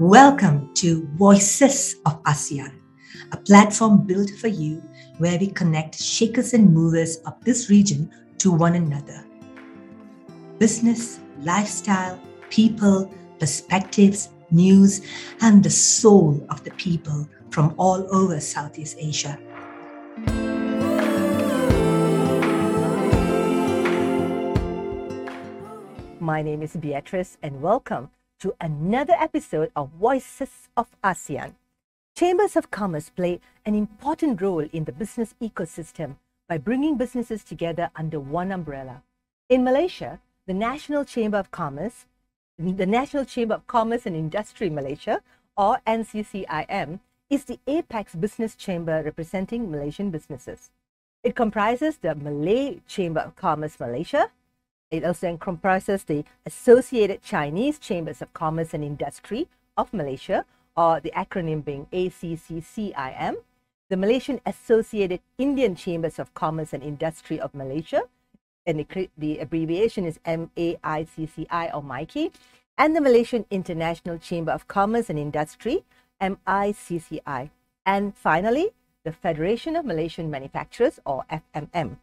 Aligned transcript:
Welcome 0.00 0.74
to 0.74 1.08
Voices 1.14 1.96
of 2.04 2.22
ASEAN, 2.24 2.80
a 3.32 3.36
platform 3.38 4.06
built 4.06 4.28
for 4.28 4.48
you 4.48 4.82
where 5.16 5.38
we 5.38 5.46
connect 5.46 5.98
shakers 5.98 6.52
and 6.52 6.74
movers 6.74 7.16
of 7.24 7.42
this 7.46 7.70
region 7.70 8.10
to 8.36 8.52
one 8.52 8.74
another. 8.74 9.24
Business, 10.58 11.20
lifestyle, 11.40 12.20
people, 12.50 13.10
perspectives, 13.38 14.28
news, 14.50 15.00
and 15.40 15.64
the 15.64 15.70
soul 15.70 16.46
of 16.50 16.62
the 16.62 16.72
people 16.72 17.26
from 17.48 17.74
all 17.78 18.06
over 18.14 18.38
Southeast 18.38 18.98
Asia. 19.00 19.38
My 26.20 26.42
name 26.42 26.60
is 26.60 26.76
Beatrice, 26.76 27.38
and 27.42 27.62
welcome 27.62 28.10
to 28.40 28.54
another 28.60 29.14
episode 29.18 29.70
of 29.74 29.90
Voices 29.90 30.68
of 30.76 30.88
ASEAN. 31.02 31.54
Chambers 32.14 32.56
of 32.56 32.70
Commerce 32.70 33.10
play 33.10 33.40
an 33.64 33.74
important 33.74 34.40
role 34.42 34.66
in 34.72 34.84
the 34.84 34.92
business 34.92 35.34
ecosystem 35.40 36.16
by 36.48 36.58
bringing 36.58 36.96
businesses 36.96 37.42
together 37.42 37.90
under 37.96 38.20
one 38.20 38.52
umbrella. 38.52 39.02
In 39.48 39.64
Malaysia, 39.64 40.20
the 40.46 40.54
National 40.54 41.04
Chamber 41.04 41.38
of 41.38 41.50
Commerce, 41.50 42.04
the 42.58 42.86
National 42.86 43.24
Chamber 43.24 43.54
of 43.54 43.66
Commerce 43.66 44.06
and 44.06 44.14
Industry 44.14 44.70
Malaysia, 44.70 45.22
or 45.56 45.80
NCCIM, 45.86 47.00
is 47.28 47.44
the 47.44 47.58
apex 47.66 48.14
business 48.14 48.54
chamber 48.54 49.02
representing 49.02 49.70
Malaysian 49.70 50.10
businesses. 50.10 50.70
It 51.24 51.34
comprises 51.34 51.96
the 51.96 52.14
Malay 52.14 52.80
Chamber 52.86 53.20
of 53.20 53.34
Commerce 53.34 53.80
Malaysia, 53.80 54.30
it 54.90 55.04
also 55.04 55.28
oh 55.28 55.36
comprises 55.36 56.04
the 56.04 56.24
Associated 56.44 57.22
Chinese 57.22 57.78
Chambers 57.78 58.22
of 58.22 58.32
Commerce 58.32 58.72
and 58.72 58.84
Industry 58.84 59.48
of 59.76 59.92
Malaysia, 59.92 60.44
or 60.76 61.00
the 61.00 61.10
acronym 61.10 61.64
being 61.64 61.86
ACCCIM, 61.92 63.36
the 63.88 63.96
Malaysian 63.96 64.40
Associated 64.46 65.20
Indian 65.38 65.74
Chambers 65.74 66.18
of 66.18 66.32
Commerce 66.34 66.72
and 66.72 66.82
Industry 66.82 67.40
of 67.40 67.54
Malaysia, 67.54 68.02
and 68.66 68.78
the, 68.80 69.10
the 69.16 69.38
abbreviation 69.38 70.04
is 70.04 70.18
MAICCI 70.26 71.74
or 71.74 71.82
MICI, 71.82 72.32
and 72.78 72.94
the 72.94 73.00
Malaysian 73.00 73.46
International 73.50 74.18
Chamber 74.18 74.52
of 74.52 74.68
Commerce 74.68 75.08
and 75.08 75.18
Industry, 75.18 75.84
MICCI. 76.20 77.50
And 77.84 78.16
finally, 78.16 78.70
the 79.04 79.12
Federation 79.12 79.76
of 79.76 79.84
Malaysian 79.84 80.30
Manufacturers, 80.30 80.98
or 81.04 81.24
FMM. 81.30 81.96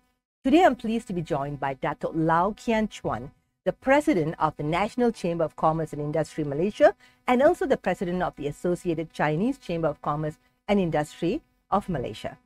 Today, 0.43 0.65
I'm 0.65 0.75
pleased 0.75 1.07
to 1.07 1.13
be 1.13 1.21
joined 1.21 1.61
by 1.61 1.75
Dato 1.75 2.11
Low 2.11 2.53
Kian 2.57 2.89
Chuan, 2.89 3.31
the 3.63 3.71
president 3.71 4.35
of 4.37 4.57
the 4.57 4.63
National 4.63 5.09
Chamber 5.09 5.45
of 5.45 5.55
Commerce 5.55 5.93
and 5.93 6.01
Industry 6.01 6.43
Malaysia, 6.43 6.95
and 7.25 7.41
also 7.41 7.65
the 7.65 7.77
president 7.77 8.21
of 8.21 8.35
the 8.35 8.47
Associated 8.47 9.13
Chinese 9.13 9.57
Chamber 9.57 9.87
of 9.87 10.01
Commerce 10.01 10.37
and 10.67 10.81
Industry 10.81 11.41
of 11.71 11.87
Malaysia. 11.87 12.37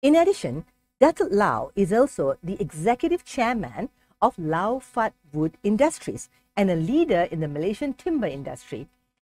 In 0.00 0.14
addition, 0.14 0.64
Dato 1.00 1.24
Low 1.24 1.72
is 1.74 1.92
also 1.92 2.38
the 2.40 2.56
executive 2.62 3.24
chairman 3.24 3.88
of 4.22 4.38
Lau 4.38 4.78
Fat 4.78 5.12
Wood 5.32 5.58
Industries 5.64 6.28
and 6.56 6.70
a 6.70 6.76
leader 6.76 7.26
in 7.32 7.40
the 7.40 7.48
Malaysian 7.48 7.94
timber 7.94 8.28
industry. 8.28 8.86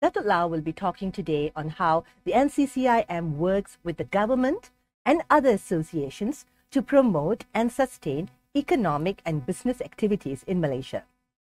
Dato 0.01 0.21
Low 0.21 0.47
will 0.47 0.61
be 0.61 0.71
talking 0.71 1.11
today 1.11 1.51
on 1.53 1.67
how 1.67 2.05
the 2.23 2.31
NCCIM 2.31 3.35
works 3.35 3.77
with 3.83 3.97
the 3.97 4.05
government 4.05 4.69
and 5.05 5.21
other 5.29 5.49
associations 5.49 6.45
to 6.71 6.81
promote 6.81 7.45
and 7.53 7.71
sustain 7.71 8.29
economic 8.55 9.21
and 9.25 9.45
business 9.45 9.81
activities 9.81 10.43
in 10.47 10.59
Malaysia. 10.59 11.03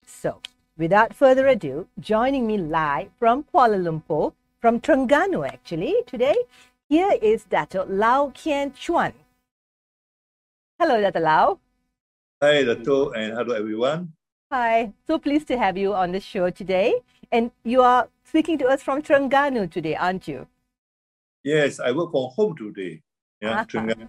So, 0.07 0.41
without 0.77 1.15
further 1.15 1.49
ado, 1.49 1.89
joining 1.99 2.47
me 2.47 2.59
live 2.59 3.09
from 3.19 3.45
Kuala 3.45 3.81
Lumpur, 3.81 4.33
from 4.61 4.81
Terengganu 4.81 5.47
actually, 5.47 5.95
today, 6.07 6.37
here 6.89 7.15
is 7.21 7.45
Dato 7.45 7.85
Low 7.87 8.31
Kian 8.35 8.75
Chuan. 8.75 9.13
Hello, 10.79 11.01
Dato 11.01 11.21
Low. 11.21 11.59
Hi, 12.43 12.63
Dato, 12.63 13.11
and 13.13 13.33
hello, 13.33 13.55
everyone. 13.55 14.13
Hi, 14.53 14.93
so 15.07 15.19
pleased 15.19 15.49
to 15.49 15.59
have 15.59 15.77
you 15.77 15.95
on 15.95 16.13
the 16.13 16.21
show 16.21 16.51
today. 16.51 17.01
And 17.33 17.51
you 17.65 17.83
are 17.83 18.09
speaking 18.25 18.59
to 18.59 18.67
us 18.67 18.83
from 18.83 19.03
Terengganu 19.03 19.71
today, 19.71 19.97
aren't 19.97 20.29
you? 20.29 20.47
Yes, 21.43 21.81
I 21.81 21.91
work 21.93 22.13
from 22.13 22.31
home 22.37 22.57
today. 22.57 23.03
Yeah, 23.41 23.51
uh-huh. 23.51 23.65
Terengganu. 23.65 24.09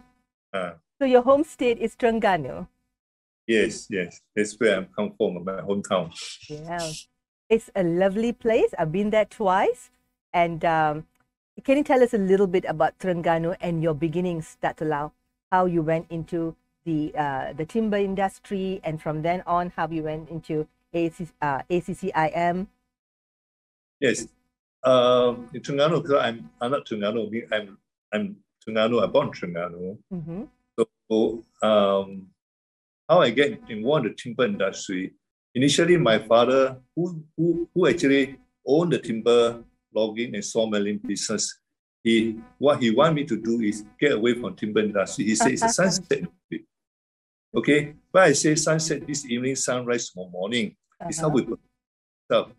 Uh. 0.53 0.71
So 0.99 1.05
your 1.05 1.21
home 1.21 1.43
state 1.43 1.77
is 1.77 1.95
Terengganu? 1.95 2.67
Yes, 3.45 3.87
yes. 3.89 4.19
That's 4.35 4.59
where 4.59 4.77
I'm 4.77 4.87
come 4.95 5.13
from, 5.15 5.45
my 5.45 5.61
hometown. 5.61 6.09
Yeah. 6.49 6.91
It's 7.49 7.69
a 7.75 7.83
lovely 7.83 8.33
place. 8.33 8.73
I've 8.77 8.91
been 8.91 9.11
there 9.11 9.25
twice. 9.25 9.91
And 10.33 10.65
um, 10.65 11.05
can 11.63 11.77
you 11.77 11.83
tell 11.83 12.01
us 12.01 12.13
a 12.13 12.17
little 12.17 12.47
bit 12.47 12.65
about 12.67 12.97
Terengganu 12.97 13.55
and 13.61 13.83
your 13.83 13.93
beginnings, 13.93 14.57
Dato 14.59 15.13
How 15.51 15.65
you 15.65 15.83
went 15.83 16.07
into 16.09 16.55
the 16.83 17.13
uh, 17.15 17.53
the 17.53 17.65
timber 17.65 17.97
industry, 17.97 18.79
and 18.83 19.01
from 19.01 19.21
then 19.21 19.43
on, 19.45 19.73
how 19.75 19.87
you 19.89 20.03
went 20.03 20.29
into 20.29 20.67
AC, 20.93 21.27
uh, 21.41 21.61
ACCIM? 21.69 22.67
Yes. 23.99 24.27
Um, 24.83 25.49
in 25.53 25.61
Terengganu, 25.61 26.01
because 26.01 26.23
I'm, 26.23 26.49
I'm 26.59 26.71
not 26.71 26.85
Terengganu, 26.85 27.43
I'm, 27.51 27.77
I'm 28.11 28.37
Terengganu, 28.65 29.03
I'm 29.03 29.11
born 29.11 29.27
in 29.27 29.33
Terengganu. 29.33 29.97
Mm-hmm. 30.13 30.43
So 31.09 31.43
um, 31.63 32.27
how 33.07 33.21
I 33.21 33.29
get 33.29 33.59
involved 33.69 34.05
in 34.05 34.11
the 34.11 34.17
timber 34.17 34.45
industry, 34.45 35.13
initially 35.55 35.97
my 35.97 36.19
father, 36.19 36.77
who, 36.95 37.23
who, 37.35 37.69
who 37.73 37.87
actually 37.87 38.37
owned 38.65 38.93
the 38.93 38.99
timber 38.99 39.63
logging 39.93 40.35
and 40.35 40.43
sawmilling 40.43 40.99
business, 40.99 41.59
he 42.03 42.39
what 42.57 42.81
he 42.81 42.91
want 42.91 43.15
me 43.15 43.25
to 43.25 43.37
do 43.41 43.61
is 43.61 43.83
get 43.99 44.13
away 44.13 44.33
from 44.33 44.55
timber 44.55 44.81
industry. 44.81 45.25
He 45.25 45.35
said 45.35 45.51
it's 45.51 45.63
a 45.63 45.69
sunset. 45.69 46.23
Okay, 47.55 47.95
but 48.11 48.23
I 48.23 48.33
say 48.33 48.55
sunset 48.55 49.07
this 49.07 49.25
evening, 49.25 49.55
sunrise 49.55 50.09
tomorrow 50.09 50.29
morning. 50.29 50.75
Uh-huh. 50.99 51.09
It's 51.09 51.21
not 51.21 51.33
with 51.33 51.49
stuff. 52.25 52.51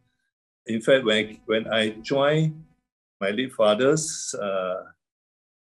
In 0.66 0.80
fact, 0.80 1.04
when 1.04 1.38
when 1.46 1.72
I 1.72 1.90
joined 2.02 2.64
my 3.20 3.30
late 3.30 3.52
father's 3.52 4.34
uh, 4.34 4.82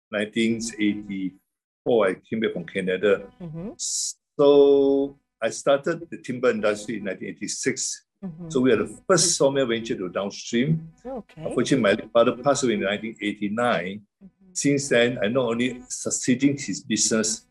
1980 0.09 1.34
before 1.83 2.07
I 2.07 2.16
came 2.16 2.39
back 2.39 2.53
from 2.53 2.66
Canada. 2.66 3.23
Mm-hmm. 3.41 3.71
So 3.77 5.17
I 5.41 5.49
started 5.49 6.07
the 6.09 6.17
timber 6.17 6.49
industry 6.49 6.97
in 6.97 7.05
1986. 7.05 8.05
Mm-hmm. 8.23 8.49
So 8.49 8.61
we 8.61 8.71
are 8.71 8.77
the 8.77 8.99
first 9.07 9.35
sawmill 9.35 9.67
venture 9.67 9.95
to 9.95 10.09
downstream. 10.09 10.88
Okay. 11.05 11.43
Unfortunately, 11.43 11.83
my 11.83 12.09
father 12.13 12.41
passed 12.41 12.63
away 12.63 12.75
in 12.75 12.81
1989. 12.81 14.01
Mm-hmm. 14.23 14.27
Since 14.53 14.89
then, 14.89 15.19
I 15.22 15.27
not 15.27 15.45
only 15.45 15.81
succeeding 15.89 16.57
his 16.57 16.81
business, 16.81 17.45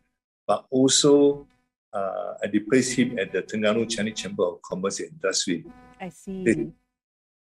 but 0.47 0.65
also 0.71 1.47
uh, 1.93 2.33
I 2.43 2.47
replaced 2.51 2.97
him 2.97 3.19
at 3.19 3.31
the 3.31 3.43
Terengganu 3.43 3.89
Chinese 3.89 4.19
Chamber 4.21 4.43
of 4.43 4.61
Commerce 4.63 4.99
and 4.99 5.11
Industry. 5.11 5.65
I 6.01 6.09
see. 6.09 6.43
This, 6.43 6.57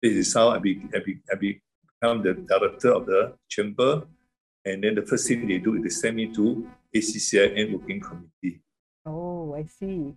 this 0.02 0.12
is 0.12 0.34
how 0.34 0.50
I, 0.50 0.58
be, 0.58 0.82
I, 0.94 0.98
be, 0.98 1.18
I 1.32 1.36
become 1.36 2.22
the 2.22 2.34
director 2.34 2.92
of 2.92 3.06
the 3.06 3.34
chamber. 3.48 4.02
And 4.64 4.82
then 4.82 4.94
the 4.94 5.02
first 5.02 5.26
thing 5.26 5.46
they 5.46 5.58
do 5.58 5.74
is 5.76 5.82
they 5.82 5.88
send 5.88 6.16
me 6.16 6.28
to 6.34 6.68
ACCIM 6.94 7.72
working 7.72 8.00
committee. 8.00 8.62
Oh, 9.04 9.54
I 9.54 9.64
see. 9.64 10.14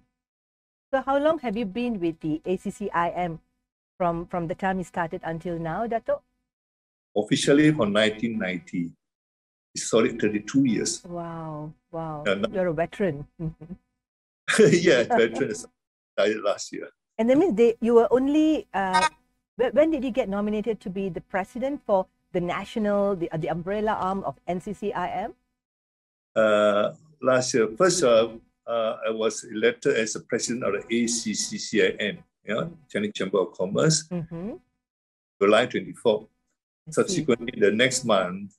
So 0.94 1.02
how 1.02 1.18
long 1.18 1.40
have 1.40 1.58
you 1.58 1.66
been 1.66 2.00
with 2.00 2.20
the 2.20 2.42
ACCIM 2.46 3.40
from, 3.98 4.28
from 4.28 4.48
the 4.48 4.56
time 4.56 4.78
you 4.78 4.84
started 4.84 5.22
until 5.24 5.58
now, 5.58 5.88
Dato? 5.88 6.22
Officially 7.16 7.72
from 7.72 7.94
1990. 7.94 8.92
It's 9.74 9.90
solid 9.90 10.22
32 10.22 10.66
years. 10.66 11.04
Wow, 11.04 11.74
wow. 11.92 12.24
Uh, 12.28 12.48
You're 12.52 12.68
a 12.68 12.74
veteran. 12.74 13.28
yeah, 14.60 15.04
veteran 15.10 15.56
started 15.56 16.42
last 16.44 16.72
year. 16.72 16.90
And 17.18 17.30
that 17.30 17.38
means 17.38 17.56
they, 17.56 17.76
you 17.82 17.96
were 17.96 18.08
only, 18.12 18.68
uh, 18.74 19.08
when 19.58 19.91
did 19.91 20.03
you 20.03 20.12
get 20.12 20.30
nominated 20.30 20.80
to 20.82 20.90
be 20.90 21.09
the 21.09 21.22
president 21.22 21.82
for 21.86 22.06
the 22.34 22.42
national, 22.42 23.16
the, 23.16 23.30
the 23.38 23.50
umbrella 23.50 23.94
arm 23.94 24.24
of 24.24 24.40
NCCIM? 24.48 25.34
uh, 26.36 26.94
last 27.22 27.54
year. 27.54 27.70
First, 27.78 28.04
uh, 28.04 28.30
uh, 28.68 28.98
I 29.08 29.12
was 29.12 29.44
elected 29.46 29.96
as 29.96 30.14
the 30.14 30.20
president 30.22 30.64
of 30.64 30.74
the 30.74 30.84
ACCCIM, 30.88 32.18
yeah, 32.46 32.64
Chinese 32.90 33.14
Chamber 33.16 33.40
of 33.40 33.54
Commerce, 33.54 34.08
mm-hmm. 34.08 34.54
July 35.42 35.66
24. 35.66 36.28
Subsequently, 36.90 37.54
the 37.60 37.72
next 37.72 38.06
month, 38.06 38.54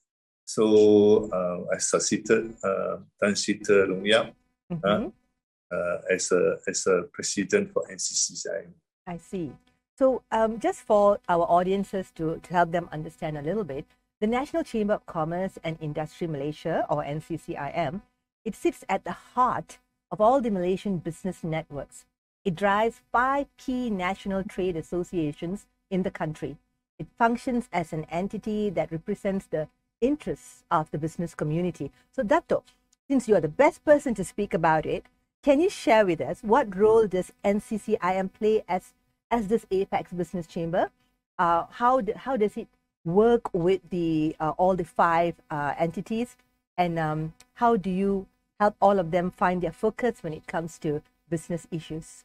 so 0.45 1.31
uh, 1.31 1.75
I 1.75 1.79
succeeded 1.79 2.57
uh, 2.65 2.97
Tan 3.23 3.37
Sri 3.37 3.59
Ter 3.59 3.87
Leong 3.87 4.07
Yap 4.07 4.35
mm-hmm. 4.73 4.83
uh, 4.85 5.77
uh, 5.77 5.99
as, 6.11 6.33
a, 6.33 6.57
as 6.67 6.87
a 6.87 7.03
president 7.13 7.73
for 7.73 7.87
NCCCIM. 7.87 8.71
I 9.07 9.17
see. 9.19 9.53
So, 9.99 10.23
um, 10.31 10.61
just 10.61 10.83
for 10.83 11.21
our 11.27 11.45
audiences 11.45 12.11
to, 12.17 12.39
to 12.43 12.53
help 12.53 12.71
them 12.71 12.89
understand 12.93 13.39
a 13.39 13.43
little 13.43 13.65
bit, 13.65 13.87
the 14.21 14.27
National 14.27 14.63
Chamber 14.63 14.93
of 14.93 15.07
Commerce 15.07 15.59
and 15.65 15.79
Industry 15.81 16.27
Malaysia, 16.27 16.85
or 16.91 17.03
NCCIM, 17.03 18.03
it 18.45 18.55
sits 18.55 18.85
at 18.91 19.05
the 19.05 19.13
heart 19.35 19.79
of 20.11 20.21
all 20.21 20.43
the 20.43 20.51
Malaysian 20.51 20.99
business 20.99 21.43
networks. 21.43 22.05
It 22.45 22.55
drives 22.55 23.01
five 23.11 23.47
key 23.57 23.89
national 23.89 24.45
trade 24.45 24.77
associations 24.77 25.67
in 25.91 26.03
the 26.03 26.11
country. 26.11 26.59
It 26.99 27.07
functions 27.19 27.69
as 27.73 27.95
an 27.95 28.05
entity 28.11 28.69
that 28.71 28.93
represents 28.93 29.47
the 29.47 29.69
interests 30.03 30.63
of 30.71 30.91
the 30.91 30.99
business 30.99 31.35
community. 31.35 31.91
So, 32.13 32.23
Dato, 32.23 32.65
since 33.09 33.29
you 33.29 33.35
are 33.37 33.41
the 33.41 33.49
best 33.49 33.83
person 33.85 34.15
to 34.17 34.25
speak 34.25 34.53
about 34.53 34.85
it, 34.85 35.07
can 35.43 35.61
you 35.61 35.71
share 35.71 36.05
with 36.05 36.21
us 36.21 36.41
what 36.43 36.77
role 36.77 37.07
does 37.07 37.33
NCCIM 37.45 38.33
play 38.33 38.65
as, 38.69 38.93
as 39.31 39.49
this 39.49 39.67
Apex 39.71 40.13
Business 40.13 40.47
Chamber? 40.47 40.91
Uh, 41.39 41.65
how, 41.71 42.01
do, 42.01 42.13
how 42.17 42.37
does 42.37 42.57
it 42.57 42.69
work 43.05 43.53
with 43.55 43.81
the 43.91 44.35
uh, 44.41 44.51
all 44.57 44.75
the 44.75 44.85
five 44.85 45.35
uh, 45.51 45.75
entities? 45.79 46.37
And 46.77 46.99
um, 46.99 47.35
how 47.55 47.77
do 47.77 47.91
you 47.91 48.27
help 48.61 48.77
all 48.81 48.99
of 48.99 49.11
them 49.11 49.31
find 49.31 49.63
their 49.63 49.73
focus 49.73 50.23
when 50.23 50.33
it 50.33 50.47
comes 50.47 50.79
to 50.81 51.03
business 51.29 51.67
issues? 51.71 52.25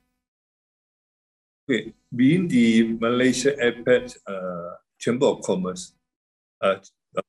Okay, 1.69 1.93
being 2.13 2.47
the 2.47 2.97
Malaysia 2.99 3.55
Apex 3.63 4.17
uh, 4.27 4.75
Chamber 4.99 5.27
of 5.27 5.41
Commerce, 5.41 5.93
uh, 6.59 6.75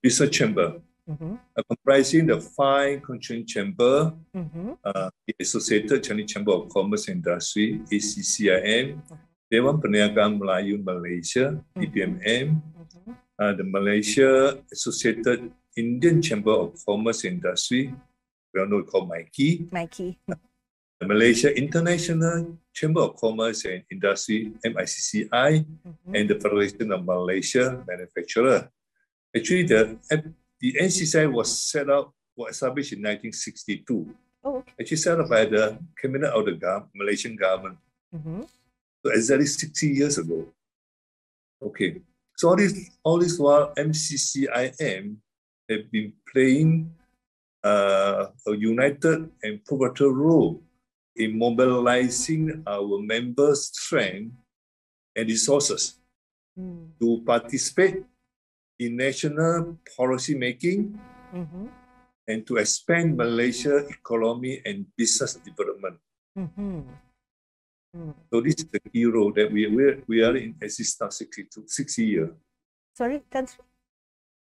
business 0.03 0.31
chamber, 0.31 0.81
mm-hmm. 1.09 1.35
uh, 1.57 1.63
comprising 1.69 2.27
the 2.27 2.41
five 2.41 3.03
constituent 3.03 3.47
chamber, 3.47 4.13
mm-hmm. 4.35 4.73
uh, 4.85 5.11
the 5.27 5.35
Associated 5.41 6.03
Chinese 6.03 6.33
Chamber 6.33 6.53
of 6.53 6.69
Commerce 6.71 7.09
and 7.09 7.25
Industry, 7.25 7.81
ACCIM, 7.93 9.01
Dewan 9.53 9.77
Perniagaan 9.77 10.41
Melayu 10.41 10.81
Malaysia, 10.81 11.61
DPMM, 11.77 12.57
mm-hmm. 12.57 13.13
uh, 13.37 13.53
the 13.53 13.69
Malaysia 13.69 14.57
Associated 14.73 15.53
Indian 15.77 16.25
Chamber 16.25 16.57
of 16.57 16.73
Commerce 16.89 17.29
and 17.29 17.37
Industry, 17.37 17.93
we 18.49 18.57
all 18.57 18.65
know 18.65 18.81
called 18.81 19.13
MIKI. 19.13 19.69
MIKI. 19.69 20.17
the 20.97 21.05
Malaysia 21.05 21.53
International 21.53 22.57
Chamber 22.73 23.13
of 23.13 23.21
Commerce 23.21 23.69
and 23.69 23.85
Industry, 23.93 24.57
MICCI, 24.65 25.29
mm-hmm. 25.69 26.15
and 26.17 26.25
the 26.33 26.41
Federation 26.41 26.89
of 26.89 27.05
Malaysia 27.05 27.77
Manufacturer. 27.85 28.73
Actually, 29.37 29.69
the, 29.69 30.01
the 30.65 30.81
NCCI 30.81 31.29
was 31.29 31.53
set 31.53 31.93
up, 31.93 32.17
was 32.33 32.57
established 32.57 32.97
in 32.97 33.05
1962. 33.05 33.85
Oh, 34.45 34.65
okay. 34.65 34.73
Actually 34.81 34.97
set 34.97 35.21
up 35.21 35.29
by 35.29 35.45
the 35.45 35.77
Cabinet 36.01 36.33
of 36.33 36.49
the 36.49 36.57
Go- 36.57 36.89
Malaysian 36.97 37.37
government. 37.37 37.77
Mm-hmm. 38.17 38.49
So 39.05 39.13
exactly 39.13 39.47
60 39.47 39.89
years 39.89 40.19
ago. 40.19 40.47
Okay. 41.63 42.01
So 42.37 42.49
all 42.51 42.57
this, 42.57 42.91
all 43.03 43.19
this 43.19 43.39
while, 43.39 43.73
NCCIM 43.77 45.17
have 45.69 45.91
been 45.91 46.13
playing 46.33 46.95
uh, 47.65 48.27
a 48.47 48.55
united 48.57 49.31
and 49.43 49.65
pivotal 49.65 50.11
role 50.11 50.63
in 51.17 51.39
mobilizing 51.39 52.63
our 52.67 52.99
members' 52.99 53.71
strength 53.73 54.35
and 55.15 55.29
resources 55.29 55.99
mm. 56.59 56.89
to 57.01 57.23
participate 57.27 58.03
in 58.79 58.97
national 58.97 59.79
policy 59.97 60.35
making 60.35 60.99
mm-hmm. 61.35 61.67
and 62.27 62.47
to 62.47 62.57
expand 62.57 63.17
Malaysia 63.17 63.87
economy 63.87 64.63
and 64.65 64.87
business 64.97 65.35
development. 65.35 65.99
Mm-hmm. 66.39 66.81
Mm. 67.97 68.15
So 68.33 68.41
this 68.41 68.55
is 68.55 68.67
the 68.67 68.81
key 68.81 69.05
role 69.05 69.33
that 69.33 69.53
we 69.53 69.67
we, 69.67 70.03
we 70.07 70.25
are 70.25 70.37
in 70.37 70.55
existence 70.61 71.19
62, 71.19 71.65
60 71.67 72.05
years. 72.05 72.31
Sorry, 72.95 73.23
that's 73.31 73.57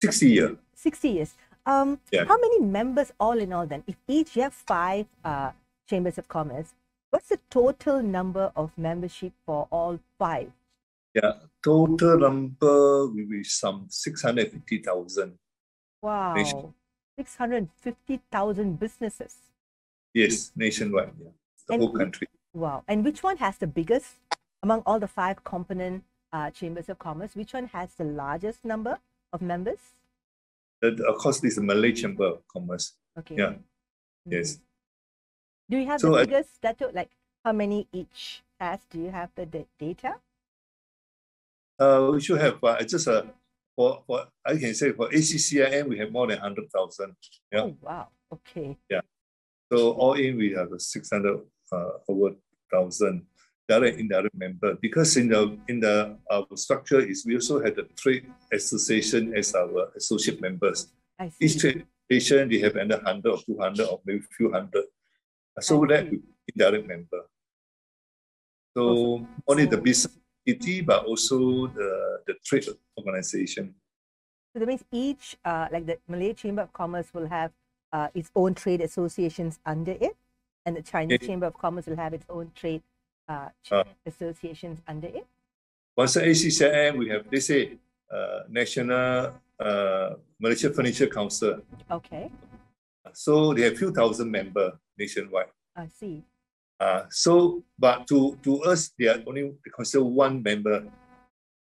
60 0.01 0.29
years. 0.29 0.57
60 0.75 1.09
years. 1.09 1.33
Um, 1.65 1.99
yeah. 2.11 2.25
How 2.25 2.37
many 2.37 2.59
members 2.61 3.11
all 3.19 3.37
in 3.39 3.53
all 3.53 3.65
then? 3.65 3.83
If 3.87 3.95
each 4.07 4.35
you 4.35 4.43
have 4.43 4.53
five 4.53 5.07
uh, 5.23 5.51
chambers 5.89 6.17
of 6.17 6.27
commerce, 6.27 6.73
what's 7.09 7.29
the 7.29 7.39
total 7.49 8.01
number 8.01 8.51
of 8.55 8.71
membership 8.77 9.33
for 9.45 9.67
all 9.71 9.99
five? 10.17 10.51
Yeah, 11.13 11.33
total 11.63 12.19
number 12.19 13.07
will 13.07 13.27
be 13.29 13.43
some 13.43 13.85
650,000. 13.89 15.37
Wow. 16.01 16.33
Nation. 16.33 16.73
650,000 17.17 18.79
businesses. 18.79 19.35
Yes, 20.13 20.51
nationwide. 20.55 21.11
Yeah. 21.21 21.29
The 21.67 21.73
and, 21.73 21.83
whole 21.83 21.93
country. 21.93 22.27
Wow. 22.53 22.83
And 22.87 23.03
which 23.03 23.23
one 23.23 23.37
has 23.37 23.57
the 23.57 23.67
biggest 23.67 24.15
among 24.61 24.81
all 24.85 24.99
the 24.99 25.07
five 25.07 25.43
component 25.43 26.03
uh, 26.31 26.51
chambers 26.51 26.89
of 26.89 26.99
commerce? 26.99 27.35
Which 27.35 27.53
one 27.53 27.67
has 27.67 27.93
the 27.95 28.03
largest 28.03 28.63
number 28.63 28.99
of 29.31 29.41
members? 29.41 29.79
of 30.83 31.15
course, 31.17 31.39
this 31.39 31.51
is 31.51 31.55
the 31.55 31.63
Malay 31.63 31.93
Chamber 31.93 32.25
of 32.25 32.47
Commerce. 32.47 32.93
Okay. 33.17 33.35
Yeah. 33.37 33.45
Mm-hmm. 33.45 34.31
Yes. 34.31 34.59
Do 35.69 35.77
you 35.77 35.87
have 35.87 36.01
so, 36.01 36.11
the 36.11 36.19
figures 36.19 36.47
that 36.61 36.81
like 36.93 37.09
how 37.45 37.53
many 37.53 37.87
each 37.93 38.43
has? 38.59 38.79
Do 38.89 38.99
you 38.99 39.09
have 39.09 39.29
the 39.35 39.45
data? 39.79 40.15
Uh, 41.79 42.09
we 42.11 42.21
should 42.21 42.39
have, 42.39 42.59
but 42.59 42.81
uh, 42.81 42.85
just 42.85 43.07
uh, 43.07 43.23
for, 43.75 44.03
for 44.05 44.27
I 44.45 44.57
can 44.57 44.73
say 44.75 44.91
for 44.91 45.09
ACCIM 45.09 45.87
we 45.87 45.97
have 45.99 46.11
more 46.11 46.27
than 46.27 46.39
hundred 46.39 46.69
thousand. 46.71 47.15
Yeah. 47.51 47.61
Oh 47.61 47.75
wow. 47.81 48.07
Okay. 48.31 48.77
Yeah. 48.89 49.01
So 49.71 49.91
all 49.93 50.13
in 50.13 50.37
we 50.37 50.51
have 50.51 50.69
six 50.79 51.09
hundred 51.11 51.37
uh, 51.37 51.41
over 52.07 52.35
thousand 52.71 53.25
direct 53.67 53.99
indirect 53.99 54.35
member 54.35 54.75
because 54.81 55.15
in 55.15 55.29
the 55.29 55.57
in 55.71 55.79
the 55.79 56.17
our 56.29 56.45
structure 56.55 56.99
is 56.99 57.23
we 57.25 57.35
also 57.35 57.63
have 57.63 57.75
the 57.75 57.87
trade 57.95 58.27
association 58.51 59.33
as 59.35 59.55
our 59.55 59.91
associate 59.95 60.41
members. 60.41 60.91
Each 61.39 61.57
trade 61.59 61.85
association 62.09 62.49
they 62.49 62.59
have 62.59 62.75
under 62.75 62.99
hundred 62.99 63.31
or 63.31 63.39
two 63.45 63.57
hundred 63.59 63.87
or 63.87 64.01
maybe 64.05 64.21
few 64.35 64.51
hundred. 64.51 64.85
So 65.61 65.85
that 65.85 66.11
indirect 66.49 66.87
member. 66.87 67.21
So 68.75 69.25
only 69.47 69.65
the 69.65 69.77
business 69.77 70.17
entity 70.45 70.81
but 70.81 71.05
also 71.05 71.67
the, 71.67 72.19
the 72.27 72.33
trade 72.43 72.65
organization. 72.97 73.75
So 74.51 74.59
that 74.59 74.67
means 74.67 74.83
each 74.91 75.37
uh, 75.45 75.67
like 75.71 75.85
the 75.85 75.97
Malay 76.07 76.33
Chamber 76.33 76.63
of 76.63 76.73
Commerce 76.73 77.13
will 77.13 77.27
have 77.27 77.51
uh, 77.93 78.09
its 78.13 78.29
own 78.35 78.53
trade 78.55 78.81
associations 78.81 79.59
under 79.65 79.93
it, 79.93 80.17
and 80.65 80.75
the 80.75 80.81
Chinese 80.81 81.19
Chamber 81.19 81.47
of 81.47 81.57
Commerce 81.57 81.85
will 81.85 81.95
have 81.95 82.13
its 82.13 82.25
own 82.29 82.51
trade 82.55 82.81
uh, 83.27 83.49
uh, 83.71 83.83
associations 84.05 84.79
under 84.87 85.07
it? 85.07 85.25
Once 85.95 86.15
the 86.15 86.21
ACCIM, 86.21 86.97
we 86.97 87.09
have, 87.09 87.29
they 87.29 87.39
say, 87.39 87.77
uh, 88.11 88.39
National 88.49 89.33
uh, 89.59 90.09
Malaysia 90.39 90.71
Furniture 90.73 91.07
Council. 91.07 91.61
Okay. 91.91 92.31
So 93.13 93.53
they 93.53 93.63
have 93.63 93.77
few 93.77 93.91
thousand 93.91 94.31
member 94.31 94.79
nationwide. 94.97 95.51
I 95.75 95.87
see. 95.87 96.23
Uh, 96.79 97.05
so, 97.09 97.63
but 97.77 98.07
to, 98.07 98.37
to 98.43 98.63
us, 98.63 98.91
they 98.97 99.07
are 99.07 99.21
only 99.27 99.53
consider 99.73 100.03
one 100.03 100.41
member. 100.41 100.85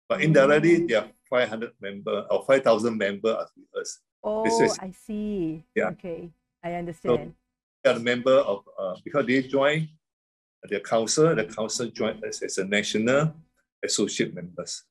But 0.09 0.23
indirectly, 0.23 0.87
they 0.87 0.95
are 0.95 1.09
500 1.29 1.73
member 1.81 2.27
or 2.31 2.45
5,000 2.45 2.97
member 2.97 3.37
as 3.41 3.49
with 3.57 3.83
us. 3.83 4.01
Oh, 4.23 4.45
I 4.81 4.91
see. 4.91 5.65
Yeah. 5.75 5.91
Okay, 5.91 6.31
I 6.63 6.75
understand. 6.75 7.35
So 7.35 7.48
are 7.89 7.97
a 7.97 8.01
member 8.01 8.35
of, 8.35 8.65
uh, 8.79 8.95
because 9.05 9.27
they 9.27 9.43
join 9.43 9.89
the 10.65 10.81
council, 10.81 11.35
the 11.35 11.45
council 11.45 11.87
joined 11.87 12.23
us 12.25 12.43
as 12.43 12.59
a 12.59 12.65
national 12.65 13.35
associate 13.85 14.35
members. 14.35 14.85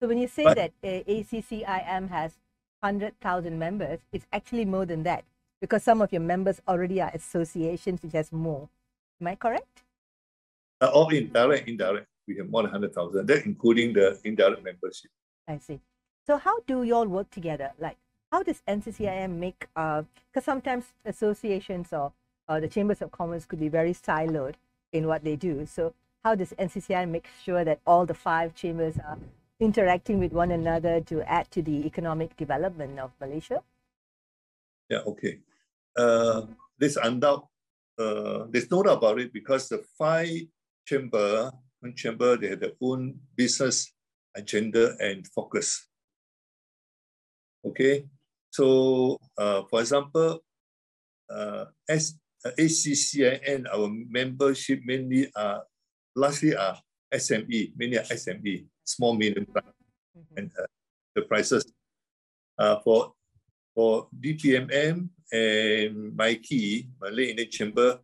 So 0.00 0.08
when 0.08 0.18
you 0.18 0.28
say 0.28 0.44
but, 0.44 0.56
that 0.56 0.72
uh, 0.82 1.02
ACCIM 1.08 2.10
has 2.10 2.32
100,000 2.80 3.58
members, 3.58 4.00
it's 4.12 4.26
actually 4.32 4.64
more 4.64 4.84
than 4.84 5.02
that 5.04 5.24
because 5.60 5.82
some 5.82 6.02
of 6.02 6.12
your 6.12 6.20
members 6.20 6.60
already 6.68 7.00
are 7.00 7.10
associations 7.14 8.02
which 8.02 8.12
has 8.12 8.32
more. 8.32 8.68
Am 9.20 9.28
I 9.28 9.34
correct? 9.36 9.82
Uh, 10.80 10.88
all 10.88 11.08
in 11.08 11.32
direct, 11.32 11.68
indirect, 11.68 12.06
we 12.26 12.36
have 12.36 12.50
more 12.50 12.62
than 12.62 12.72
100,000, 12.72 13.26
that 13.26 13.46
including 13.46 13.92
the 13.92 14.18
indirect 14.24 14.62
membership. 14.62 15.10
I 15.48 15.58
see. 15.58 15.80
So 16.26 16.36
how 16.38 16.60
do 16.66 16.82
you 16.82 16.94
all 16.94 17.06
work 17.06 17.30
together? 17.30 17.72
Like, 17.78 17.96
how 18.32 18.42
does 18.42 18.62
NCCIM 18.68 19.30
make, 19.38 19.60
because 19.74 20.04
uh, 20.36 20.40
sometimes 20.40 20.86
associations 21.04 21.92
or 21.92 22.12
uh, 22.48 22.60
the 22.60 22.68
chambers 22.68 23.02
of 23.02 23.10
commerce 23.10 23.44
could 23.44 23.60
be 23.60 23.68
very 23.68 23.92
siloed 23.92 24.54
in 24.92 25.06
what 25.06 25.24
they 25.24 25.36
do. 25.36 25.66
So 25.66 25.94
how 26.24 26.34
does 26.34 26.52
NCCI 26.58 27.08
make 27.08 27.28
sure 27.44 27.64
that 27.64 27.80
all 27.86 28.06
the 28.06 28.14
five 28.14 28.54
chambers 28.54 28.96
are 28.98 29.18
interacting 29.60 30.18
with 30.18 30.32
one 30.32 30.50
another 30.50 31.00
to 31.00 31.22
add 31.28 31.50
to 31.52 31.62
the 31.62 31.86
economic 31.86 32.36
development 32.36 32.98
of 32.98 33.12
Malaysia? 33.20 33.62
Yeah, 34.88 35.00
okay. 35.06 35.40
Uh, 35.96 36.42
there's 36.78 36.96
undoubt, 36.96 37.48
uh, 37.98 38.46
there's 38.50 38.70
no 38.70 38.82
doubt 38.82 38.98
about 38.98 39.20
it 39.20 39.32
because 39.32 39.68
the 39.68 39.84
five 39.98 40.48
chamber, 40.84 41.50
one 41.80 41.94
chamber, 41.94 42.36
they 42.36 42.48
have 42.48 42.60
their 42.60 42.76
own 42.80 43.14
business 43.36 43.92
agenda 44.34 44.96
and 44.98 45.26
focus. 45.28 45.88
Okay, 47.64 48.04
so 48.50 49.18
uh, 49.38 49.62
for 49.70 49.80
example, 49.80 50.44
uh, 51.30 51.64
as 51.88 52.18
ACCIM, 52.52 53.64
our 53.72 53.88
membership 53.88 54.80
mainly 54.84 55.30
are 55.34 55.64
largely 56.14 56.54
are 56.54 56.78
SME, 57.12 57.72
mainly 57.76 57.98
are 57.98 58.08
SME, 58.12 58.66
small 58.84 59.14
medium 59.14 59.46
mm-hmm. 59.46 60.36
and 60.36 60.50
uh, 60.58 60.66
the 61.14 61.22
prices 61.22 61.64
uh, 62.58 62.78
for 62.80 63.12
for 63.74 64.08
DPMM 64.20 65.08
and 65.32 66.14
MIKI, 66.14 66.88
Malay 67.00 67.30
Indian 67.30 67.50
Chamber, 67.50 67.98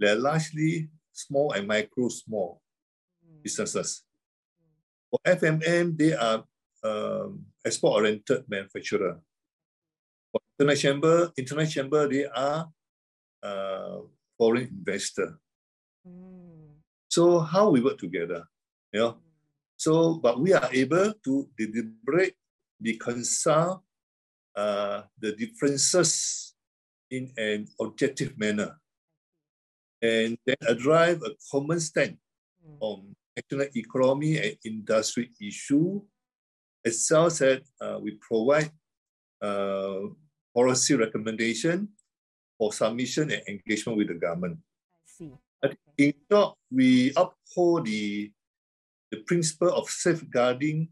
they're 0.00 0.18
largely 0.18 0.88
small 1.12 1.52
and 1.52 1.68
micro 1.68 2.08
small 2.08 2.60
mm. 3.22 3.42
businesses. 3.42 4.02
For 5.10 5.20
FMM, 5.24 5.96
they 5.96 6.14
are 6.14 6.42
um, 6.82 7.46
export-oriented 7.64 8.44
manufacturer. 8.48 9.20
For 10.32 10.40
International 10.58 10.80
Chamber, 10.80 11.32
International 11.38 11.70
Chamber, 11.70 12.08
they 12.08 12.26
are 12.26 12.66
uh, 13.42 13.98
foreign 14.38 14.68
investor. 14.68 15.38
Mm. 16.06 16.80
So 17.08 17.40
how 17.40 17.70
we 17.70 17.80
work 17.80 17.98
together, 17.98 18.48
you 18.92 19.00
know? 19.00 19.16
So, 19.76 20.14
but 20.14 20.40
we 20.40 20.52
are 20.52 20.68
able 20.72 21.12
to 21.24 21.48
deliberate, 21.58 22.36
reconcile 22.80 23.84
uh, 24.54 25.02
the 25.18 25.32
differences 25.32 26.54
in 27.10 27.32
an 27.36 27.66
objective 27.80 28.38
manner 28.38 28.78
and 30.00 30.36
then 30.46 30.56
drive 30.78 31.22
a 31.22 31.30
common 31.50 31.80
stand 31.80 32.16
mm. 32.62 32.76
on 32.80 33.14
national 33.36 33.68
economy 33.74 34.38
and 34.38 34.56
industry 34.64 35.30
issue, 35.40 36.02
as 36.84 37.08
well 37.10 37.26
as 37.26 37.42
uh, 37.42 37.98
we 38.00 38.18
provide 38.20 38.70
uh, 39.40 40.00
policy 40.54 40.94
recommendation 40.94 41.88
for 42.62 42.72
submission 42.72 43.28
and 43.32 43.42
engagement 43.48 43.98
with 43.98 44.06
the 44.06 44.14
government. 44.14 44.56
I 44.94 45.02
see. 45.04 45.32
Okay. 45.64 45.76
In 45.98 46.14
short, 46.30 46.54
we 46.70 47.12
uphold 47.16 47.86
the, 47.86 48.30
the 49.10 49.18
principle 49.26 49.74
of 49.74 49.90
safeguarding 49.90 50.88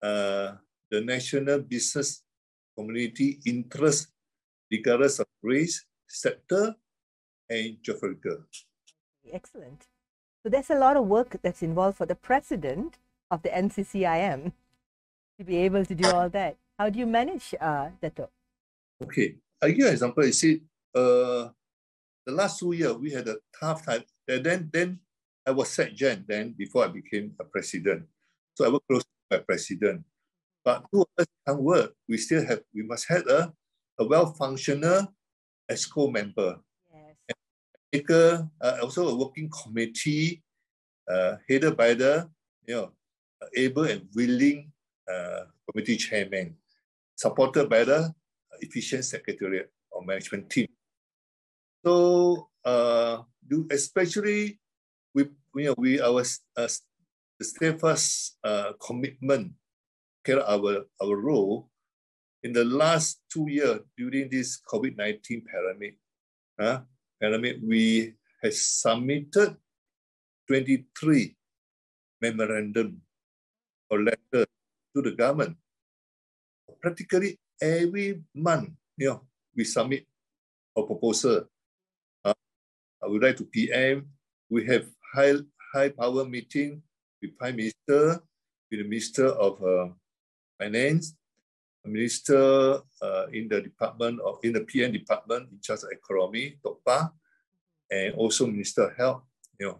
uh, 0.00 0.52
the 0.92 1.00
national 1.00 1.58
business 1.58 2.22
community 2.78 3.40
interest 3.46 4.12
regardless 4.70 5.18
of 5.18 5.26
race, 5.42 5.84
sector, 6.06 6.72
and 7.50 7.76
geographical. 7.82 8.44
Excellent. 9.32 9.88
So 10.44 10.50
there's 10.50 10.70
a 10.70 10.78
lot 10.78 10.96
of 10.96 11.06
work 11.06 11.36
that's 11.42 11.62
involved 11.62 11.96
for 11.96 12.06
the 12.06 12.14
president 12.14 12.98
of 13.28 13.42
the 13.42 13.48
NCCIM 13.48 14.52
to 15.38 15.44
be 15.44 15.56
able 15.56 15.84
to 15.84 15.94
do 15.96 16.08
all 16.08 16.28
that. 16.28 16.56
How 16.78 16.90
do 16.90 17.00
you 17.00 17.06
manage 17.06 17.54
uh, 17.60 17.88
that? 18.00 18.30
Okay, 19.02 19.34
I 19.60 19.70
give 19.70 19.78
you 19.78 19.86
an 19.88 19.92
example. 19.92 20.24
You 20.24 20.32
see, 20.32 20.62
uh, 20.94 21.48
the 22.26 22.32
last 22.32 22.58
two 22.58 22.72
years 22.72 22.94
we 22.94 23.10
had 23.10 23.28
a 23.28 23.36
tough 23.58 23.84
time. 23.84 24.02
And 24.28 24.44
then, 24.44 24.70
then 24.72 25.00
I 25.46 25.50
was 25.50 25.70
set 25.70 25.94
gen 25.94 26.24
then 26.28 26.54
before 26.56 26.84
I 26.84 26.88
became 26.88 27.34
a 27.40 27.44
president. 27.44 28.06
So 28.54 28.64
I 28.64 28.68
worked 28.68 28.88
close 28.88 29.02
to 29.02 29.08
my 29.30 29.38
president. 29.38 30.04
But 30.64 30.84
two 30.92 31.02
of 31.02 31.08
us 31.18 31.26
can 31.46 31.58
work. 31.58 31.94
We 32.08 32.16
still 32.18 32.46
have, 32.46 32.60
we 32.74 32.82
must 32.82 33.08
have 33.08 33.26
a, 33.26 33.52
a 33.98 34.04
well-functional 34.04 35.12
EXCO 35.70 36.12
member 36.12 36.60
uh, 37.92 38.78
also 38.80 39.08
a 39.08 39.14
working 39.14 39.50
committee 39.50 40.42
uh, 41.08 41.36
headed 41.48 41.76
by 41.76 41.94
the 41.94 42.28
you 42.66 42.74
know 42.74 42.92
able 43.56 43.84
and 43.84 44.08
willing 44.14 44.72
uh, 45.10 45.44
committee 45.70 45.96
chairman, 45.96 46.56
supported 47.16 47.68
by 47.68 47.84
the 47.84 48.12
efficient 48.60 49.04
secretariat 49.04 49.70
or 49.90 50.04
management 50.04 50.48
team. 50.48 50.68
So, 51.84 52.48
uh, 52.64 53.22
do 53.42 53.66
especially 53.70 54.58
we 55.14 55.26
you 55.54 55.66
know 55.70 55.74
we 55.76 56.00
our 56.00 56.22
uh, 56.56 56.70
steadfast 57.42 58.38
uh, 58.44 58.78
commitment 58.78 59.52
carry 60.22 60.42
our 60.46 60.86
our 61.02 61.16
role 61.18 61.68
in 62.42 62.54
the 62.54 62.64
last 62.64 63.22
two 63.26 63.50
years 63.50 63.82
during 63.98 64.30
this 64.30 64.62
COVID 64.62 64.96
nineteen 64.96 65.42
pandemic. 65.42 65.98
Uh, 66.58 66.86
pandemic, 67.18 67.58
we 67.62 68.14
have 68.42 68.54
submitted 68.54 69.56
23 70.50 71.34
memorandum 72.20 73.00
or 73.90 74.02
letter 74.02 74.44
to 74.94 74.98
the 75.02 75.12
government. 75.14 75.56
Practically 76.82 77.38
every 77.60 78.22
month, 78.34 78.74
you 78.98 79.08
know, 79.08 79.22
we 79.54 79.64
submit 79.64 80.06
a 80.76 80.82
proposal. 80.82 81.46
Uh, 83.02 83.06
I 83.06 83.08
would 83.10 83.22
like 83.22 83.36
to 83.36 83.44
PM. 83.44 84.06
We 84.50 84.66
have 84.66 84.86
high 85.14 85.34
high 85.74 85.88
power 85.90 86.24
meeting 86.24 86.82
with 87.20 87.36
Prime 87.38 87.56
Minister, 87.56 88.20
with 88.70 88.80
the 88.80 88.84
Minister 88.84 89.26
of 89.26 89.62
uh, 89.62 89.88
Finance, 90.58 91.16
minister 91.84 92.78
uh, 93.02 93.26
in 93.32 93.48
the 93.48 93.60
department 93.60 94.20
of 94.20 94.38
in 94.42 94.52
the 94.52 94.60
PM 94.62 94.92
department 94.92 95.48
in 95.50 95.58
charge 95.60 95.82
of 95.82 95.90
economy, 95.90 96.58
Tok 96.62 96.78
Pa, 96.84 97.10
and 97.90 98.14
also 98.14 98.46
Minister 98.46 98.88
of 98.88 98.96
Health, 98.96 99.22
you 99.58 99.66
know, 99.66 99.78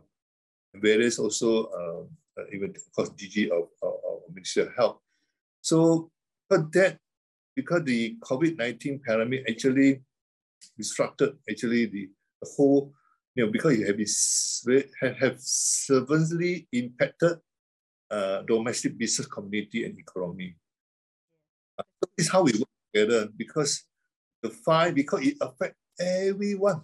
various 0.74 1.18
also 1.18 1.66
uh, 1.66 2.44
even 2.52 2.70
of 2.70 2.92
course 2.94 3.10
DG 3.10 3.50
of, 3.50 3.68
of, 3.82 3.94
of 4.02 4.34
Minister 4.34 4.62
of 4.62 4.74
Health. 4.74 4.98
So, 5.60 6.10
but 6.48 6.72
that 6.72 6.98
because 7.54 7.84
the 7.84 8.16
COVID-19 8.20 9.02
pandemic 9.04 9.44
actually 9.48 10.02
disrupted 10.76 11.36
actually 11.48 11.86
the, 11.86 12.10
the 12.40 12.48
whole, 12.56 12.92
you 13.34 13.44
know, 13.44 13.52
because 13.52 13.78
it 13.78 13.86
have, 13.86 13.96
been, 13.96 15.14
have, 15.20 15.36
severely 15.40 16.68
impacted 16.72 17.38
uh, 18.10 18.42
domestic 18.42 18.98
business 18.98 19.26
community 19.26 19.84
and 19.84 19.98
economy. 19.98 20.56
So 21.78 22.08
this 22.16 22.26
is 22.26 22.32
how 22.32 22.42
we 22.42 22.52
work 22.52 22.68
together 22.92 23.28
because 23.36 23.84
the 24.42 24.50
fight, 24.50 24.94
because 24.94 25.26
it 25.26 25.36
affects 25.40 25.78
everyone, 25.98 26.82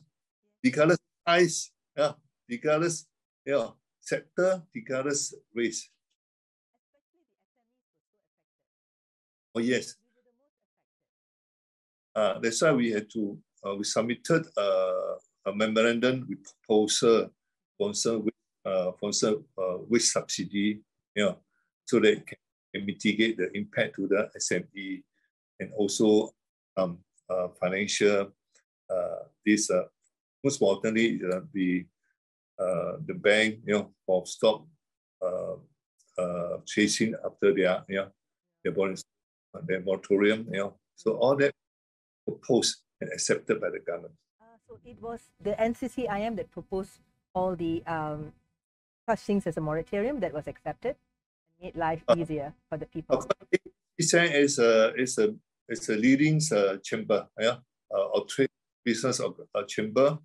regardless 0.64 0.98
size, 1.26 1.70
yeah, 1.96 2.12
regardless, 2.48 3.06
yeah, 3.44 3.68
sector, 4.00 4.62
regardless 4.74 5.34
race. 5.54 5.90
Oh 9.54 9.60
yes. 9.60 9.96
Uh, 12.14 12.38
that's 12.40 12.62
why 12.62 12.72
we 12.72 12.90
had 12.90 13.08
to, 13.10 13.38
uh, 13.64 13.74
we 13.76 13.84
submitted 13.84 14.46
uh, 14.56 15.14
a 15.46 15.54
memorandum 15.54 16.26
with 16.28 16.38
proposal, 16.44 17.30
sponsor 17.74 18.18
with, 18.18 18.34
uh, 18.64 18.92
sponsor 18.96 19.34
uh, 19.56 19.78
with 19.88 20.02
subsidy, 20.02 20.80
yeah, 21.14 21.32
so 21.86 22.00
that 22.00 22.12
it 22.12 22.26
can 22.26 22.86
mitigate 22.86 23.36
the 23.36 23.50
impact 23.56 23.96
to 23.96 24.06
the 24.06 24.30
SME 24.38 25.02
and 25.60 25.72
also 25.76 26.30
um, 26.76 26.98
uh, 27.30 27.48
financial. 27.60 28.32
Uh, 28.90 29.24
this 29.44 29.70
uh, 29.70 29.84
most 30.44 30.60
importantly, 30.60 31.20
uh, 31.30 31.40
the 31.52 31.86
uh, 32.58 32.96
the 33.06 33.14
bank, 33.14 33.60
you 33.64 33.74
know, 33.74 33.90
for 34.04 34.26
stop 34.26 34.66
uh, 35.22 35.54
uh, 36.20 36.58
chasing 36.66 37.14
after 37.24 37.54
their, 37.54 37.84
you 37.88 37.96
know, 37.96 38.08
their 38.64 38.72
bonus, 38.72 39.04
uh, 39.54 39.60
their 39.64 39.80
moratorium, 39.80 40.46
you 40.50 40.58
know. 40.58 40.74
So 40.96 41.12
all 41.18 41.36
that 41.36 41.52
proposed 42.26 42.78
and 43.00 43.12
accepted 43.12 43.60
by 43.60 43.70
the 43.70 43.78
government. 43.78 44.14
Uh, 44.68 44.74
so 44.74 44.80
it 44.84 45.00
was 45.00 45.20
the 45.40 45.52
NCCIM 45.52 46.36
that 46.36 46.50
proposed 46.50 47.00
all 47.34 47.56
the 47.56 47.82
um, 47.86 48.32
such 49.08 49.20
things 49.20 49.46
as 49.46 49.56
a 49.56 49.60
moratorium 49.60 50.20
that 50.20 50.32
was 50.32 50.46
accepted 50.46 50.96
and 50.96 51.62
made 51.62 51.76
life 51.76 52.02
uh, 52.08 52.14
easier 52.16 52.52
for 52.68 52.78
the 52.78 52.86
people? 52.86 53.24
Design 53.98 54.30
is 54.32 54.58
a 54.58 54.94
is 54.94 55.18
a 55.18 55.34
is 55.68 55.88
a 55.88 55.96
leading 55.96 56.40
uh, 56.52 56.76
chamber, 56.82 57.26
yeah, 57.38 57.56
uh, 57.94 58.04
or 58.14 58.24
trade 58.26 58.50
business 58.84 59.20
of 59.20 59.40
uh, 59.54 59.62
chamber. 59.64 60.18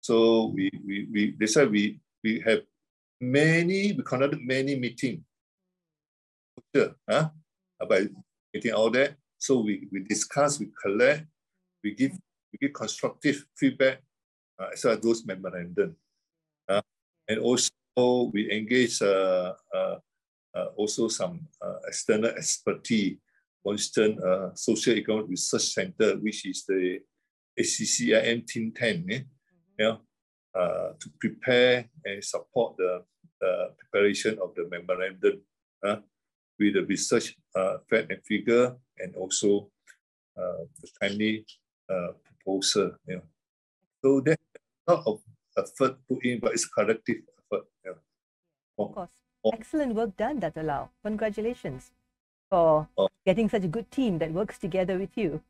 So 0.00 0.52
we 0.54 0.70
we 0.86 1.08
we 1.12 1.36
that's 1.38 1.56
why 1.56 1.64
we 1.64 2.00
we 2.22 2.40
have 2.40 2.62
many 3.20 3.92
we 3.92 4.02
conducted 4.02 4.40
many 4.42 4.78
meeting. 4.78 5.24
Sure, 6.74 6.94
huh? 7.08 7.30
About 7.80 8.08
meeting 8.52 8.72
all 8.72 8.90
that. 8.90 9.16
So 9.38 9.60
we 9.60 9.88
we 9.90 10.00
discuss, 10.04 10.60
we 10.60 10.68
collect, 10.82 11.24
we 11.82 11.94
give 11.94 12.12
give 12.60 12.72
constructive 12.72 13.44
feedback 13.56 14.02
uh, 14.58 14.68
as 14.72 14.84
well 14.84 14.94
as 14.94 15.00
those 15.00 15.26
memorandum. 15.26 15.96
Uh, 16.68 16.82
and 17.28 17.40
also 17.40 17.70
we 18.32 18.50
engage 18.50 19.00
uh, 19.02 19.52
uh, 19.74 19.96
uh, 20.54 20.66
also 20.76 21.08
some 21.08 21.46
uh, 21.60 21.78
external 21.86 22.30
expertise. 22.30 23.18
For 23.62 23.72
instance, 23.72 24.20
uh, 24.22 24.54
Social 24.54 24.94
Economic 24.94 25.28
Research 25.30 25.74
Center, 25.74 26.16
which 26.16 26.46
is 26.46 26.64
the 26.66 27.00
ACCIM 27.58 28.46
Team 28.46 28.72
10, 28.72 29.06
eh? 29.10 29.18
Mm-hmm. 29.18 29.24
yeah, 29.78 29.96
uh, 30.54 30.92
to 30.98 31.10
prepare 31.20 31.84
and 32.04 32.24
support 32.24 32.76
the, 32.76 33.02
the 33.40 33.70
preparation 33.78 34.38
of 34.42 34.54
the 34.54 34.68
memorandum 34.70 35.40
uh, 35.84 35.96
with 36.58 36.74
the 36.74 36.84
research 36.86 37.36
uh, 37.54 37.78
fact 37.90 38.10
and 38.10 38.22
figure 38.24 38.74
and 38.98 39.14
also 39.16 39.68
uh, 40.38 40.64
the 40.80 40.88
timely 41.00 41.44
uh, 41.90 42.12
proposal. 42.24 42.96
Yeah. 43.06 43.24
So 44.02 44.20
there's 44.20 44.38
a 44.86 44.92
lot 44.92 45.02
of 45.06 45.20
effort 45.56 45.98
put 46.08 46.24
in, 46.24 46.40
but 46.40 46.52
it's 46.52 46.66
collective 46.66 47.22
effort. 47.38 47.66
Yeah. 47.84 47.98
Of 48.78 48.94
course. 48.94 49.10
Excellent 49.52 49.94
work 49.94 50.16
done, 50.16 50.40
Dato 50.40 50.90
Congratulations 51.04 51.92
for 52.50 52.88
oh. 52.98 53.08
getting 53.24 53.48
such 53.48 53.64
a 53.64 53.68
good 53.68 53.90
team 53.90 54.18
that 54.18 54.32
works 54.32 54.58
together 54.58 54.98
with 54.98 55.10
you. 55.16 55.42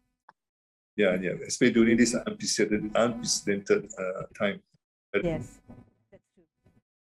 Yeah, 0.97 1.17
yeah, 1.21 1.37
especially 1.47 1.75
during 1.75 1.97
this 1.97 2.15
unprecedented, 2.15 2.91
unprecedented 2.95 3.93
uh, 3.99 4.23
time. 4.39 4.63
Yes, 5.23 5.61
that's 6.11 6.25
true. 6.35 6.45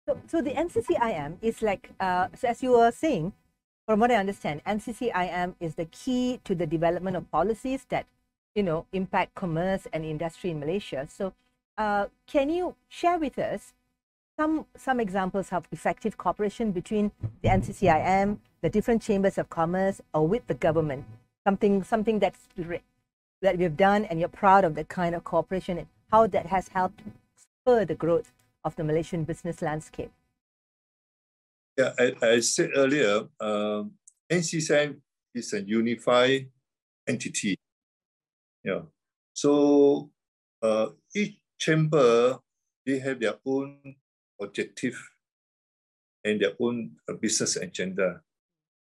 So, 0.07 0.17
so 0.27 0.41
the 0.41 0.51
NCCIM 0.51 1.37
is 1.41 1.61
like, 1.61 1.91
uh, 1.99 2.27
so 2.35 2.47
as 2.47 2.63
you 2.63 2.71
were 2.71 2.91
saying, 2.91 3.33
from 3.85 3.99
what 3.99 4.09
I 4.09 4.15
understand, 4.15 4.63
NCCIM 4.65 5.55
is 5.59 5.75
the 5.75 5.85
key 5.85 6.39
to 6.45 6.55
the 6.55 6.65
development 6.65 7.15
of 7.15 7.29
policies 7.29 7.85
that, 7.89 8.07
you 8.55 8.63
know, 8.63 8.85
impact 8.93 9.35
commerce 9.35 9.85
and 9.93 10.05
industry 10.05 10.49
in 10.49 10.59
Malaysia. 10.59 11.07
So, 11.09 11.33
uh, 11.77 12.07
can 12.25 12.49
you 12.49 12.75
share 12.87 13.19
with 13.19 13.37
us 13.37 13.73
some 14.39 14.65
some 14.77 14.99
examples 14.99 15.51
of 15.51 15.67
effective 15.71 16.17
cooperation 16.17 16.71
between 16.71 17.11
the 17.41 17.49
NCCIM, 17.49 18.39
the 18.61 18.69
different 18.69 19.01
chambers 19.01 19.37
of 19.37 19.49
commerce, 19.49 20.01
or 20.13 20.27
with 20.27 20.47
the 20.47 20.53
government? 20.53 21.05
Something 21.45 21.83
something 21.83 22.19
that's 22.19 22.47
that 23.41 23.57
we've 23.57 23.77
done, 23.77 24.05
and 24.05 24.19
you're 24.19 24.29
proud 24.29 24.63
of 24.63 24.75
that 24.75 24.87
kind 24.87 25.13
of 25.13 25.23
cooperation, 25.25 25.77
and 25.77 25.87
how 26.11 26.25
that 26.27 26.47
has 26.47 26.69
helped 26.69 27.01
spur 27.35 27.83
the 27.83 27.95
growth 27.95 28.31
of 28.63 28.75
the 28.77 28.83
Malaysian 28.83 29.25
business 29.25 29.61
landscape. 29.61 30.11
Yeah, 31.77 31.91
I, 31.99 32.15
I 32.21 32.39
said 32.39 32.71
earlier, 32.73 33.27
um, 33.41 33.91
NCCIM 34.31 34.95
is 35.35 35.51
a 35.51 35.61
unified 35.61 36.47
entity. 37.05 37.57
Yeah, 38.65 38.81
so 39.33 40.09
uh, 40.63 40.87
each 41.13 41.37
chamber 41.59 42.39
they 42.85 42.97
have 42.97 43.19
their 43.19 43.35
own 43.45 43.77
objective 44.41 44.97
and 46.23 46.41
their 46.41 46.53
own 46.59 46.97
uh, 47.07 47.13
business 47.13 47.57
agenda. 47.57 48.21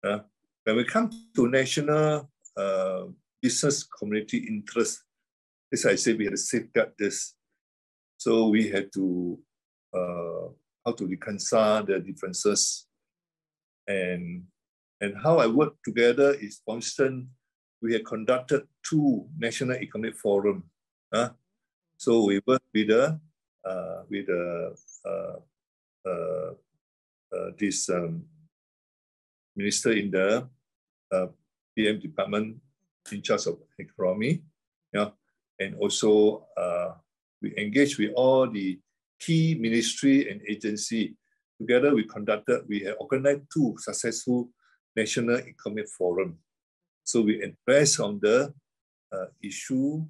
Uh, 0.02 0.20
when 0.64 0.76
we 0.76 0.84
come 0.84 1.10
to 1.36 1.48
national 1.48 2.30
uh, 2.56 3.04
business 3.42 3.84
community 3.84 4.38
interest, 4.38 5.04
as 5.70 5.84
I 5.84 5.96
said, 5.96 6.16
we 6.16 6.24
have 6.24 6.34
to 6.34 6.38
safeguard 6.38 6.92
this. 6.98 7.34
So 8.16 8.48
we 8.48 8.68
had 8.68 8.90
to 8.94 9.38
uh, 9.92 10.48
how 10.84 10.92
to 10.96 11.06
reconcile 11.06 11.84
the 11.84 12.00
differences 12.00 12.86
and 13.86 14.44
and 15.00 15.14
how 15.22 15.38
I 15.38 15.46
work 15.46 15.74
together 15.84 16.32
is 16.34 16.60
constant. 16.66 17.28
We 17.80 17.92
have 17.94 18.04
conducted 18.04 18.66
two 18.82 19.26
national 19.38 19.76
economic 19.76 20.16
forum. 20.16 20.64
Uh, 21.12 21.30
so 21.96 22.24
we 22.24 22.40
work 22.46 22.62
with 22.74 22.88
the 22.88 23.20
uh, 23.64 24.02
with 24.08 24.26
the 24.26 24.74
uh, 25.04 25.36
uh, 26.08 26.50
uh, 27.34 27.50
this 27.58 27.88
um, 27.90 28.24
minister 29.56 29.92
in 29.92 30.10
the 30.10 30.48
uh, 31.12 31.26
PM 31.76 32.00
department 32.00 32.56
in 33.12 33.22
charge 33.22 33.46
of 33.46 33.58
economy, 33.78 34.42
yeah, 34.92 35.10
and 35.58 35.74
also 35.76 36.46
uh, 36.56 36.94
we 37.42 37.54
engage 37.56 37.98
with 37.98 38.12
all 38.14 38.48
the 38.48 38.78
key 39.20 39.54
ministry 39.54 40.30
and 40.30 40.40
agency. 40.48 41.16
Together, 41.58 41.94
we 41.94 42.04
conducted, 42.04 42.62
we 42.68 42.80
have 42.80 42.96
organized 43.00 43.42
two 43.52 43.74
successful 43.78 44.48
national 44.94 45.38
economic 45.38 45.88
forum. 45.88 46.38
So 47.08 47.22
we 47.22 47.40
address 47.40 47.98
on 48.00 48.20
the 48.20 48.52
uh, 49.10 49.26
issue 49.42 50.04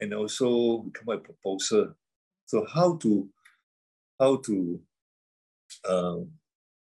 and 0.00 0.14
also 0.14 0.86
come 0.96 1.12
up 1.12 1.28
with 1.28 1.36
proposal. 1.36 1.92
So 2.46 2.64
how 2.64 2.96
to 2.96 3.28
how 4.18 4.36
to 4.36 4.80
uh, 5.84 6.16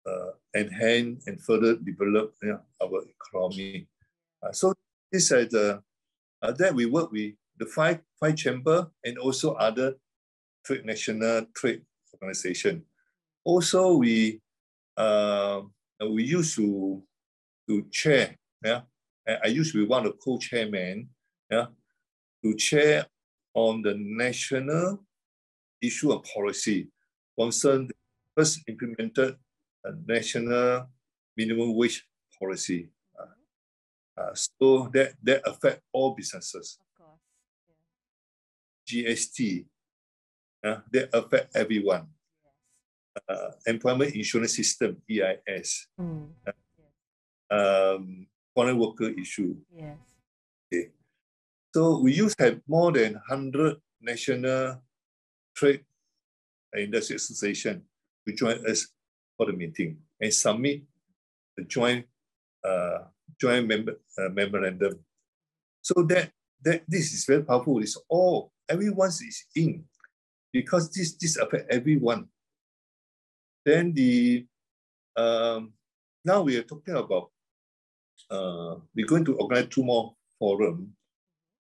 uh, 0.03 0.31
enhance 0.53 1.29
and 1.29 1.41
further 1.41 1.77
develop 1.77 2.35
our 2.83 3.03
economy. 3.07 3.87
Uh, 4.43 4.51
so 4.51 4.75
this 5.13 5.31
is 5.31 5.51
the 5.51 5.81
uh, 6.43 6.53
that 6.59 6.75
we 6.75 6.87
work 6.87 7.13
with 7.13 7.35
the 7.57 7.67
five 7.67 8.01
five 8.19 8.35
chamber 8.35 8.91
and 9.05 9.17
also 9.17 9.55
other 9.55 9.95
trade 10.65 10.85
national 10.85 11.47
trade 11.55 11.83
organization. 12.15 12.83
Also, 13.45 13.95
we 13.95 14.41
uh, 14.97 15.61
we 16.03 16.25
used 16.25 16.57
to 16.57 17.01
to 17.69 17.87
chair. 17.93 18.35
Yeah, 18.65 18.81
I 19.27 19.49
used 19.49 19.73
to 19.73 19.79
be 19.79 19.87
one 19.87 20.07
of 20.07 20.13
the 20.13 20.19
co-chairmen. 20.19 21.09
Yeah, 21.51 21.67
to 22.45 22.55
chair 22.57 23.07
on 23.55 23.83
the 23.83 23.95
national 23.97 25.05
issue 25.81 26.13
of 26.13 26.25
policy 26.25 26.89
concern 27.39 27.89
first 28.37 28.61
implemented 28.67 29.37
a 29.85 29.93
national 30.07 30.89
minimum 31.37 31.75
wage 31.75 32.05
policy. 32.39 32.91
Uh, 33.19 34.21
uh, 34.21 34.35
so 34.35 34.91
that 34.93 35.15
that 35.23 35.43
affect 35.47 35.81
all 35.93 36.15
businesses. 36.15 36.79
Of 36.81 37.05
course. 37.05 37.21
Yeah. 38.89 39.15
GST 39.15 39.67
uh, 40.65 40.81
that 40.93 41.11
affect 41.13 41.57
everyone. 41.57 42.07
Uh, 43.29 43.51
employment 43.67 44.15
insurance 44.15 44.57
system, 44.57 45.01
EIS. 45.09 45.89
Mm. 45.99 46.29
Um, 47.49 48.27
foreign 48.57 48.79
worker 48.81 49.13
issue. 49.13 49.55
Yes. 49.69 50.01
Okay. 50.73 50.89
So 51.75 52.01
we 52.01 52.17
used 52.17 52.39
to 52.39 52.45
have 52.45 52.61
more 52.67 52.91
than 52.91 53.21
100 53.29 53.77
national 54.01 54.81
trade 55.55 55.85
and 56.73 56.85
industry 56.85 57.17
association 57.17 57.85
to 58.27 58.33
join 58.33 58.65
us 58.65 58.89
for 59.37 59.45
the 59.45 59.53
meeting 59.53 59.99
and 60.19 60.33
submit 60.33 60.81
the 61.57 61.65
joint 61.65 62.07
uh, 62.65 63.05
joint 63.39 63.69
member, 63.69 64.01
uh, 64.19 64.31
memorandum. 64.33 65.05
So 65.83 66.03
that 66.09 66.33
that 66.65 66.83
this 66.89 67.13
is 67.13 67.29
very 67.29 67.45
powerful. 67.45 67.79
It's 67.81 68.01
all 68.09 68.51
everyone 68.69 69.13
is 69.13 69.45
in 69.55 69.85
because 70.51 70.91
this 70.91 71.13
this 71.21 71.37
affect 71.37 71.69
everyone. 71.71 72.29
Then 73.65 73.93
the 73.93 74.47
um, 75.15 75.75
now 76.25 76.41
we 76.41 76.57
are 76.57 76.65
talking 76.65 76.95
about 76.95 77.36
uh, 78.31 78.77
we're 78.95 79.07
going 79.07 79.25
to 79.25 79.37
organize 79.37 79.69
two 79.69 79.85
more 79.85 80.15
forum 80.39 80.93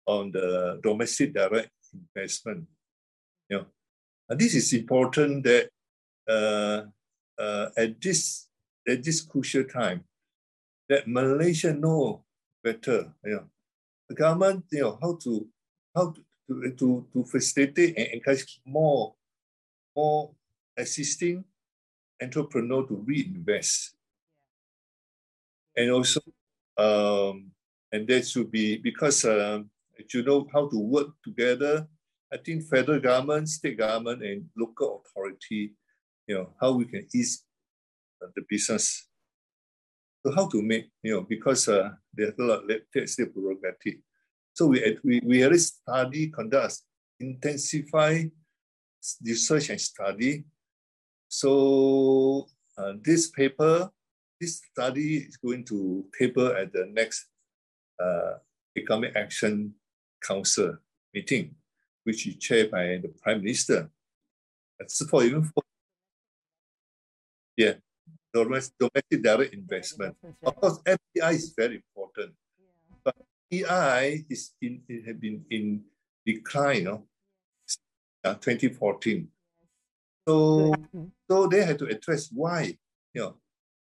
on 0.05 0.31
the 0.31 0.79
domestic 0.83 1.33
direct 1.33 1.71
investment. 1.93 2.67
Know, 3.49 3.65
and 4.27 4.39
this 4.39 4.53
is 4.53 4.73
important 4.73 5.43
that 5.43 5.69
uh, 6.27 6.83
uh, 7.41 7.69
at 7.75 7.99
this 8.01 8.47
at 8.87 9.03
this 9.03 9.21
crucial 9.21 9.63
time 9.63 10.03
that 10.87 11.07
Malaysia 11.07 11.73
know 11.73 12.23
better. 12.63 13.13
Know, 13.23 13.45
the 14.07 14.15
government, 14.15 14.65
you 14.71 14.81
know, 14.81 14.99
how 15.01 15.15
to 15.23 15.47
how 15.95 16.11
to 16.11 16.21
to, 16.49 17.05
to, 17.13 17.23
facilitate 17.25 17.95
and 17.97 18.07
encourage 18.07 18.59
more, 18.65 19.13
more 19.95 20.31
existing 20.75 21.43
entrepreneur 22.21 22.85
to 22.87 22.95
reinvest. 22.95 23.93
And 25.75 25.91
also, 25.91 26.21
um, 26.79 27.51
and 27.91 28.07
that 28.07 28.27
should 28.27 28.51
be 28.51 28.77
because 28.77 29.25
um, 29.25 29.69
you 30.13 30.23
know 30.23 30.47
how 30.53 30.69
to 30.69 30.79
work 30.79 31.09
together. 31.23 31.87
I 32.31 32.37
think 32.37 32.63
federal 32.63 32.99
government, 32.99 33.49
state 33.49 33.77
government, 33.77 34.23
and 34.23 34.45
local 34.55 35.03
authority, 35.03 35.73
you 36.27 36.35
know, 36.35 36.53
how 36.61 36.73
we 36.73 36.85
can 36.85 37.07
ease 37.13 37.43
the 38.21 38.43
business. 38.47 39.07
So 40.25 40.33
how 40.35 40.47
to 40.47 40.61
make, 40.61 40.89
you 41.01 41.13
know, 41.13 41.21
because 41.21 41.67
uh, 41.67 41.89
there's 42.13 42.37
a 42.39 42.43
lot 42.43 42.63
of 42.69 43.09
still 43.09 43.27
prerogative. 43.27 44.01
So 44.53 44.67
we, 44.67 44.97
we, 45.03 45.21
we 45.25 45.41
already 45.43 45.59
study, 45.59 46.29
conduct, 46.29 46.81
intensify 47.19 48.23
research 49.25 49.69
and 49.69 49.81
study. 49.81 50.43
So 51.29 52.47
uh, 52.77 52.93
this 53.01 53.31
paper, 53.31 53.89
this 54.39 54.61
study 54.71 55.17
is 55.17 55.37
going 55.37 55.63
to 55.65 56.05
paper 56.17 56.55
at 56.55 56.71
the 56.71 56.87
next 56.91 57.25
uh, 58.01 58.39
Economic 58.77 59.15
Action 59.15 59.73
Council 60.23 60.77
meeting, 61.13 61.55
which 62.03 62.27
is 62.27 62.35
chaired 62.37 62.71
by 62.71 62.99
the 63.01 63.11
Prime 63.21 63.41
Minister. 63.41 63.89
That's 64.79 65.05
for 65.05 65.23
even 65.23 65.43
for 65.43 65.63
yeah, 67.57 67.73
domestic 68.33 69.21
direct 69.21 69.53
investment. 69.53 70.15
Of 70.43 70.55
course, 70.55 70.79
FDI 70.83 71.33
is 71.33 71.53
very 71.55 71.83
important. 71.83 72.33
But 73.03 73.15
EI 73.51 74.23
is 74.29 74.53
in 74.61 74.81
it 74.87 75.05
had 75.05 75.19
been 75.19 75.43
in 75.49 75.83
decline, 76.25 76.77
you 76.77 76.83
know, 76.83 77.03
uh, 78.23 78.35
2014. 78.35 79.27
So 80.25 80.73
so 81.29 81.47
they 81.47 81.65
had 81.65 81.79
to 81.79 81.87
address 81.87 82.29
why, 82.31 82.77
you 83.13 83.21
know, 83.21 83.35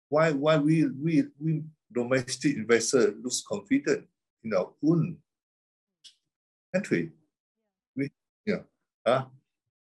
why 0.09 0.31
why 0.31 0.57
we 0.57 0.85
we 0.85 1.25
we 1.39 1.63
domestic 1.93 2.55
investors 2.55 3.15
lose 3.23 3.43
confidence 3.47 4.05
in 4.43 4.53
our 4.53 4.71
own 4.83 5.17
country. 6.73 7.11
We 7.95 8.11
know, 8.45 8.63
uh, 9.05 9.25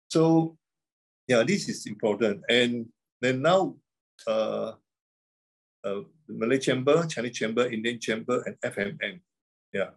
so 0.09 0.57
yeah, 1.27 1.43
this 1.43 1.67
is 1.67 1.85
important. 1.85 2.43
And 2.49 2.87
then 3.21 3.41
now 3.41 3.75
uh, 4.25 4.73
uh, 5.83 6.01
the 6.27 6.33
Malay 6.33 6.59
Chamber, 6.59 7.05
Chinese 7.07 7.37
Chamber, 7.37 7.67
Indian 7.67 7.99
Chamber, 7.99 8.43
and 8.45 8.55
FMM 8.61 9.19
yeah. 9.73 9.91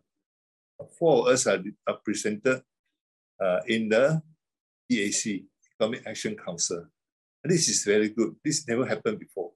Four 0.99 1.29
of 1.29 1.35
us 1.35 1.47
are, 1.47 1.63
are 1.87 1.99
presented 2.05 2.63
uh, 3.41 3.61
in 3.67 3.89
the 3.89 4.23
EAC, 4.91 5.45
Economic 5.75 6.07
Action 6.07 6.37
Council. 6.37 6.87
And 7.45 7.53
this 7.53 7.69
is 7.69 7.85
very 7.85 8.09
good. 8.09 8.37
This 8.45 8.67
never 8.67 8.87
happened 8.87 9.19
before. 9.19 9.50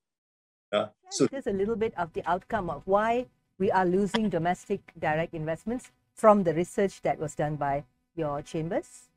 Uh, 0.75 0.89
so 1.11 1.27
there's 1.27 1.47
a 1.47 1.53
little 1.53 1.77
bit 1.77 1.95
of 1.97 2.13
the 2.15 2.23
outcome 2.29 2.69
of 2.69 2.83
why 2.85 3.27
we 3.59 3.71
are 3.71 3.87
losing 3.87 4.29
domestic 4.29 4.81
direct 4.99 5.33
investments 5.33 5.93
from 6.15 6.43
the 6.43 6.53
research 6.53 7.01
that 7.03 7.19
was 7.19 7.35
done 7.35 7.55
by 7.55 7.85
your 8.17 8.43
chambers? 8.43 9.09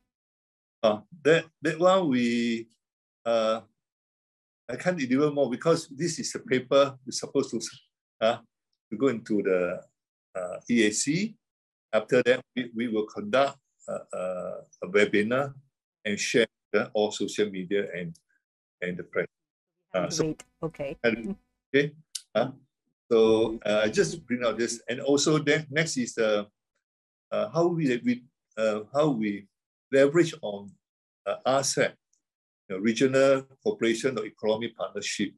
Uh, 0.84 1.00
that, 1.24 1.46
that 1.62 1.80
one 1.80 2.10
we, 2.10 2.68
uh, 3.26 3.62
I 4.70 4.76
can't 4.76 4.98
deliver 4.98 5.32
more 5.32 5.50
because 5.50 5.88
this 5.88 6.20
is 6.20 6.34
a 6.36 6.40
paper 6.40 6.96
we're 7.06 7.12
supposed 7.12 7.50
to, 7.52 7.62
uh, 8.22 8.38
to 8.92 8.98
go 8.98 9.08
into 9.08 9.42
the 9.42 9.82
uh, 10.36 10.58
EAC. 10.70 11.36
After 11.92 12.22
that, 12.24 12.42
we, 12.56 12.72
we 12.76 12.88
will 12.88 13.06
conduct 13.06 13.58
a, 13.88 13.94
a, 13.94 14.20
a 14.84 14.88
webinar 14.90 15.54
and 16.06 16.20
share 16.20 16.46
all 16.94 17.12
social 17.12 17.50
media 17.50 17.88
and, 17.96 18.16
and 18.82 18.98
the 18.98 19.04
press. 19.04 19.28
Uh, 19.94 20.10
so, 20.10 20.36
okay. 20.62 20.98
Okay. 21.74 21.92
Uh, 22.34 22.52
so 23.12 23.60
uh, 23.66 23.82
I 23.86 23.90
just 23.90 24.26
bring 24.26 24.44
out 24.44 24.58
this, 24.58 24.82
and 24.90 25.00
also 25.02 25.40
then 25.40 25.66
next 25.70 25.98
is 25.98 26.18
uh, 26.18 26.44
uh, 27.32 27.50
how 27.50 27.68
we, 27.68 28.02
we 28.04 28.24
uh, 28.58 28.82
how 28.94 29.10
we 29.10 29.48
leverage 29.92 30.34
on 30.42 30.72
uh, 31.26 31.64
you 31.78 31.90
know, 32.70 32.78
regional 32.78 33.44
cooperation 33.64 34.18
or 34.18 34.26
economic 34.26 34.76
partnership, 34.76 35.32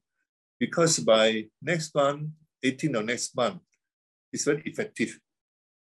because 0.59 0.99
by 0.99 1.45
next 1.61 1.93
month, 1.93 2.29
18 2.63 2.95
of 2.95 3.05
next 3.05 3.35
month, 3.35 3.61
it's 4.33 4.45
very 4.45 4.61
effective. 4.65 5.19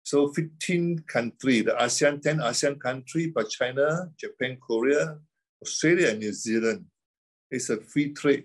So 0.02 0.28
15 0.32 1.04
countries, 1.08 1.64
the 1.64 1.72
ASEAN, 1.72 2.22
10 2.22 2.38
ASEAN 2.38 2.80
countries, 2.80 3.32
but 3.34 3.50
China, 3.50 4.08
Japan, 4.18 4.56
Korea, 4.64 5.18
Australia, 5.60 6.10
and 6.10 6.20
New 6.20 6.32
Zealand, 6.32 6.84
it's 7.50 7.70
a 7.70 7.78
free 7.80 8.12
trade. 8.12 8.44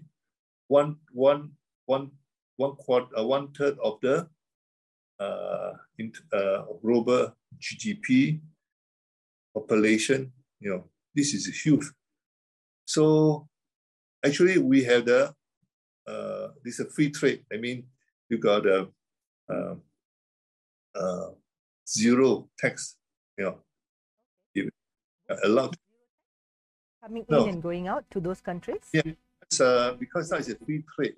One, 0.68 0.98
one, 1.12 1.52
one 1.92 2.12
one 2.58 2.76
quarter, 2.84 3.12
uh, 3.18 3.24
one 3.24 3.52
third 3.58 3.76
of 3.84 4.00
the 4.02 4.16
uh, 5.20 5.72
in, 6.00 6.12
uh, 6.32 6.64
global 6.82 7.36
GDP 7.60 8.40
population. 9.54 10.32
You 10.60 10.70
know, 10.72 10.84
this 11.16 11.34
is 11.34 11.46
huge. 11.64 11.86
So 12.86 13.48
actually, 14.26 14.58
we 14.60 14.84
have 14.86 15.06
the 15.06 15.34
uh, 16.08 16.48
this 16.64 16.80
is 16.80 16.88
a 16.88 16.90
free 16.90 17.10
trade. 17.10 17.44
I 17.54 17.58
mean, 17.58 17.84
you 18.30 18.38
got 18.38 18.66
a 18.66 18.88
uh, 19.54 19.76
uh, 20.96 21.30
zero 21.88 22.50
tax. 22.58 22.98
You 23.38 23.46
know, 23.46 23.58
allowed 25.44 25.76
coming 27.02 27.26
no. 27.30 27.44
in 27.44 27.50
and 27.50 27.64
going 27.64 27.88
out 27.88 28.06
to 28.12 28.20
those 28.20 28.42
countries. 28.42 28.86
Yeah, 28.94 29.12
uh, 29.60 29.94
because 29.94 30.30
that 30.30 30.42
is 30.42 30.50
a 30.50 30.56
free 30.56 30.84
trade. 30.96 31.16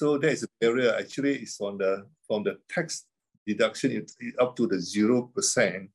So 0.00 0.16
there 0.16 0.30
is 0.30 0.44
a 0.44 0.48
barrier. 0.58 0.96
Actually, 0.98 1.40
it's 1.44 1.60
on 1.60 1.76
the 1.76 2.06
from 2.26 2.42
the 2.42 2.56
tax 2.70 3.04
deduction 3.46 3.92
it's 3.92 4.16
up 4.40 4.56
to 4.56 4.66
the 4.66 4.80
zero 4.80 5.28
percent. 5.34 5.90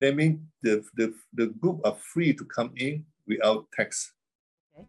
That 0.00 0.16
means 0.16 0.40
the, 0.62 0.82
the 0.94 1.12
the 1.34 1.48
group 1.48 1.82
are 1.84 1.94
free 2.00 2.32
to 2.32 2.44
come 2.46 2.72
in 2.76 3.04
without 3.28 3.68
tax 3.70 4.14
okay. 4.72 4.88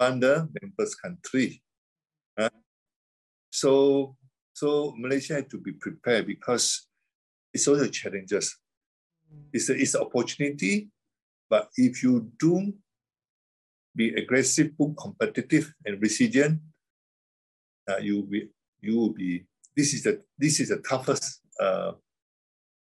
under 0.00 0.48
members 0.60 0.96
country. 0.96 1.62
Uh, 2.36 2.50
so 3.50 4.16
so 4.54 4.92
Malaysia 4.98 5.34
had 5.34 5.48
to 5.50 5.58
be 5.58 5.70
prepared 5.70 6.26
because 6.26 6.88
it's 7.52 7.68
also 7.68 7.86
challenges. 7.86 8.58
Mm. 9.32 9.44
It's 9.52 9.70
a, 9.70 9.74
it's 9.78 9.94
an 9.94 10.02
opportunity, 10.02 10.90
but 11.48 11.70
if 11.76 12.02
you 12.02 12.26
do 12.40 12.74
be 13.94 14.12
aggressive, 14.14 14.72
competitive, 14.98 15.72
and 15.86 16.02
resilient, 16.02 16.58
uh, 17.88 17.98
you 17.98 18.16
will 18.16 18.28
be 18.28 18.48
you 18.80 18.96
will 18.96 19.12
be 19.12 19.44
this 19.76 19.94
is 19.94 20.02
the 20.02 20.22
this 20.38 20.60
is 20.60 20.68
the 20.68 20.78
toughest 20.78 21.40
uh, 21.60 21.92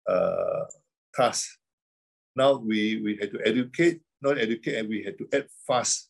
uh, 0.07 0.65
task. 1.15 1.47
Now 2.35 2.57
we 2.57 3.01
we 3.01 3.17
had 3.19 3.31
to 3.31 3.39
educate, 3.45 4.01
not 4.21 4.37
educate, 4.37 4.75
and 4.75 4.89
we 4.89 5.03
had 5.03 5.17
to 5.17 5.27
act 5.33 5.51
fast 5.67 6.09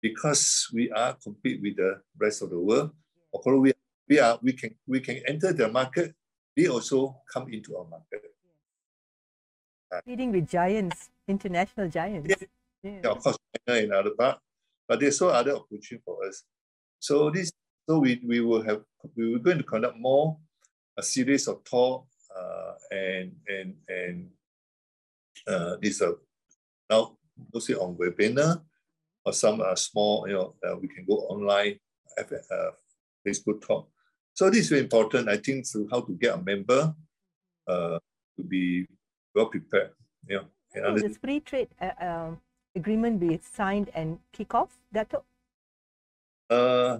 because 0.00 0.68
we 0.72 0.90
are 0.92 1.16
compete 1.22 1.60
with 1.62 1.76
the 1.76 2.00
rest 2.20 2.42
of 2.42 2.50
the 2.50 2.58
world. 2.58 2.90
Although 3.32 3.60
we 3.60 3.72
we 4.08 4.18
are 4.18 4.38
we 4.42 4.52
can 4.52 4.74
we 4.86 5.00
can 5.00 5.20
enter 5.26 5.52
the 5.52 5.68
market, 5.68 6.14
they 6.56 6.68
also 6.68 7.16
come 7.32 7.48
into 7.52 7.76
our 7.76 7.86
market. 7.86 8.22
Competing 9.90 10.32
with 10.32 10.48
giants, 10.48 11.08
international 11.28 11.88
giants. 11.88 12.28
Yeah, 12.28 12.46
yeah. 12.82 13.00
yeah 13.04 13.10
of 13.10 13.22
course, 13.22 13.38
China 13.66 13.80
and 13.80 13.92
other 13.92 14.10
part, 14.18 14.38
but 14.88 14.98
there's 15.00 15.18
so 15.18 15.28
other 15.28 15.54
opportunity 15.54 16.02
for 16.04 16.26
us. 16.26 16.42
So 16.98 17.30
this 17.30 17.52
so 17.88 17.98
we, 17.98 18.20
we 18.26 18.40
will 18.40 18.62
have 18.62 18.82
we 19.16 19.32
were 19.32 19.38
going 19.38 19.58
to 19.58 19.64
conduct 19.64 19.98
more 19.98 20.36
a 20.96 21.02
series 21.02 21.48
of 21.48 21.62
talk 21.64 22.06
uh, 22.36 22.72
and 22.90 23.32
and 23.48 23.74
and 23.88 24.28
uh, 25.46 25.76
these 25.80 26.00
are 26.02 26.16
now 26.90 27.16
mostly 27.52 27.74
on 27.74 27.96
webinar 27.96 28.62
or 29.24 29.32
some 29.32 29.60
uh, 29.60 29.74
small 29.74 30.26
you 30.28 30.34
know 30.34 30.54
uh, 30.66 30.76
we 30.76 30.88
can 30.88 31.04
go 31.04 31.14
online 31.28 31.78
uh, 32.18 32.70
Facebook 33.26 33.60
talk. 33.66 33.88
So 34.34 34.50
this 34.50 34.60
is 34.60 34.68
very 34.68 34.82
important. 34.82 35.28
I 35.28 35.36
think 35.36 35.70
to 35.72 35.88
how 35.90 36.00
to 36.02 36.12
get 36.12 36.34
a 36.34 36.42
member 36.42 36.94
uh, 37.66 37.98
to 38.36 38.42
be 38.42 38.86
well 39.34 39.46
prepared. 39.46 39.90
Yeah. 40.28 40.44
Will 40.74 40.94
this 40.96 41.16
free 41.18 41.40
trade 41.40 41.68
uh, 41.80 41.92
um, 42.00 42.40
agreement 42.74 43.20
be 43.20 43.38
signed 43.38 43.90
and 43.94 44.18
kick 44.32 44.54
off? 44.54 44.76
That. 44.92 45.12
Uh, 46.50 46.98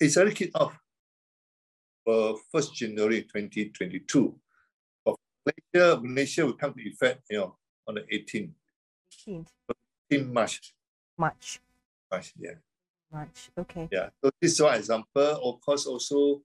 it's 0.00 0.16
already 0.16 0.34
kicked 0.34 0.56
off 0.56 0.78
for 2.04 2.36
1st 2.54 2.72
January 2.72 3.22
2022. 3.22 4.34
Of 5.06 5.16
Malaysia, 5.44 6.00
Malaysia 6.02 6.46
will 6.46 6.54
come 6.54 6.74
to 6.74 6.82
effect 6.82 7.22
you 7.30 7.38
know, 7.38 7.56
on 7.88 7.96
the 7.96 8.02
18th. 8.02 8.52
18th. 9.26 9.48
18 10.10 10.32
March. 10.32 10.74
March. 11.16 11.60
March, 12.10 12.32
yeah. 12.38 12.58
March, 13.12 13.50
okay. 13.58 13.88
Yeah, 13.90 14.10
so 14.22 14.30
this 14.40 14.52
is 14.52 14.62
one 14.62 14.76
example. 14.76 15.40
Of 15.42 15.60
course, 15.60 15.86
also 15.86 16.42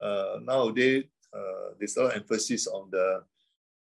uh, 0.00 0.38
nowadays, 0.42 1.04
uh, 1.32 1.74
there's 1.78 1.96
a 1.96 2.02
lot 2.02 2.10
of 2.12 2.22
emphasis 2.22 2.66
on 2.66 2.90
the 2.90 3.22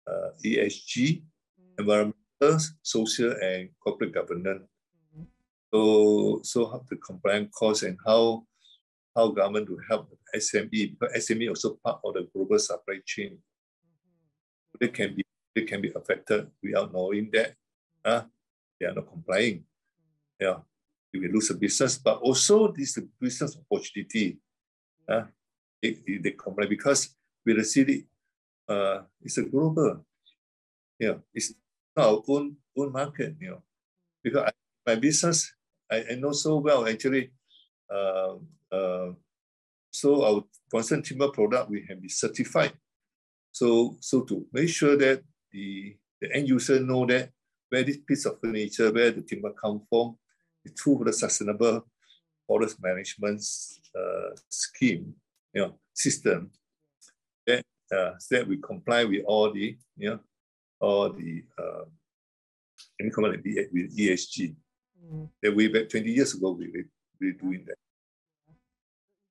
uh, 0.07 0.31
ESG, 0.45 1.23
mm. 1.23 1.79
environmental, 1.79 2.61
social, 2.83 3.33
and 3.43 3.71
corporate 3.83 4.13
governance. 4.13 4.65
Mm. 5.19 5.27
So, 5.73 6.41
so 6.45 6.67
how 6.67 6.85
the 6.89 6.97
compliance 6.97 7.51
cost 7.55 7.83
and 7.83 7.99
how 8.07 8.45
how 9.19 9.29
government 9.29 9.67
to 9.67 9.77
help 9.89 10.09
SME 10.35 10.95
because 10.95 11.13
SME 11.27 11.49
also 11.49 11.79
part 11.83 11.99
of 12.05 12.15
the 12.15 12.29
global 12.33 12.59
supply 12.59 13.01
chain. 13.05 13.33
Mm-hmm. 13.35 14.79
They 14.81 14.89
can 14.89 15.17
be 15.17 15.25
they 15.55 15.63
can 15.63 15.83
be 15.83 15.91
affected 15.95 16.47
without 16.63 16.93
knowing 16.93 17.31
that 17.33 17.55
uh, 18.05 18.23
they 18.79 18.87
are 18.87 18.95
not 18.95 19.09
complying. 19.11 19.67
Mm-hmm. 19.67 20.45
Yeah, 20.45 20.59
you 21.13 21.21
will 21.23 21.35
lose 21.35 21.51
a 21.51 21.55
business, 21.55 21.99
but 21.99 22.19
also 22.19 22.71
this 22.71 22.97
business 23.21 23.59
opportunity. 23.59 24.39
Uh, 25.09 25.25
they, 25.83 25.99
they 26.23 26.31
comply 26.33 26.67
because 26.67 27.15
with 27.45 27.57
the 27.57 27.65
city, 27.65 28.07
uh, 28.69 29.03
it's 29.21 29.39
a 29.39 29.43
global. 29.43 30.05
Yeah, 30.99 31.19
it's 31.35 31.55
not 31.97 32.07
our 32.07 32.23
own 32.29 32.57
own 32.77 32.93
market. 32.93 33.35
You 33.41 33.51
know, 33.51 33.63
because 34.23 34.45
I, 34.47 34.53
my 34.87 34.95
business 34.95 35.53
I, 35.91 36.05
I 36.13 36.15
know 36.15 36.33
so 36.33 36.59
well 36.59 36.87
actually. 36.87 37.33
Uh, 37.91 38.35
uh, 38.73 39.13
so 39.91 40.25
our 40.25 40.45
concerned 40.71 41.05
timber 41.05 41.29
product 41.29 41.71
we 41.71 41.85
have 41.89 42.01
be 42.01 42.09
certified. 42.09 42.73
So 43.53 43.97
so 44.01 44.23
to 44.23 44.47
make 44.53 44.69
sure 44.69 44.97
that 44.97 45.23
the, 45.53 45.97
the 46.21 46.35
end 46.35 46.49
user 46.49 46.81
know 46.81 47.07
that 47.07 47.31
where 47.69 47.83
this 47.83 47.99
piece 47.99 48.25
of 48.27 48.41
furniture, 48.41 48.93
where 48.93 49.11
the 49.11 49.23
timber 49.23 49.51
come 49.51 49.83
from, 49.89 50.17
the 50.65 50.71
through 50.71 51.03
the 51.05 51.13
sustainable 51.13 51.87
forest 52.47 52.79
management 52.83 53.43
uh, 53.99 54.31
scheme, 54.49 55.15
you 55.53 55.63
know, 55.63 55.75
system, 55.95 56.51
that 57.47 57.65
uh, 57.95 58.13
that 58.31 58.47
we 58.47 58.57
comply 58.59 59.05
with 59.05 59.23
all 59.27 59.53
the, 59.53 59.77
you 59.97 60.11
know, 60.11 60.21
all 60.81 61.11
the 61.11 61.43
uh, 61.59 61.85
any 63.01 63.11
comment 63.11 63.43
with 63.73 63.97
ESG. 63.97 64.55
Mm. 65.05 65.29
That 65.43 65.57
way 65.57 65.69
back 65.69 65.89
20 65.89 66.11
years 66.11 66.35
ago, 66.35 66.51
we 66.53 66.85
were, 67.21 67.27
we 67.27 67.33
were 67.33 67.39
doing 67.39 67.65
that 67.67 67.77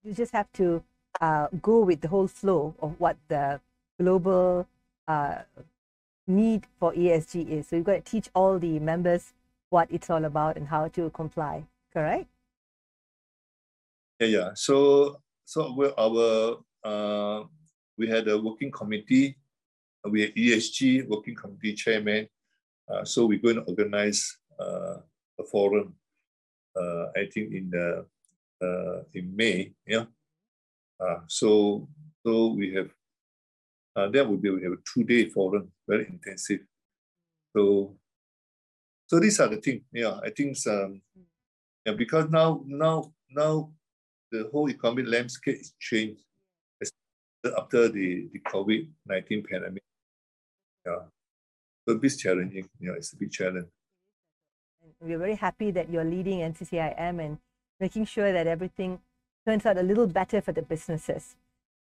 you 0.07 0.13
just 0.13 0.31
have 0.31 0.51
to 0.53 0.83
uh, 1.19 1.47
go 1.61 1.81
with 1.81 2.01
the 2.01 2.07
whole 2.07 2.27
flow 2.27 2.73
of 2.79 2.99
what 2.99 3.17
the 3.27 3.59
global 3.99 4.67
uh, 5.07 5.39
need 6.25 6.65
for 6.79 6.93
ESG 6.93 7.49
is. 7.49 7.67
So 7.67 7.75
you've 7.75 7.85
got 7.85 8.05
to 8.05 8.11
teach 8.11 8.29
all 8.33 8.57
the 8.57 8.79
members 8.79 9.33
what 9.69 9.89
it's 9.91 10.09
all 10.09 10.23
about 10.23 10.55
and 10.55 10.67
how 10.67 10.87
to 10.89 11.09
comply. 11.09 11.65
Correct? 11.93 12.27
Yeah, 14.19 14.27
yeah. 14.27 14.49
So, 14.55 15.19
so 15.45 15.73
we're 15.75 15.93
our 15.97 16.57
uh, 16.83 17.43
we 17.97 18.07
had 18.07 18.27
a 18.27 18.39
working 18.39 18.71
committee. 18.71 19.37
We 20.09 20.21
had 20.21 20.35
ESG 20.35 21.07
working 21.07 21.35
committee 21.35 21.73
chairman. 21.73 22.29
Uh, 22.89 23.03
so 23.03 23.25
we're 23.25 23.39
going 23.39 23.55
to 23.55 23.63
organize 23.63 24.37
uh, 24.59 24.97
a 25.39 25.43
forum. 25.51 25.95
Uh, 26.77 27.05
I 27.15 27.25
think 27.33 27.53
in 27.53 27.69
the 27.69 28.05
uh, 28.61 29.03
in 29.13 29.35
May. 29.35 29.73
Yeah. 29.85 30.05
Uh, 30.99 31.19
so 31.27 31.87
so 32.25 32.53
we 32.53 32.73
have 32.73 32.89
uh, 33.95 34.09
that 34.09 34.27
will 34.27 34.37
be 34.37 34.49
we 34.49 34.63
have 34.63 34.73
a 34.73 34.83
two 34.93 35.03
day 35.03 35.29
forum, 35.29 35.71
very 35.87 36.07
intensive. 36.07 36.61
So 37.55 37.97
so 39.07 39.19
these 39.19 39.39
are 39.39 39.47
the 39.47 39.57
things. 39.57 39.83
Yeah, 39.91 40.19
I 40.23 40.29
think 40.29 40.57
um, 40.67 41.01
yeah, 41.85 41.93
because 41.93 42.29
now 42.29 42.63
now 42.65 43.13
now 43.29 43.71
the 44.31 44.49
whole 44.51 44.69
economic 44.69 45.07
landscape 45.07 45.59
is 45.59 45.73
changed 45.79 46.21
after 47.57 47.87
the, 47.87 48.27
the 48.33 48.39
COVID 48.39 48.89
19 49.05 49.43
pandemic. 49.49 49.83
Yeah. 50.85 51.05
So 51.87 51.97
bit 51.97 52.17
challenging. 52.17 52.67
Yeah, 52.79 52.93
it's 52.97 53.13
a 53.13 53.17
bit 53.17 53.31
challenging. 53.31 53.71
We're 55.01 55.17
very 55.17 55.35
happy 55.35 55.71
that 55.71 55.89
you're 55.89 56.03
leading 56.03 56.39
NCCIM 56.39 57.23
and 57.23 57.37
making 57.79 58.05
sure 58.05 58.33
that 58.33 58.47
everything 58.47 58.99
turns 59.45 59.65
out 59.65 59.77
a 59.77 59.83
little 59.83 60.07
better 60.07 60.41
for 60.41 60.51
the 60.51 60.61
businesses. 60.61 61.35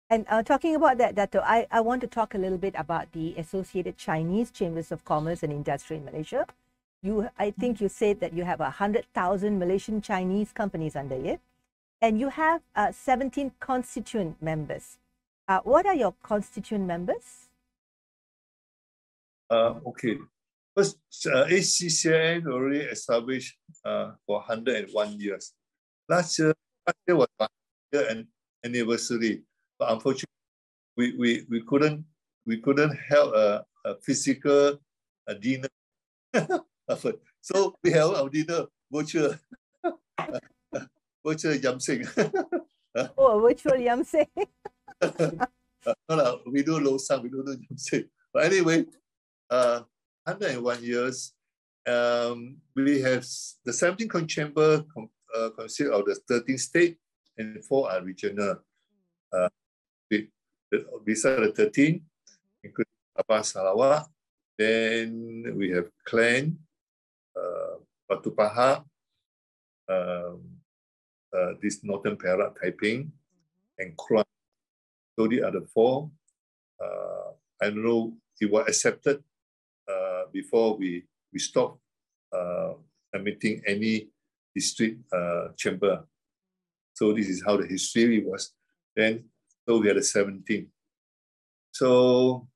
And 0.08 0.26
uh, 0.28 0.42
talking 0.42 0.74
about 0.74 0.98
that, 0.98 1.14
Dato, 1.14 1.40
I, 1.40 1.66
I 1.70 1.80
want 1.80 2.00
to 2.02 2.06
talk 2.06 2.34
a 2.34 2.38
little 2.38 2.58
bit 2.58 2.74
about 2.76 3.12
the 3.12 3.34
Associated 3.36 3.96
Chinese 3.96 4.50
Chambers 4.50 4.90
of 4.90 5.04
Commerce 5.04 5.42
and 5.42 5.52
Industry 5.52 5.98
in 5.98 6.04
Malaysia. 6.04 6.46
You, 7.02 7.30
I 7.38 7.50
think 7.52 7.80
you 7.80 7.88
said 7.88 8.20
that 8.20 8.32
you 8.32 8.44
have 8.44 8.60
100,000 8.60 9.58
Malaysian 9.58 10.02
Chinese 10.02 10.52
companies 10.52 10.96
under 10.96 11.14
it, 11.14 11.40
and 12.00 12.18
you 12.18 12.28
have 12.28 12.62
uh, 12.74 12.92
17 12.92 13.52
constituent 13.60 14.42
members. 14.42 14.98
Uh, 15.48 15.60
what 15.64 15.86
are 15.86 15.94
your 15.94 16.14
constituent 16.22 16.86
members? 16.86 17.48
Uh, 19.48 19.74
okay. 19.86 20.18
First, 20.76 20.98
uh, 21.26 21.46
ACCN 21.46 22.46
already 22.46 22.80
established 22.80 23.56
uh, 23.84 24.12
for 24.26 24.38
101 24.46 25.18
years. 25.18 25.52
Last 26.08 26.38
year, 26.38 26.54
last 26.86 26.98
year 27.06 27.16
was 27.16 27.28
one 27.36 27.48
year 27.92 28.24
anniversary, 28.64 29.42
but 29.78 29.92
unfortunately, 29.92 30.26
we, 30.96 31.16
we, 31.16 31.46
we 31.50 31.62
couldn't 31.62 32.04
we 32.46 32.58
couldn't 32.58 32.96
have 33.08 33.28
a, 33.28 33.64
a 33.84 33.94
physical 34.02 34.78
a 35.26 35.34
dinner. 35.34 35.68
so 37.40 37.74
we 37.82 37.90
held 37.90 38.16
our 38.16 38.28
dinner 38.28 38.66
virtual, 38.90 39.34
virtual 41.26 41.54
yamsing. 41.54 42.06
oh, 43.18 43.40
virtual 43.40 43.78
yamsing. 43.78 44.26
no, 45.02 46.14
no, 46.14 46.40
we 46.46 46.62
do 46.62 46.78
low 46.78 46.98
we 47.22 47.28
don't 47.28 47.46
do 47.46 47.56
yamsing. 47.70 48.08
But 48.32 48.44
anyway, 48.44 48.86
uh, 49.50 49.82
101 50.24 50.82
years, 50.82 51.32
um, 51.88 52.56
we 52.76 53.00
have 53.00 53.24
the 53.64 53.72
17 53.72 54.26
chamber 54.26 54.84
uh, 55.36 55.50
consist 55.56 55.90
of 55.90 56.04
the 56.04 56.14
13 56.28 56.58
state 56.58 56.96
and 57.38 57.64
four 57.64 57.90
are 57.90 58.02
regional. 58.02 58.56
Uh, 59.32 59.48
beside 61.04 61.40
the 61.40 61.52
13, 61.56 62.02
including 62.62 62.98
Sabah 63.16 63.44
Sarawak, 63.44 64.10
then 64.58 65.42
we 65.56 65.70
have 65.70 65.88
Klang, 66.04 66.58
uh, 67.34 67.80
Batu 68.08 68.34
Pahat, 68.34 68.84
um, 69.88 70.42
uh, 71.32 71.52
this 71.62 71.82
Northern 71.82 72.16
Perak 72.16 72.60
Taiping, 72.60 73.10
and 73.78 73.96
Kluang. 73.96 74.26
So 75.18 75.26
the 75.26 75.66
four, 75.72 76.10
uh, 76.82 77.32
I 77.62 77.70
don't 77.70 77.84
know, 77.84 78.12
if 78.36 78.48
it 78.48 78.52
was 78.52 78.68
accepted 78.68 79.22
uh, 79.90 80.22
before 80.32 80.76
we, 80.76 81.04
we 81.32 81.38
stopped 81.38 81.78
uh, 82.32 82.72
admitting 83.14 83.62
any 83.66 84.08
district 84.54 85.00
uh, 85.12 85.48
chamber. 85.56 86.04
So 86.94 87.12
this 87.12 87.28
is 87.28 87.42
how 87.44 87.56
the 87.56 87.66
history 87.66 88.22
was. 88.24 88.52
Then, 88.96 89.24
so 89.68 89.78
we 89.78 89.88
had 89.88 89.96
a 89.96 90.02
17. 90.02 90.66
So. 91.72 92.46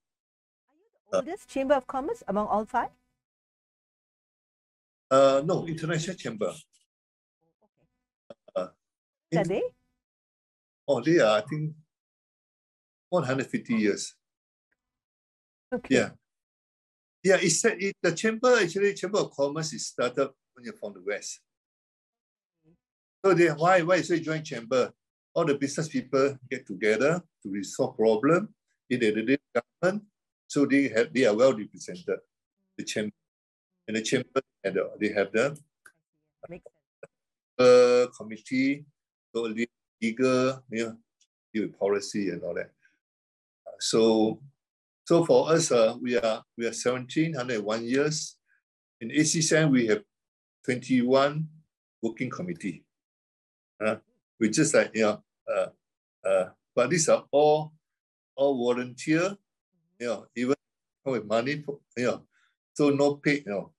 Are 0.68 0.76
you 0.76 0.86
the 1.10 1.16
oldest 1.18 1.48
chamber 1.48 1.74
of 1.74 1.86
commerce 1.86 2.22
among 2.28 2.46
all 2.48 2.64
five? 2.64 2.90
Uh, 5.10 5.42
no, 5.44 5.66
international 5.66 6.16
chamber. 6.16 6.52
Uh, 8.54 8.68
in, 9.30 9.38
are 9.38 9.44
they? 9.44 9.62
Oh, 10.86 11.00
they 11.00 11.18
are, 11.18 11.38
I 11.38 11.40
think, 11.42 11.72
150 13.08 13.74
years. 13.74 14.14
Okay. 15.72 15.94
Yeah. 15.94 16.10
Yeah, 17.24 17.38
it's 17.40 17.64
it, 17.64 17.96
the 18.02 18.12
chamber 18.12 18.54
actually 18.60 18.92
chamber 18.92 19.18
of 19.18 19.30
commerce 19.30 19.72
is 19.72 19.86
started 19.86 20.28
from 20.78 20.92
the 20.92 21.02
west. 21.06 21.40
So 23.24 23.32
they 23.32 23.48
why 23.48 23.80
why 23.80 23.96
is 23.96 24.10
it 24.10 24.20
joint 24.20 24.44
chamber? 24.44 24.92
All 25.32 25.46
the 25.46 25.54
business 25.54 25.88
people 25.88 26.36
get 26.50 26.66
together 26.66 27.22
to 27.42 27.50
resolve 27.50 27.96
problem 27.96 28.54
in 28.90 29.00
the 29.00 29.38
government. 29.56 30.04
So 30.46 30.66
they 30.66 30.88
have 30.88 31.14
they 31.14 31.24
are 31.24 31.34
well 31.34 31.56
represented. 31.56 32.20
The 32.76 32.84
chamber 32.84 33.16
and 33.88 33.96
the 33.96 34.02
chamber 34.02 34.42
and 34.62 34.74
the, 34.74 34.90
they 35.00 35.08
have 35.08 35.32
the 35.32 35.56
uh, 37.58 38.06
committee, 38.16 38.84
so 39.34 39.42
legal, 39.42 40.62
you 40.70 40.84
know, 40.84 40.96
deal 41.54 41.62
with 41.64 41.78
policy 41.78 42.28
and 42.30 42.42
all 42.42 42.54
that. 42.54 42.70
Uh, 43.66 43.78
so 43.80 44.40
so 45.04 45.24
for 45.24 45.52
us, 45.52 45.70
uh, 45.70 45.96
we 46.00 46.16
are 46.16 46.42
we 46.56 46.64
are 46.64 46.72
1701 46.72 47.84
years. 47.84 48.36
In 49.00 49.10
ACCN, 49.10 49.70
we 49.70 49.86
have 49.88 50.02
21 50.64 51.46
working 52.00 52.30
committee. 52.30 52.84
Uh, 53.84 53.96
we 54.40 54.48
just 54.48 54.72
like, 54.74 54.90
you 54.94 55.02
know, 55.02 55.22
uh, 55.54 55.66
uh, 56.26 56.48
but 56.74 56.88
these 56.88 57.08
are 57.08 57.24
all 57.30 57.72
all 58.34 58.56
volunteer, 58.56 59.36
you 60.00 60.06
know, 60.06 60.26
even 60.34 60.54
with 61.04 61.26
money, 61.26 61.62
you 61.96 62.04
know, 62.06 62.22
so 62.72 62.88
no 62.88 63.16
paid, 63.16 63.44
you 63.46 63.52
know. 63.52 63.72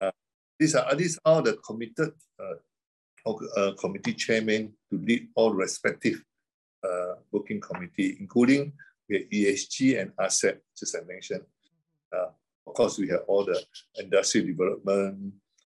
Uh, 0.00 0.12
these 0.60 0.76
are 0.76 0.94
these 0.94 1.18
are 1.24 1.42
the 1.42 1.56
committed 1.66 2.12
uh, 2.38 3.32
uh, 3.56 3.72
committee 3.80 4.14
chairman 4.14 4.72
to 4.90 4.98
lead 4.98 5.26
all 5.34 5.52
respective 5.52 6.22
uh, 6.84 7.14
working 7.32 7.60
committee, 7.60 8.16
including 8.20 8.72
we 9.08 9.16
have 9.16 9.30
ESG 9.30 10.00
and 10.00 10.12
asset, 10.18 10.60
just 10.76 10.96
I 10.96 11.04
mentioned. 11.06 11.44
Uh, 12.12 12.28
of 12.66 12.74
course, 12.74 12.98
we 12.98 13.08
have 13.08 13.20
all 13.28 13.44
the 13.44 13.62
industry 14.00 14.42
development, 14.42 15.32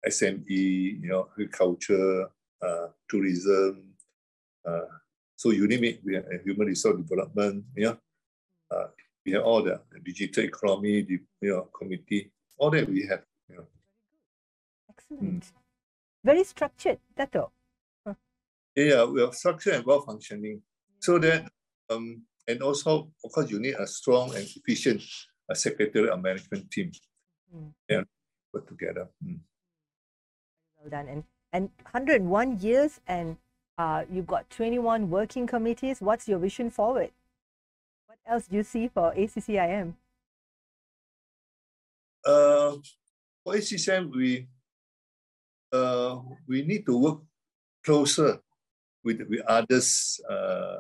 SME, 0.07 1.01
you 1.01 1.09
know, 1.09 1.27
agriculture, 1.33 2.27
uh, 2.61 2.87
tourism. 3.09 3.83
Uh, 4.65 4.81
so 5.35 5.51
you 5.51 5.67
name 5.67 5.83
it, 5.83 5.99
we 6.03 6.15
have 6.15 6.25
human 6.43 6.67
resource 6.67 6.97
development, 6.97 7.63
yeah. 7.75 7.95
Uh, 8.71 8.87
we 9.25 9.33
have 9.33 9.43
all 9.43 9.61
the 9.61 9.79
digital 10.03 10.43
economy, 10.43 11.01
the 11.01 11.19
you 11.41 11.49
know, 11.49 11.69
committee, 11.77 12.31
all 12.57 12.69
that 12.71 12.89
we 12.89 13.05
have. 13.07 13.23
You 13.49 13.57
know. 13.57 13.67
Excellent. 14.89 15.43
Mm. 15.43 15.51
Very 16.23 16.43
structured, 16.43 16.99
that's 17.15 17.35
all. 17.35 17.51
Huh. 18.05 18.13
Yeah, 18.75 19.03
we 19.05 19.21
are 19.21 19.31
structured 19.33 19.75
and 19.75 19.85
well 19.85 20.01
functioning. 20.01 20.61
So 20.99 21.19
that 21.19 21.51
um, 21.89 22.23
and 22.47 22.61
also, 22.61 23.11
of 23.23 23.31
course, 23.31 23.51
you 23.51 23.59
need 23.59 23.75
a 23.75 23.85
strong 23.85 24.33
and 24.35 24.47
efficient 24.55 25.01
uh, 25.49 25.53
secretary 25.53 26.09
and 26.09 26.21
management 26.21 26.71
team. 26.71 26.91
Mm. 27.53 27.73
Yeah, 27.89 28.01
put 28.53 28.67
together. 28.67 29.09
Mm. 29.25 29.39
Well 30.79 30.89
done. 30.89 31.07
And, 31.09 31.23
and 31.51 31.69
101 31.91 32.59
years 32.59 32.99
and 33.07 33.37
uh, 33.77 34.03
you've 34.11 34.27
got 34.27 34.49
21 34.49 35.09
working 35.09 35.45
committees. 35.45 36.01
What's 36.01 36.27
your 36.27 36.39
vision 36.39 36.69
forward? 36.69 37.11
What 38.07 38.17
else 38.25 38.47
do 38.47 38.55
you 38.55 38.63
see 38.63 38.87
for 38.87 39.13
ACCIM? 39.13 39.93
Uh, 42.25 42.75
for 43.43 43.53
ACCIM, 43.53 44.15
we, 44.15 44.47
uh, 45.71 46.19
we 46.47 46.63
need 46.63 46.85
to 46.85 46.97
work 46.97 47.19
closer 47.85 48.39
with, 49.03 49.21
with 49.29 49.41
others 49.47 50.19
uh, 50.29 50.77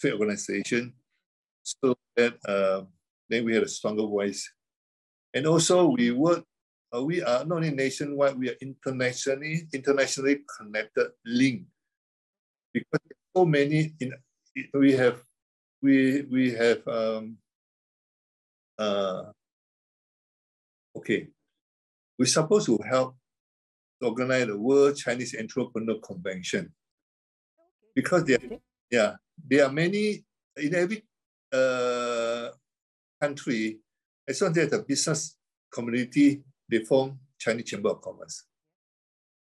trade 0.00 0.12
organization 0.14 0.92
so 1.62 1.96
that 2.16 2.34
uh, 2.46 2.84
then 3.28 3.44
we 3.44 3.54
had 3.54 3.64
a 3.64 3.68
stronger 3.68 4.06
voice. 4.06 4.48
And 5.34 5.46
also 5.46 5.88
we 5.88 6.10
work, 6.12 6.44
uh, 6.94 7.02
we 7.02 7.22
are 7.22 7.44
not 7.44 7.56
only 7.56 7.70
nationwide, 7.70 8.38
we 8.38 8.50
are 8.50 8.56
internationally, 8.60 9.68
internationally 9.72 10.40
connected 10.56 11.08
link. 11.24 11.64
Because 12.72 13.00
so 13.36 13.44
many, 13.44 13.94
in, 14.00 14.12
we 14.74 14.92
have, 14.92 15.20
we, 15.82 16.22
we 16.22 16.52
have, 16.52 16.86
um, 16.86 17.36
uh, 18.78 19.24
okay, 20.96 21.28
we're 22.18 22.26
supposed 22.26 22.66
to 22.66 22.78
help 22.88 23.16
organize 24.00 24.46
the 24.46 24.58
World 24.58 24.96
Chinese 24.96 25.34
Entrepreneur 25.38 25.98
Convention 25.98 26.72
because 27.94 28.24
they 28.24 28.34
are, 28.34 28.58
yeah, 28.90 29.16
there 29.48 29.66
are 29.66 29.72
many 29.72 30.24
in 30.56 30.74
every 30.74 31.02
uh, 31.52 32.48
country, 33.20 33.78
as 34.28 34.40
long 34.40 34.56
as 34.58 34.72
a 34.72 34.78
business 34.80 35.36
community, 35.72 36.42
they 36.68 36.80
form 36.80 37.18
Chinese 37.38 37.66
Chamber 37.66 37.90
of 37.90 38.02
Commerce. 38.02 38.44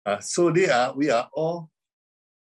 Uh, 0.06 0.20
so 0.20 0.52
they 0.52 0.70
are, 0.70 0.94
we 0.94 1.10
are 1.10 1.30
all 1.34 1.70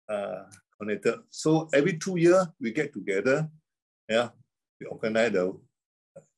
uh, 0.09 0.43
connected. 0.79 1.19
So 1.29 1.69
every 1.73 1.97
two 1.97 2.17
years 2.17 2.47
we 2.59 2.71
get 2.71 2.93
together. 2.93 3.49
Yeah, 4.09 4.29
we 4.79 4.87
organize 4.87 5.31
the 5.31 5.57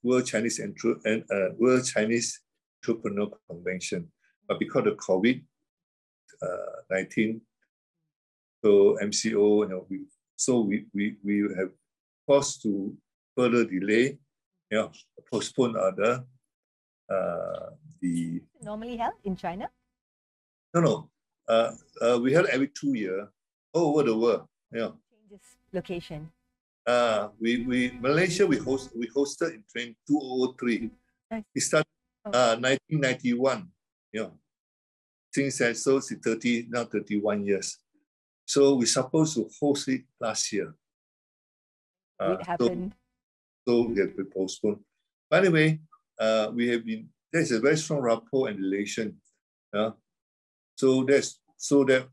World 0.03 0.25
Chinese 0.25 0.59
and 0.59 1.23
uh, 1.31 1.49
World 1.57 1.85
Chinese 1.85 2.41
Entrepreneur 2.83 3.29
Convention. 3.49 4.11
But 4.47 4.59
because 4.59 4.85
of 4.85 4.97
COVID 4.97 5.41
uh, 6.41 6.81
19, 6.91 7.41
so 8.63 8.97
MCO, 9.01 9.63
you 9.63 9.67
know, 9.69 9.85
we, 9.89 10.01
so 10.35 10.61
we, 10.61 10.85
we, 10.93 11.15
we 11.23 11.55
have 11.57 11.71
forced 12.25 12.61
to 12.63 12.95
further 13.35 13.65
delay, 13.65 14.17
you 14.71 14.77
know, 14.77 14.91
postpone 15.31 15.75
other 15.77 16.23
uh, 17.09 17.69
the 18.01 18.41
normally 18.61 18.97
held 18.97 19.13
in 19.23 19.35
China. 19.35 19.69
No, 20.73 20.81
no. 20.81 21.09
Uh, 21.47 21.71
uh, 22.01 22.19
we 22.21 22.33
held 22.33 22.47
every 22.47 22.69
two 22.69 22.97
year 22.97 23.29
all 23.73 23.91
over 23.91 24.03
the 24.03 24.17
world. 24.17 24.47
Yeah. 24.71 24.91
Changes 25.11 25.45
location. 25.71 26.31
Uh, 26.85 27.29
we, 27.39 27.65
we 27.65 27.97
Malaysia 28.01 28.45
we 28.45 28.57
host 28.57 28.91
we 28.95 29.07
hosted 29.07 29.61
in 29.75 29.95
2003. 30.07 30.89
Nice. 31.31 31.43
It 31.53 31.61
started 31.61 31.87
oh. 32.25 32.31
uh, 32.31 32.55
1991. 32.57 33.67
Yeah. 34.13 34.29
Since 35.33 35.57
then, 35.59 35.75
so 35.75 35.97
it's 35.97 36.13
30 36.13 36.67
now 36.69 36.85
31 36.85 37.45
years. 37.45 37.77
So 38.45 38.75
we're 38.75 38.85
supposed 38.85 39.35
to 39.35 39.49
host 39.59 39.87
it 39.89 40.03
last 40.19 40.51
year. 40.53 40.73
Uh, 42.19 42.37
it 42.39 42.45
happened. 42.45 42.93
So, 43.67 43.83
so 43.83 43.87
we 43.89 43.99
have 43.99 44.15
to 44.15 44.25
postpone. 44.25 44.79
By 45.29 45.41
the 45.41 45.51
way, 45.51 45.81
uh, 46.19 46.51
we 46.53 46.69
have 46.69 46.85
been 46.85 47.09
there's 47.33 47.51
a 47.51 47.59
very 47.59 47.77
strong 47.77 47.99
rapport 47.99 48.47
and 48.47 48.59
relation. 48.59 49.17
Uh, 49.75 49.91
so 50.75 51.03
that's 51.03 51.39
so 51.57 51.83
that 51.83 52.07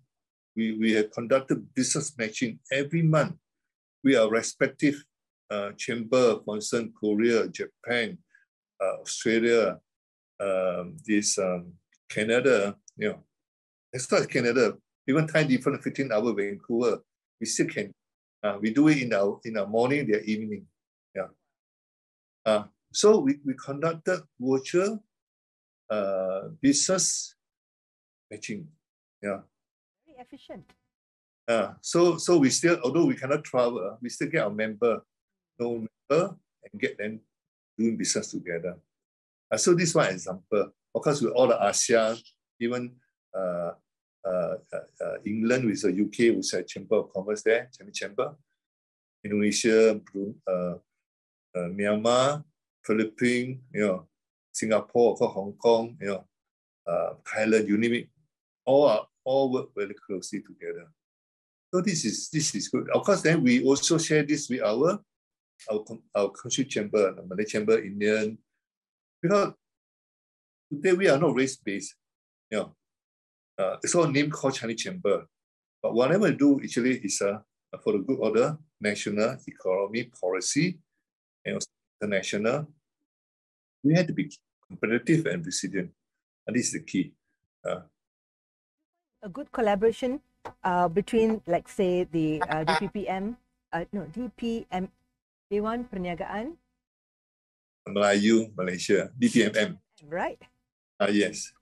we, 0.56 0.72
we 0.72 0.92
have 0.92 1.12
conducted 1.12 1.72
business 1.74 2.16
matching 2.18 2.58
every 2.72 3.02
month. 3.02 3.36
We 4.02 4.16
are 4.16 4.28
respective 4.28 5.04
uh, 5.50 5.72
chamber, 5.76 6.40
for 6.44 6.56
instance, 6.56 6.92
Korea, 6.98 7.46
Japan, 7.48 8.18
uh, 8.82 9.00
Australia, 9.02 9.78
um, 10.40 10.96
this 11.06 11.38
um, 11.38 11.74
Canada, 12.08 12.76
you 12.96 13.10
know, 13.10 13.18
it's 13.92 14.10
not 14.10 14.28
Canada, 14.28 14.76
even 15.08 15.26
time 15.26 15.48
different 15.48 15.82
15 15.82 16.12
hour 16.12 16.32
Vancouver, 16.32 17.02
we 17.40 17.46
still 17.46 17.66
can. 17.66 17.92
Uh, 18.42 18.58
we 18.60 18.72
do 18.72 18.88
it 18.88 18.98
in 18.98 19.12
our 19.12 19.40
in 19.44 19.56
our 19.56 19.66
morning, 19.66 20.06
their 20.06 20.22
evening. 20.22 20.66
Yeah. 21.14 21.28
Uh, 22.44 22.64
so 22.92 23.18
we, 23.20 23.38
we 23.44 23.54
conducted 23.54 24.22
virtual 24.38 25.02
uh, 25.90 26.48
business 26.60 27.34
matching. 28.30 28.68
Yeah. 29.22 29.40
Very 30.06 30.18
efficient. 30.20 30.64
Uh, 31.46 31.74
so 31.80 32.16
so 32.16 32.38
we 32.38 32.50
still, 32.50 32.78
although 32.84 33.06
we 33.06 33.14
cannot 33.14 33.44
travel, 33.44 33.98
we 34.00 34.08
still 34.08 34.28
get 34.28 34.44
our 34.44 34.50
member, 34.50 35.02
no 35.58 35.86
member, 35.86 36.36
and 36.64 36.80
get 36.80 36.98
them 36.98 37.20
doing 37.78 37.96
business 37.96 38.30
together. 38.30 38.76
Uh, 39.50 39.56
so 39.56 39.74
this 39.74 39.94
one 39.94 40.10
example. 40.10 40.72
Of 40.94 41.02
course, 41.02 41.22
with 41.22 41.32
all 41.32 41.48
the 41.48 41.56
ASEAN, 41.56 42.20
even 42.60 42.92
uh, 43.34 43.38
uh, 43.38 43.40
uh, 43.40 43.72
uh 43.72 43.74
England 45.24 45.66
with 45.66 45.82
the 45.82 45.90
UK, 45.90 46.36
with 46.36 46.52
a 46.54 46.62
Chamber 46.62 46.96
of 46.96 47.12
Commerce 47.12 47.42
there, 47.42 47.68
Chinese 47.76 47.98
Chamber, 47.98 48.34
Indonesia, 49.24 50.00
uh, 50.46 50.74
uh, 51.54 51.68
Myanmar, 51.70 52.44
Philippines, 52.84 53.60
you 53.72 53.86
know, 53.86 54.06
Singapore, 54.52 55.16
or 55.20 55.28
Hong 55.28 55.52
Kong, 55.54 55.96
you 56.00 56.08
know, 56.08 56.24
uh, 56.86 57.14
Thailand, 57.24 57.68
you 57.68 57.78
name 57.78 57.94
it, 57.94 58.08
all 58.64 58.88
are 58.88 59.06
all 59.24 59.52
work 59.52 59.68
very 59.76 59.94
closely 59.94 60.40
together. 60.42 60.86
So 61.72 61.80
this 61.80 62.04
is 62.04 62.28
this 62.28 62.54
is 62.54 62.68
good. 62.68 62.90
Of 62.90 63.04
course, 63.04 63.22
then 63.22 63.42
we 63.42 63.64
also 63.64 63.98
share 63.98 64.22
this 64.22 64.48
with 64.48 64.62
our 64.62 65.00
our 65.70 65.84
our 66.14 66.30
country 66.30 66.64
chamber, 66.64 67.14
the 67.14 67.22
Malay 67.22 67.44
chamber, 67.44 67.78
Indian, 67.78 68.36
because 69.22 69.54
today 70.70 70.92
we 70.92 71.08
are 71.08 71.18
not 71.18 71.34
race 71.34 71.56
based. 71.56 71.94
You 72.50 72.58
know, 72.58 72.76
uh, 73.58 73.76
it's 73.82 73.94
all 73.94 74.06
name 74.06 74.30
called 74.30 74.54
Chinese 74.54 74.82
chamber, 74.82 75.26
but 75.82 75.94
whatever 75.94 76.30
we 76.30 76.36
do 76.36 76.60
actually 76.62 76.98
is 76.98 77.20
uh, 77.22 77.38
for 77.82 77.92
the 77.92 77.98
good 77.98 78.18
order, 78.18 78.58
national 78.80 79.36
economy 79.46 80.10
policy, 80.20 80.78
and 81.44 81.54
also 81.54 81.68
international 82.00 82.66
we 83.82 83.94
had 83.94 84.06
to 84.06 84.14
be 84.14 84.30
competitive 84.66 85.26
and 85.26 85.44
resilient. 85.44 85.90
And 86.46 86.56
this 86.56 86.66
is 86.66 86.72
the 86.72 86.80
key. 86.80 87.12
Uh, 87.66 87.82
a 89.22 89.28
good 89.28 89.50
collaboration 89.52 90.20
uh, 90.64 90.88
between, 90.88 91.42
like, 91.46 91.68
say, 91.68 92.04
the 92.04 92.42
uh, 92.42 92.64
DPPM, 92.64 93.36
uh, 93.72 93.84
no, 93.92 94.06
DPM, 94.10 94.88
Dewan 95.50 95.84
Perniagaan? 95.84 96.58
Melayu, 97.86 98.50
Malaysia, 98.56 99.10
DPMM. 99.18 99.78
Right. 100.06 100.38
Uh, 100.98 101.10
yes. 101.10 101.52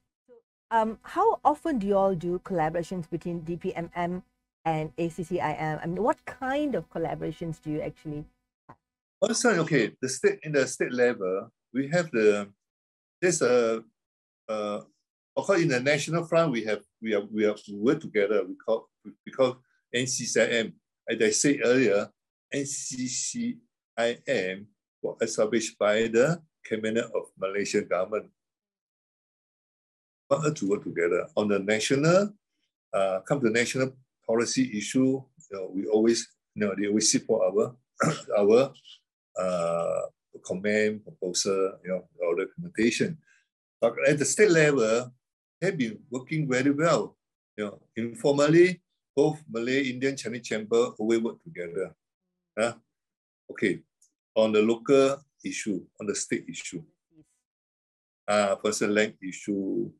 Um, 0.70 0.98
how 1.02 1.40
often 1.44 1.78
do 1.78 1.86
you 1.86 1.96
all 1.96 2.14
do 2.14 2.38
collaborations 2.44 3.10
between 3.10 3.42
DPMM 3.42 4.22
and 4.64 4.96
ACCIM? 4.96 5.82
I 5.82 5.86
mean, 5.86 6.02
what 6.02 6.24
kind 6.26 6.76
of 6.76 6.88
collaborations 6.90 7.60
do 7.60 7.70
you 7.70 7.80
actually 7.80 8.24
have? 8.68 8.76
Also, 9.20 9.50
okay, 9.62 9.96
the 10.00 10.08
state 10.08 10.38
in 10.44 10.52
the 10.52 10.66
state 10.68 10.92
level, 10.92 11.50
we 11.74 11.88
have 11.88 12.10
the 12.12 12.48
there's 13.20 13.42
a 13.42 13.82
uh, 14.48 14.80
of 15.36 15.44
course 15.44 15.60
in 15.60 15.68
the 15.68 15.80
national 15.80 16.24
front 16.26 16.52
we 16.52 16.64
have 16.64 16.82
we 17.02 17.14
are 17.14 17.26
we 17.32 17.46
we 17.46 17.74
work 17.74 18.00
together 18.00 18.44
we 18.44 18.54
call 18.54 18.88
because 19.24 19.56
NCCIM 19.94 20.72
as 21.08 21.20
I 21.20 21.30
said 21.30 21.60
earlier 21.64 22.08
NCCIM 22.54 23.58
was 25.02 25.16
established 25.20 25.78
by 25.78 26.08
the 26.08 26.40
cabinet 26.64 27.04
of 27.04 27.30
Malaysian 27.38 27.86
government 27.88 28.30
want 30.30 30.56
to 30.56 30.68
work 30.68 30.84
together 30.84 31.26
on 31.36 31.48
the 31.48 31.58
national 31.58 32.32
uh, 32.92 33.20
come 33.20 33.40
to 33.40 33.50
national 33.50 33.92
policy 34.26 34.76
issue 34.76 35.22
you 35.50 35.56
know, 35.56 35.70
we 35.72 35.86
always 35.86 36.28
you 36.54 36.66
know 36.66 36.74
they 36.76 36.86
always 36.86 37.10
support 37.10 37.42
our 37.52 37.74
our 38.38 38.72
uh, 39.38 40.00
comment, 40.44 41.02
proposal, 41.04 41.78
you 41.84 41.90
know, 41.90 42.04
or 42.20 42.36
documentation. 42.36 43.18
But 43.80 43.94
at 44.06 44.18
the 44.18 44.24
state 44.24 44.50
level, 44.50 45.12
they've 45.60 45.76
been 45.76 45.98
working 46.10 46.48
very 46.48 46.70
well. 46.70 47.16
You 47.56 47.64
know, 47.64 47.80
informally, 47.96 48.80
both 49.16 49.42
Malay, 49.50 49.90
Indian, 49.90 50.16
Chinese 50.16 50.46
chamber 50.46 50.92
always 50.98 51.20
work 51.20 51.42
together. 51.42 51.94
Huh? 52.58 52.74
Okay, 53.50 53.80
on 54.34 54.52
the 54.52 54.62
local 54.62 55.20
issue, 55.44 55.82
on 56.00 56.06
the 56.06 56.14
state 56.14 56.44
issue. 56.48 56.82
Uh, 58.28 58.56
for 58.56 58.68
instance, 58.68 58.92
land 58.92 59.14
issue. 59.22 59.90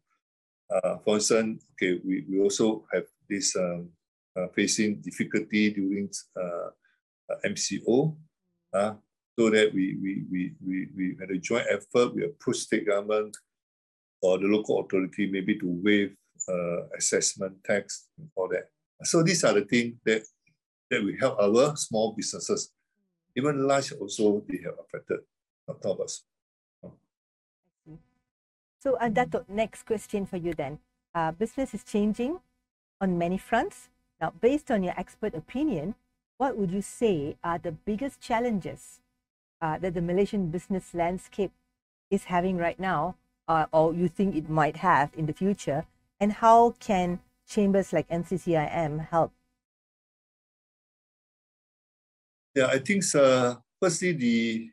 Uh, 0.71 0.97
for 1.05 1.17
instance, 1.17 1.65
okay, 1.73 2.01
we, 2.05 2.25
we 2.31 2.41
also 2.41 2.85
have 2.93 3.05
this 3.29 3.57
um, 3.57 3.89
uh, 4.37 4.47
facing 4.55 5.01
difficulty 5.01 5.73
during 5.73 6.09
uh, 6.37 6.71
MCO. 7.45 8.17
Uh, 8.73 8.95
so 9.39 9.49
that 9.51 9.73
we, 9.73 9.97
we, 10.03 10.25
we, 10.31 10.53
we, 10.65 10.89
we 10.97 11.17
had 11.19 11.31
a 11.31 11.39
joint 11.39 11.67
effort, 11.71 12.15
we 12.15 12.25
approached 12.25 12.61
state 12.61 12.87
government 12.87 13.37
or 14.23 14.39
the 14.39 14.47
local 14.47 14.81
authority 14.81 15.31
maybe 15.31 15.59
to 15.59 15.81
waive 15.83 16.15
uh, 16.49 16.87
assessment 16.97 17.55
tax 17.65 18.09
and 18.19 18.29
all 18.37 18.49
that. 18.49 18.69
So 19.03 19.23
these 19.23 19.43
are 19.45 19.55
the 19.55 19.65
things 19.65 19.95
that, 20.05 20.23
that 20.91 21.03
will 21.03 21.15
help 21.19 21.39
our 21.41 21.75
small 21.77 22.13
businesses. 22.15 22.73
Even 23.37 23.67
large 23.67 23.93
also, 23.93 24.45
they 24.49 24.59
have 24.65 24.75
affected, 24.85 25.21
not 25.67 26.01
us. 26.01 26.23
So 28.81 28.97
uh, 28.97 29.11
that 29.11 29.49
next 29.49 29.85
question 29.85 30.25
for 30.25 30.39
you 30.39 30.55
then. 30.55 30.79
Uh, 31.15 31.33
business 31.33 31.75
is 31.75 31.85
changing 31.85 32.41
on 33.01 33.19
many 33.19 33.37
fronts. 33.37 33.91
Now, 34.21 34.33
based 34.41 34.71
on 34.71 34.83
your 34.83 34.95
expert 34.97 35.35
opinion, 35.35 35.95
what 36.39 36.57
would 36.57 36.71
you 36.71 36.81
say 36.81 37.37
are 37.45 37.59
the 37.59 37.73
biggest 37.73 38.21
challenges 38.21 39.01
uh, 39.61 39.79
that 39.79 39.93
the 39.93 40.01
Malaysian 40.01 40.49
business 40.49 40.95
landscape 40.95 41.53
is 42.11 42.25
having 42.25 42.57
right 42.57 42.81
now, 42.81 43.17
uh, 43.47 43.67
or 43.73 43.93
you 43.93 44.09
think 44.09 44.35
it 44.35 44.49
might 44.49 44.79
have 44.79 45.11
in 45.15 45.27
the 45.27 45.33
future, 45.35 45.85
and 46.19 46.33
how 46.33 46.71
can 46.81 47.21
chambers 47.47 47.93
like 47.93 48.09
NCCIM 48.09 49.09
help? 49.09 49.33
Yeah, 52.55 52.67
I 52.67 52.79
think 52.79 53.05
uh, 53.15 53.57
firstly 53.81 54.13
the 54.13 54.71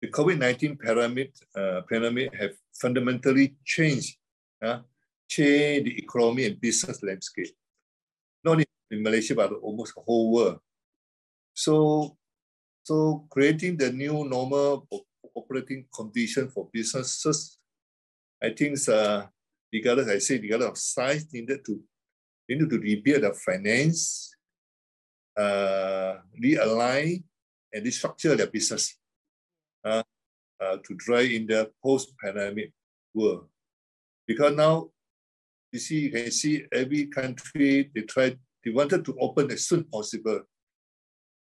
the 0.00 0.08
COVID 0.08 0.38
nineteen 0.38 0.76
pandemic 0.76 1.32
uh, 1.56 1.82
pandemic 1.88 2.34
have 2.34 2.52
fundamentally 2.72 3.56
changed, 3.64 4.16
uh, 4.62 4.80
changed 5.28 5.86
the 5.86 5.98
economy 5.98 6.46
and 6.46 6.60
business 6.60 7.02
landscape, 7.02 7.54
not 8.44 8.52
only 8.52 8.66
in 8.90 9.02
Malaysia 9.02 9.34
but 9.34 9.52
almost 9.62 9.94
the 9.94 10.00
whole 10.00 10.30
world. 10.30 10.60
So 11.54 12.16
so 12.84 13.26
creating 13.28 13.76
the 13.76 13.92
new 13.92 14.24
normal 14.24 14.86
operating 15.34 15.86
condition 15.94 16.48
for 16.48 16.68
businesses, 16.72 17.58
I 18.42 18.50
think 18.50 18.78
uh, 18.88 19.26
regardless, 19.72 20.08
I 20.08 20.18
say 20.18 20.38
regardless 20.38 20.70
of 20.70 20.78
size, 20.78 21.26
needed 21.32 21.64
to 21.66 21.82
needed 22.48 22.70
to 22.70 22.78
rebuild 22.78 23.22
the 23.24 23.34
finance, 23.34 24.34
uh, 25.36 26.18
realign 26.42 27.22
and 27.72 27.84
restructure 27.84 28.36
their 28.36 28.46
business 28.46 28.97
uh, 29.88 30.02
uh, 30.64 30.76
to 30.84 30.94
drive 30.96 31.30
in 31.30 31.46
the 31.46 31.70
post-pandemic 31.82 32.72
world. 33.14 33.46
Because 34.26 34.54
now, 34.54 34.90
you 35.72 35.78
see, 35.78 36.00
you 36.04 36.10
can 36.10 36.30
see 36.30 36.54
every 36.72 37.06
country, 37.06 37.90
they 37.94 38.02
try, 38.02 38.36
they 38.64 38.70
wanted 38.70 39.04
to 39.04 39.16
open 39.20 39.50
as 39.50 39.66
soon 39.68 39.80
as 39.80 39.90
possible. 39.92 40.40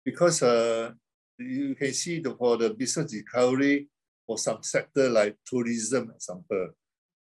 Because 0.04 0.42
uh, 0.42 0.92
you 1.38 1.74
can 1.74 1.92
see 1.92 2.20
the, 2.20 2.34
for 2.34 2.56
the 2.56 2.70
business 2.70 3.14
recovery 3.14 3.88
for 4.26 4.38
some 4.38 4.62
sector 4.62 5.08
like 5.08 5.36
tourism, 5.44 6.12
example, 6.14 6.68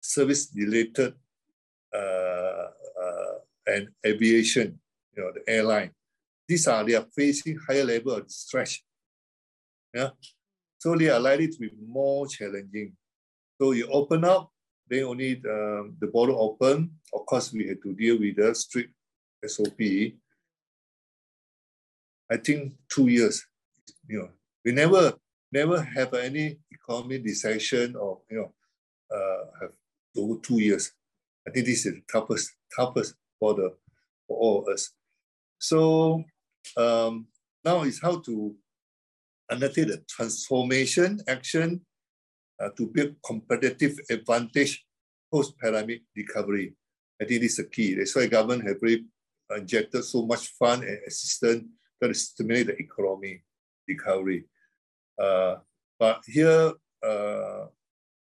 service-related 0.01 1.13
uh, 1.95 2.67
uh, 3.03 3.35
and 3.65 3.89
aviation, 4.05 4.79
you 5.15 5.23
know, 5.23 5.31
the 5.33 5.43
airline. 5.51 5.91
These 6.47 6.67
are, 6.67 6.83
they 6.83 6.95
are 6.95 7.07
facing 7.15 7.59
higher 7.67 7.83
level 7.83 8.13
of 8.13 8.29
stress. 8.29 8.79
Yeah. 9.93 10.09
So 10.77 10.95
they 10.95 11.09
are 11.09 11.19
likely 11.19 11.47
to 11.47 11.59
be 11.59 11.71
more 11.85 12.27
challenging. 12.27 12.93
So 13.59 13.71
you 13.71 13.87
open 13.87 14.23
up, 14.23 14.51
then 14.87 15.03
only 15.03 15.41
um, 15.49 15.97
the 15.99 16.07
border 16.07 16.33
open. 16.33 16.91
Of 17.13 17.25
course, 17.25 17.51
we 17.51 17.67
had 17.67 17.81
to 17.83 17.93
deal 17.93 18.19
with 18.19 18.35
the 18.35 18.53
strict 18.53 18.93
SOP. 19.45 19.79
I 22.29 22.37
think 22.37 22.73
two 22.89 23.07
years. 23.07 23.45
You 24.07 24.19
know, 24.19 24.29
we 24.63 24.71
never 24.71 25.13
never 25.51 25.81
have 25.81 26.13
any 26.13 26.57
economic 26.71 27.23
recession 27.23 27.95
or 27.95 28.19
you 28.29 28.37
know 28.37 28.53
uh, 29.15 29.45
have 29.61 29.71
over 30.17 30.39
two 30.41 30.59
years. 30.59 30.91
I 31.47 31.51
think 31.51 31.65
this 31.65 31.85
is 31.85 31.93
the 31.93 32.01
toughest 32.11 32.51
toughest 32.75 33.15
for 33.39 33.53
the 33.53 33.75
for 34.27 34.37
all 34.37 34.61
of 34.61 34.73
us. 34.73 34.91
So 35.59 36.23
um, 36.75 37.27
now 37.63 37.83
is 37.83 38.01
how 38.01 38.19
to 38.19 38.55
undertake 39.49 39.87
the 39.87 40.03
transformation 40.09 41.19
action 41.27 41.81
uh, 42.59 42.69
to 42.77 42.87
build 42.87 43.15
competitive 43.25 43.97
advantage 44.09 44.85
post-pandemic 45.31 46.01
recovery. 46.15 46.73
I 47.21 47.25
think 47.25 47.41
this 47.41 47.51
is 47.51 47.57
the 47.57 47.63
key. 47.65 47.95
That's 47.95 48.15
why 48.15 48.27
government 48.27 48.67
have 48.67 48.77
really 48.81 49.05
injected 49.55 50.03
so 50.03 50.25
much 50.25 50.47
fund 50.59 50.83
and 50.83 50.99
assistance 51.07 51.65
to 52.01 52.13
stimulate 52.13 52.67
the 52.67 52.77
economy 52.77 53.43
recovery. 53.87 54.45
Uh, 55.19 55.55
but 55.99 56.21
here, 56.27 56.73
uh, 57.03 57.65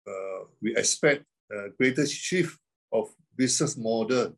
uh 0.06 0.40
we 0.62 0.76
expect 0.76 1.24
a 1.50 1.68
greater 1.76 2.06
shift 2.06 2.58
of 2.92 3.08
business 3.36 3.76
model 3.76 4.36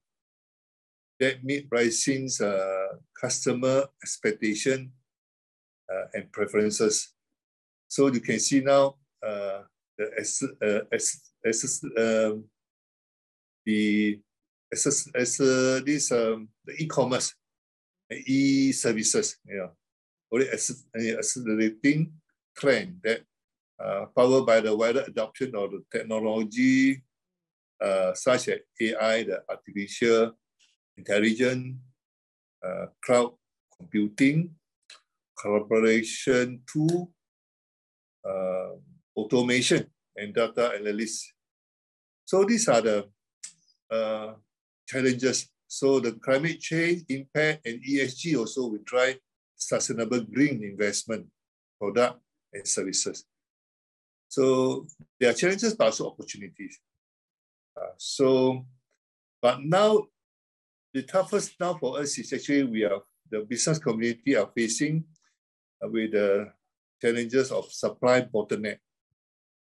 that 1.21 1.45
meet 1.45 1.67
rising 1.71 2.29
uh, 2.43 2.97
customer 3.21 3.85
expectation 4.03 4.93
uh, 4.93 4.98
and 6.15 6.31
preferences. 6.33 7.15
So 7.89 8.13
you 8.13 8.21
can 8.21 8.39
see 8.39 8.61
now 8.61 8.97
uh, 9.27 9.63
the 9.97 10.11
as, 10.19 10.43
uh, 10.63 10.81
as, 10.93 11.21
as, 11.45 11.85
um, 11.97 12.45
the 13.65 14.21
as, 14.73 15.09
as 15.15 15.41
uh, 15.41 15.81
this 15.85 16.13
um, 16.13 16.49
the 16.65 16.75
e-commerce 16.83 17.35
e-services 18.11 19.37
yeah 19.47 19.69
already 20.33 20.51
accelerating 21.17 22.13
trend 22.57 23.01
that 23.03 23.21
uh, 23.81 24.07
powered 24.17 24.47
by 24.47 24.61
the 24.61 24.75
wider 24.75 25.05
adoption 25.07 25.55
of 25.55 25.71
the 25.71 25.83
technology 25.91 27.03
uh, 27.81 28.13
such 28.15 28.49
as 28.49 28.59
AI, 28.81 29.23
the 29.23 29.43
artificial 29.49 30.33
intelligence, 30.97 31.77
uh, 32.65 32.87
cloud 33.05 33.35
computing, 33.77 34.51
collaboration 35.41 36.61
tool, 36.71 37.11
uh, 38.29 38.71
automation, 39.17 39.87
and 40.17 40.35
data 40.35 40.73
analysis. 40.73 41.33
So 42.25 42.45
these 42.45 42.69
are 42.69 42.81
the 42.81 43.09
uh, 43.91 44.35
challenges. 44.87 45.49
So 45.67 46.01
the 46.01 46.13
climate 46.13 46.61
change 46.61 47.05
impact 47.09 47.67
and 47.67 47.83
ESG 47.83 48.39
also 48.39 48.69
will 48.69 48.85
drive 48.85 49.19
sustainable 49.57 50.21
green 50.23 50.63
investment, 50.63 51.27
product 51.81 52.21
and 52.53 52.67
services. 52.67 53.25
So 54.29 54.87
there 55.19 55.31
are 55.31 55.35
challenges 55.35 55.75
but 55.75 55.87
also 55.87 56.09
opportunities. 56.09 56.79
Uh, 57.77 57.95
so, 57.97 58.67
but 59.41 59.63
now 59.63 60.07
the 60.93 61.03
toughest 61.03 61.55
now 61.61 61.75
for 61.75 62.01
us 62.01 62.19
is 62.19 62.33
actually 62.33 62.65
we 62.65 62.85
are 62.85 63.01
the 63.31 63.41
business 63.41 63.79
community 63.79 64.37
are 64.37 64.51
facing 64.55 65.05
with 65.83 66.13
the 66.13 66.53
challenges 67.01 67.51
of 67.53 67.71
supply 67.71 68.23
bottleneck. 68.23 68.79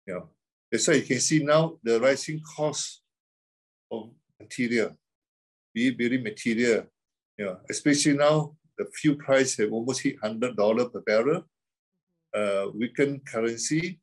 Know, 0.07 0.29
that's 0.71 0.89
why 0.89 0.95
you 0.95 1.03
can 1.03 1.21
see 1.21 1.43
now 1.45 1.79
the 1.83 2.01
rising 2.01 2.41
cost 2.57 3.03
of 3.91 4.11
material, 4.41 4.97
be 5.75 5.89
it 5.89 5.99
building 5.99 6.23
material, 6.23 6.87
you 7.39 7.45
know, 7.45 7.59
especially 7.71 8.17
now 8.17 8.57
the 8.77 8.87
fuel 8.95 9.17
price 9.17 9.57
have 9.59 9.73
almost 9.73 10.03
hit 10.03 10.19
hundred 10.21 10.57
dollar 10.57 10.89
per 10.89 11.01
barrel. 11.01 11.45
Uh, 12.35 12.69
weakened 12.75 13.25
currency 13.27 14.01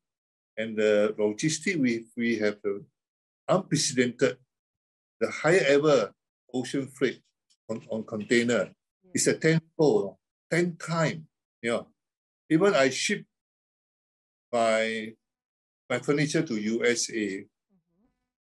and 0.56 0.78
the 0.78 1.16
logistic 1.18 1.78
we 1.78 2.06
we 2.16 2.38
have 2.38 2.58
the 2.64 2.86
unprecedented, 3.48 4.38
the 5.20 5.30
higher 5.32 5.64
ever 5.68 6.12
ocean 6.54 6.88
freight 6.88 7.22
on, 7.70 7.82
on 7.90 8.04
container. 8.04 8.70
It's 9.14 9.26
a 9.26 9.34
tenfold, 9.34 10.16
ten 10.52 10.78
time. 10.78 11.28
You 11.64 11.72
know, 11.72 11.88
even 12.50 12.74
I 12.74 12.90
ship 12.90 13.24
my 14.52 15.14
my 15.90 16.00
furniture 16.00 16.42
to 16.42 16.56
USA. 16.56 17.14
Mm-hmm. 17.14 17.46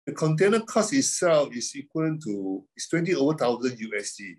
The 0.07 0.13
container 0.13 0.61
cost 0.61 0.93
itself 0.93 1.55
is 1.55 1.73
equivalent 1.75 2.23
to 2.25 2.65
it's 2.77 2.89
twenty 2.89 3.15
over 3.15 3.35
thousand 3.35 3.79
USD. 3.79 4.37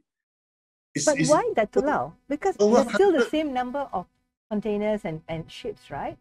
It's, 0.95 1.05
but 1.05 1.20
it's, 1.20 1.30
why 1.30 1.51
that 1.55 1.76
allow? 1.76 2.13
Because 2.28 2.55
there's 2.55 2.93
still 2.93 3.11
the 3.11 3.26
same 3.30 3.53
number 3.53 3.88
of 3.93 4.07
containers 4.49 5.01
and, 5.03 5.22
and 5.28 5.51
ships, 5.51 5.91
right? 5.91 6.18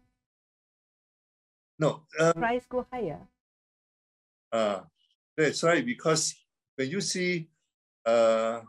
No. 1.79 2.03
Um, 2.19 2.33
Price 2.33 2.65
go 2.69 2.85
higher. 2.91 3.19
Uh, 4.51 4.81
that's 5.35 5.63
right, 5.63 5.85
because 5.85 6.35
when 6.75 6.89
you 6.89 7.01
see 7.01 7.49
uh, 8.05 8.61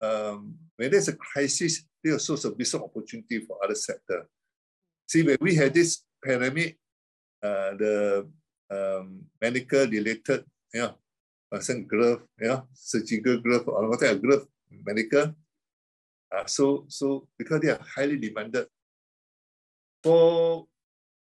um, 0.00 0.54
when 0.76 0.90
there's 0.90 1.08
a 1.08 1.16
crisis, 1.16 1.82
there's 2.02 2.16
a 2.16 2.20
source 2.20 2.44
of 2.44 2.56
business 2.56 2.82
opportunity 2.82 3.40
for 3.40 3.58
other 3.62 3.74
sector. 3.74 4.26
See, 5.06 5.22
when 5.22 5.38
we 5.40 5.54
had 5.54 5.74
this 5.74 6.02
pandemic, 6.24 6.78
uh, 7.42 7.74
the 7.76 8.28
um, 8.70 9.24
medical 9.40 9.86
related, 9.86 10.44
you 10.72 10.80
know, 10.80 10.94
some 11.60 11.86
glove, 11.86 12.22
know, 12.38 12.66
surgical 12.72 13.38
glove, 13.38 13.66
or 13.66 13.88
what 13.88 14.00
type 14.00 14.12
of 14.12 14.22
glove, 14.22 14.46
medical. 14.70 15.34
Uh, 16.30 16.46
so, 16.46 16.84
so 16.88 17.26
because 17.36 17.60
they 17.60 17.70
are 17.70 17.80
highly 17.96 18.16
demanded. 18.16 18.66
For, 20.02 20.66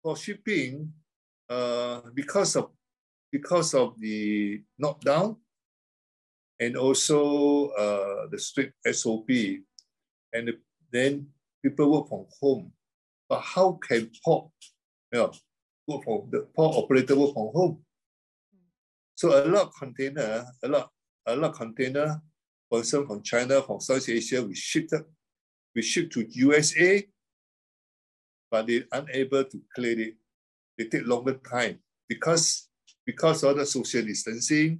for 0.01 0.15
shipping, 0.15 0.93
uh, 1.49 2.01
because 2.13 2.55
of 2.55 2.69
because 3.31 3.73
of 3.73 3.99
the 3.99 4.61
knockdown, 4.77 5.35
and 6.59 6.77
also 6.77 7.69
uh, 7.69 8.27
the 8.29 8.37
strict 8.37 8.75
SOP, 8.93 9.27
and 10.33 10.51
then 10.91 11.27
people 11.63 11.91
work 11.91 12.09
from 12.09 12.25
home. 12.41 12.71
But 13.29 13.41
how 13.41 13.79
can 13.87 14.11
port, 14.23 14.49
you 15.11 15.19
know, 15.19 15.31
work 15.87 16.03
from 16.03 16.29
the 16.31 16.47
port 16.55 16.75
operator 16.75 17.15
work 17.15 17.33
from 17.33 17.49
home? 17.53 17.85
So 19.15 19.29
a 19.29 19.45
lot 19.45 19.67
of 19.67 19.73
container, 19.77 20.45
a 20.63 20.67
lot, 20.67 20.89
a 21.25 21.35
lot 21.35 21.51
of 21.51 21.57
container, 21.57 22.21
for 22.69 22.79
example, 22.79 23.15
from 23.15 23.23
China, 23.23 23.61
from 23.61 23.79
South 23.79 24.09
Asia, 24.09 24.43
we 24.43 24.55
shipped, 24.55 24.93
we 25.75 25.81
shipped 25.81 26.13
to 26.13 26.25
USA, 26.29 27.05
but 28.49 28.67
they're 28.67 28.85
unable 28.91 29.43
to 29.43 29.61
clear 29.75 29.99
it. 29.99 30.15
They 30.77 30.85
take 30.85 31.05
longer 31.05 31.35
time 31.35 31.79
because 32.09 32.67
because 33.05 33.43
of 33.43 33.57
the 33.57 33.65
social 33.65 34.01
distancing, 34.01 34.79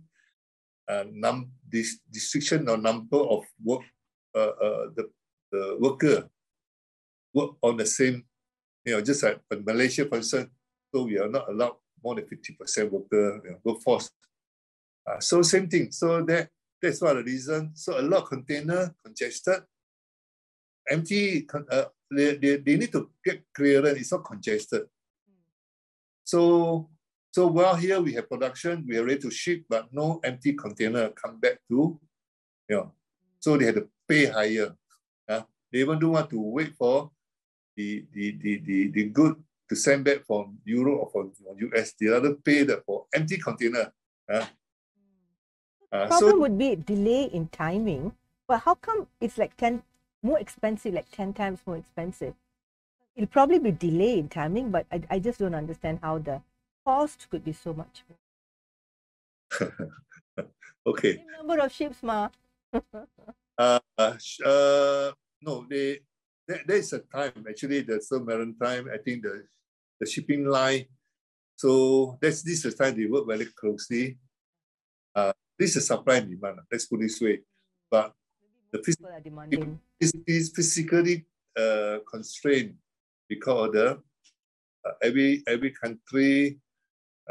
uh, 0.88 1.04
num 1.12 1.52
this 1.72 2.00
restriction 2.14 2.68
or 2.70 2.78
number 2.78 3.18
of 3.18 3.44
work 3.64 3.82
uh, 4.36 4.40
uh, 4.40 4.86
the, 4.96 5.10
the 5.54 5.78
worker 5.80 6.28
work 7.34 7.52
on 7.62 7.78
the 7.78 7.86
same, 7.86 8.26
you 8.86 8.94
know, 8.94 9.02
just 9.02 9.22
like 9.24 9.40
in 9.52 9.64
Malaysia, 9.64 10.04
instance, 10.14 10.50
so 10.94 11.04
we 11.04 11.18
are 11.18 11.30
not 11.30 11.50
allowed 11.50 11.78
more 12.04 12.16
than 12.16 12.26
50% 12.26 12.90
worker 12.90 13.42
you 13.46 13.52
know, 13.52 13.58
workforce. 13.64 14.10
Uh, 15.06 15.20
so 15.20 15.42
same 15.42 15.70
thing. 15.70 15.92
So 15.92 16.26
that 16.26 16.50
that's 16.82 17.02
one 17.02 17.18
of 17.18 17.26
the 17.26 17.32
reason. 17.32 17.72
So 17.76 18.00
a 18.00 18.02
lot 18.02 18.24
of 18.24 18.30
container 18.30 18.94
congested, 19.06 19.62
empty, 20.90 21.48
uh, 21.72 21.86
they, 22.12 22.36
they, 22.36 22.58
they 22.58 22.76
need 22.78 22.92
to 22.92 23.10
get 23.24 23.44
clearance, 23.56 24.00
it's 24.00 24.12
not 24.12 24.26
congested. 24.26 24.84
So 26.26 26.90
so 27.34 27.48
while 27.48 27.76
here 27.76 28.00
we 28.00 28.14
have 28.14 28.30
production, 28.30 28.86
we 28.88 28.96
are 28.98 29.04
ready 29.04 29.20
to 29.22 29.32
ship, 29.32 29.64
but 29.68 29.92
no 29.92 30.20
empty 30.24 30.54
container 30.54 31.10
come 31.10 31.40
back 31.40 31.58
to, 31.68 32.00
you 32.70 32.76
know. 32.76 32.92
So 33.40 33.58
they 33.58 33.66
had 33.66 33.76
to 33.76 33.88
pay 34.08 34.26
higher. 34.26 34.76
Uh, 35.28 35.44
They 35.72 35.80
even 35.80 36.00
don't 36.00 36.12
want 36.12 36.30
to 36.30 36.40
wait 36.40 36.76
for 36.76 37.12
the 37.76 38.06
the 38.14 38.38
the 38.38 38.52
the, 38.60 38.88
the 38.90 39.04
good 39.10 39.36
to 39.70 39.76
send 39.76 40.06
back 40.06 40.26
from 40.26 40.60
Europe 40.66 41.00
or 41.02 41.10
from, 41.12 41.32
from 41.34 41.58
US. 41.70 41.94
They 41.94 42.08
rather 42.08 42.36
pay 42.36 42.64
the 42.64 42.84
for 42.86 43.08
empty 43.14 43.38
container. 43.38 43.92
Uh, 44.30 44.46
uh, 45.92 46.08
problem 46.08 46.36
so, 46.36 46.40
would 46.40 46.58
be 46.58 46.76
delay 46.76 47.24
in 47.26 47.48
timing. 47.48 48.14
But 48.48 48.60
how 48.60 48.76
come 48.76 49.08
it's 49.20 49.38
like 49.38 49.58
ten 49.58 49.84
more 50.22 50.40
expensive, 50.40 50.94
like 50.94 51.10
ten 51.12 51.34
times 51.34 51.60
more 51.66 51.78
expensive? 51.78 52.36
It'll 53.16 53.28
probably 53.28 53.60
be 53.60 53.72
delay 53.72 54.20
in 54.20 54.30
timing, 54.30 54.72
but 54.72 54.86
I, 54.92 55.02
I 55.10 55.20
just 55.20 55.40
don't 55.40 55.56
understand 55.56 56.00
how 56.02 56.18
the 56.18 56.42
cost 56.86 57.30
could 57.30 57.46
be 57.46 57.54
so 57.54 57.74
much 57.74 58.04
okay. 60.88 61.18
Same 61.18 61.32
number 61.38 61.60
of 61.64 61.72
ships, 61.72 62.02
ma. 62.04 62.30
uh, 63.58 63.80
uh, 63.98 65.12
no, 65.42 65.66
they 65.70 66.00
there, 66.48 66.62
there's 66.66 66.94
a 66.94 67.00
time 67.00 67.46
actually. 67.48 67.82
There's 67.82 68.12
a 68.12 68.20
maritime. 68.20 68.90
I 68.94 68.98
think 68.98 69.24
the 69.24 69.46
the 70.00 70.06
shipping 70.06 70.46
line. 70.46 70.86
So 71.56 72.18
that's 72.22 72.42
this 72.42 72.66
is 72.66 72.76
the 72.76 72.84
time 72.84 72.98
they 72.98 73.06
work 73.06 73.28
very 73.28 73.46
closely. 73.46 74.18
Uh, 75.16 75.34
this 75.58 75.76
is 75.76 75.88
supply 75.88 76.18
and 76.18 76.30
demand. 76.30 76.60
Let's 76.72 76.86
put 76.86 77.00
it 77.00 77.04
this 77.04 77.22
way. 77.22 77.42
But 77.90 78.14
the 78.72 78.82
physical 78.84 79.80
is, 80.00 80.14
is 80.26 80.52
physically 80.56 81.26
uh, 81.56 82.00
constrained 82.10 82.76
because 83.30 83.68
of 83.68 83.74
the 83.74 83.88
uh, 84.86 84.92
every 85.02 85.44
every 85.48 85.72
country 85.72 86.60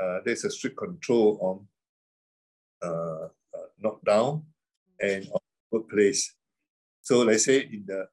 uh, 0.00 0.20
there's 0.24 0.44
a 0.44 0.50
strict 0.50 0.76
control 0.76 1.38
on 1.40 1.66
uh, 2.82 3.26
uh, 3.26 3.68
knockdown 3.78 4.42
and 5.00 5.28
on 5.32 5.41
workplace. 5.72 6.34
So 7.00 7.22
let's 7.22 7.44
say 7.44 7.60
in 7.72 7.84
the 7.86 8.06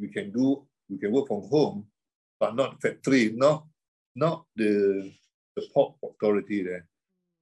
we 0.00 0.08
can 0.08 0.32
do 0.32 0.66
we 0.88 0.98
can 0.98 1.12
work 1.12 1.28
from 1.28 1.48
home, 1.48 1.86
but 2.40 2.56
not 2.56 2.80
factory, 2.80 3.32
not 3.36 3.66
not 4.16 4.44
the 4.56 5.12
the 5.54 5.62
port 5.72 5.94
authority 6.02 6.62
there. 6.62 6.88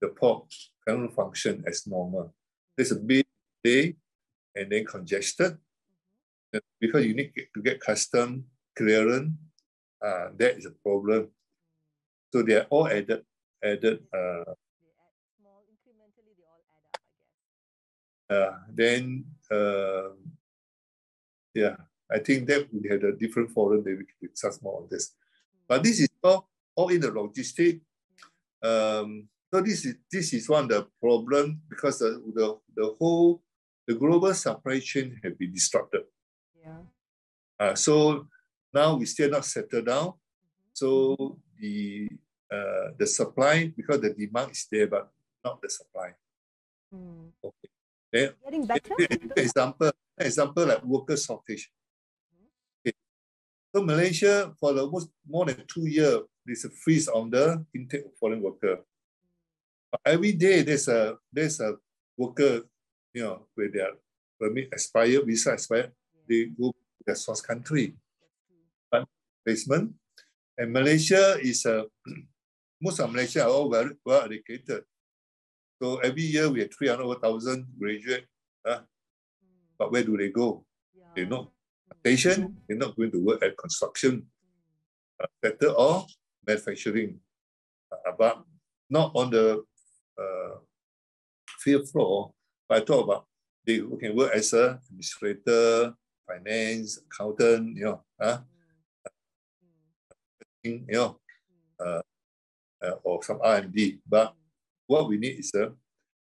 The 0.01 0.09
port 0.09 0.53
cannot 0.87 1.15
function 1.15 1.63
as 1.67 1.87
normal. 1.87 2.35
There's 2.77 2.93
a 2.93 2.97
big 2.97 3.25
day 3.63 3.97
and 4.55 4.71
then 4.71 4.85
congested 4.85 5.57
because 6.81 7.07
you 7.07 7.15
need 7.15 7.33
to 7.55 7.63
get 7.63 7.81
custom 7.81 8.45
clearance. 8.77 9.33
Uh, 10.05 10.29
that 10.37 10.59
is 10.59 10.67
a 10.67 10.75
problem. 10.83 11.29
So 12.33 12.43
they 12.43 12.57
are 12.57 12.67
all 12.71 12.89
added 12.89 13.23
added 13.63 14.03
uh, 14.13 14.53
uh, 18.33 18.53
then 18.73 19.25
uh, 19.51 20.09
yeah, 21.55 21.77
I 22.11 22.19
think 22.19 22.49
that 22.49 22.69
we 22.73 22.89
had 22.89 23.05
a 23.05 23.13
different 23.13 23.51
forum 23.51 23.83
that 23.85 23.99
we 23.99 24.05
can 24.05 24.29
discuss 24.29 24.61
more 24.63 24.83
on 24.83 24.89
this. 24.91 25.15
But 25.69 25.83
this 25.83 26.01
is 26.01 26.09
all, 26.23 26.49
all 26.75 26.89
in 26.89 27.01
the 27.01 27.09
logistic. 27.09 27.81
Um, 28.63 29.29
so 29.53 29.61
this 29.61 29.85
is 29.85 29.97
this 30.11 30.33
is 30.33 30.49
one 30.49 30.65
of 30.65 30.71
the 30.71 30.87
problem 31.01 31.61
because 31.69 31.99
the, 31.99 32.23
the 32.35 32.57
the 32.75 32.95
whole 32.99 33.43
the 33.87 33.95
global 33.95 34.33
supply 34.33 34.79
chain 34.81 35.21
have 35.23 35.39
been 35.39 35.53
disrupted. 35.53 36.03
Yeah. 36.59 36.79
Uh, 37.59 37.75
so 37.75 38.29
now 38.73 38.97
we 38.97 39.05
still 39.07 39.31
not 39.31 39.45
settled 39.45 39.87
down. 39.87 40.15
So 40.73 41.39
the 41.59 42.09
uh, 42.51 42.93
the 42.99 43.07
supply 43.07 43.73
because 43.77 44.01
the 44.01 44.15
demand 44.15 44.53
is 44.53 44.67
there, 44.71 44.87
but 44.87 45.11
not 45.45 45.61
the 45.61 45.69
supply. 45.69 46.15
Mm. 46.95 47.33
Getting 48.13 48.67
better. 48.67 48.95
Example, 49.37 49.93
example 50.19 50.67
like 50.67 50.85
worker 50.85 51.17
shortage. 51.17 51.73
Mm-hmm. 52.29 52.89
Okay. 52.89 52.97
So 53.75 53.83
Malaysia 53.83 54.53
for 54.61 54.73
the 54.75 54.87
most 54.87 55.09
more 55.27 55.47
than 55.47 55.65
two 55.67 55.89
years, 55.89 56.21
there's 56.45 56.65
a 56.65 56.71
freeze 56.71 57.09
on 57.09 57.31
the 57.31 57.65
intake 57.75 58.05
of 58.05 58.13
foreign 58.21 58.43
worker. 58.43 58.85
But 59.91 60.01
every 60.05 60.33
day 60.33 60.63
there's 60.63 60.89
a 60.89 61.17
there's 61.33 61.61
a 61.61 61.77
worker, 62.17 62.69
you 63.15 63.23
know, 63.23 63.47
with 63.57 63.73
their 63.73 63.97
permit 64.39 64.69
expired, 64.73 65.25
visa 65.25 65.53
expired, 65.53 65.93
they 66.29 66.53
go 66.53 66.73
to 66.73 67.03
their 67.07 67.17
source 67.17 67.41
country. 67.41 67.97
But 68.91 69.09
placement. 69.45 69.95
And 70.59 70.73
Malaysia 70.73 71.41
is 71.41 71.65
a 71.65 71.87
most 72.83 73.01
of 73.01 73.11
Malaysia 73.11 73.45
are 73.45 73.51
all 73.51 73.71
well, 73.71 73.91
well 74.05 74.25
educated. 74.25 74.85
So 75.83 75.97
every 75.99 76.23
year 76.23 76.49
we 76.49 76.61
have 76.61 76.73
300,000 76.73 77.67
graduates. 77.77 78.29
Huh? 78.65 78.83
But 79.77 79.91
where 79.91 80.05
do 80.05 80.17
they 80.17 80.31
go? 80.31 80.65
Yeah. 80.95 81.11
They're 81.17 81.27
not 81.27 81.51
station, 81.99 82.57
they're 82.69 82.79
not 82.79 82.95
going 82.95 83.11
to 83.11 83.19
work 83.19 83.43
at 83.43 83.59
construction 83.59 84.27
uh, 85.21 85.27
sector 85.43 85.71
or 85.71 86.07
manufacturing. 86.47 87.19
Uh, 87.91 88.13
but 88.17 88.45
not 88.89 89.11
on 89.17 89.31
the 89.31 89.65
uh, 90.17 90.55
field 91.59 91.89
floor, 91.89 92.33
but 92.69 92.83
I 92.83 92.85
talk 92.85 93.05
about 93.05 93.27
they 93.67 93.79
can 93.79 94.15
work 94.15 94.31
as 94.35 94.53
a 94.53 94.79
administrator, 94.87 95.95
finance, 96.27 97.01
accountant, 97.11 97.77
you 97.77 97.85
know, 97.85 98.03
huh? 98.21 98.39
you 100.63 100.85
know, 100.89 101.19
uh, 101.81 102.03
uh, 102.85 102.95
or 103.03 103.23
some 103.23 103.41
R&D. 103.43 103.99
But 104.09 104.35
what 104.93 105.09
we 105.09 105.17
need 105.17 105.39
is 105.41 105.53
a, 105.55 105.73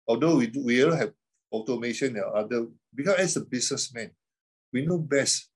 although 0.07 0.37
we 0.37 0.47
do, 0.47 0.63
we 0.63 0.85
all 0.85 0.93
have 0.93 1.13
automation 1.51 2.17
and 2.17 2.25
other, 2.35 2.67
because 2.95 3.17
as 3.17 3.37
a 3.37 3.41
businessman, 3.41 4.11
we 4.73 4.85
know 4.85 4.99
best. 4.99 5.49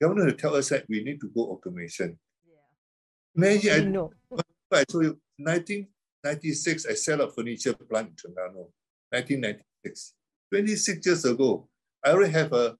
Government 0.00 0.38
tell 0.38 0.54
us 0.56 0.70
that 0.70 0.86
we 0.88 1.04
need 1.04 1.20
to 1.20 1.28
go 1.28 1.42
automation. 1.42 2.18
Yeah. 2.46 2.64
Imagine, 3.36 3.88
I, 3.88 3.90
know. 3.90 4.12
I 4.72 4.84
told 4.84 5.04
you, 5.04 5.20
1996, 5.36 6.86
I 6.86 6.94
set 6.94 7.20
up 7.20 7.34
furniture 7.34 7.74
plant 7.74 8.08
in 8.08 8.14
Terengganu. 8.14 8.66
1996, 9.10 10.14
26 10.52 11.06
years 11.06 11.24
ago. 11.24 11.68
I 12.04 12.10
already 12.10 12.32
have 12.32 12.52
a 12.52 12.76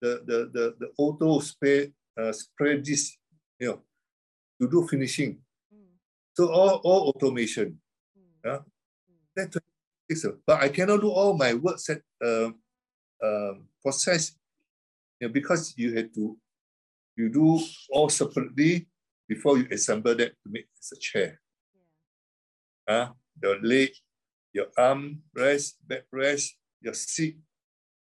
the 0.00 0.22
the 0.26 0.38
the, 0.52 0.74
the 0.80 0.88
auto 0.98 1.40
spray 1.40 1.92
uh, 2.20 2.32
spray 2.32 2.80
this, 2.80 3.16
you 3.58 3.68
know, 3.68 3.80
to 4.60 4.68
do 4.68 4.86
finishing. 4.86 5.38
Mm. 5.74 5.98
So 6.34 6.52
all, 6.52 6.80
all 6.84 7.08
automation. 7.10 7.78
Mm. 8.16 8.44
Yeah? 8.44 8.58
That 9.36 9.54
but 10.46 10.62
I 10.62 10.68
cannot 10.68 11.00
do 11.00 11.10
all 11.10 11.36
my 11.36 11.54
work 11.54 11.78
set 11.78 12.02
uh, 12.22 12.50
uh, 13.22 13.54
process 13.82 14.36
you 15.20 15.26
know, 15.26 15.32
because 15.32 15.74
you 15.76 15.94
had 15.94 16.12
to 16.14 16.36
you 17.16 17.30
do 17.30 17.60
all 17.90 18.08
separately 18.08 18.86
before 19.28 19.58
you 19.58 19.66
assemble 19.70 20.14
that 20.14 20.32
to 20.42 20.50
make 20.50 20.66
as 20.78 20.92
a 20.92 21.00
chair. 21.00 21.40
Yeah. 22.88 22.94
Uh, 22.94 23.08
the 23.40 23.58
leg, 23.62 23.90
your 24.52 24.66
arm 24.76 25.22
rest, 25.34 25.78
back 25.86 26.04
rest, 26.12 26.56
your 26.80 26.94
seat. 26.94 27.38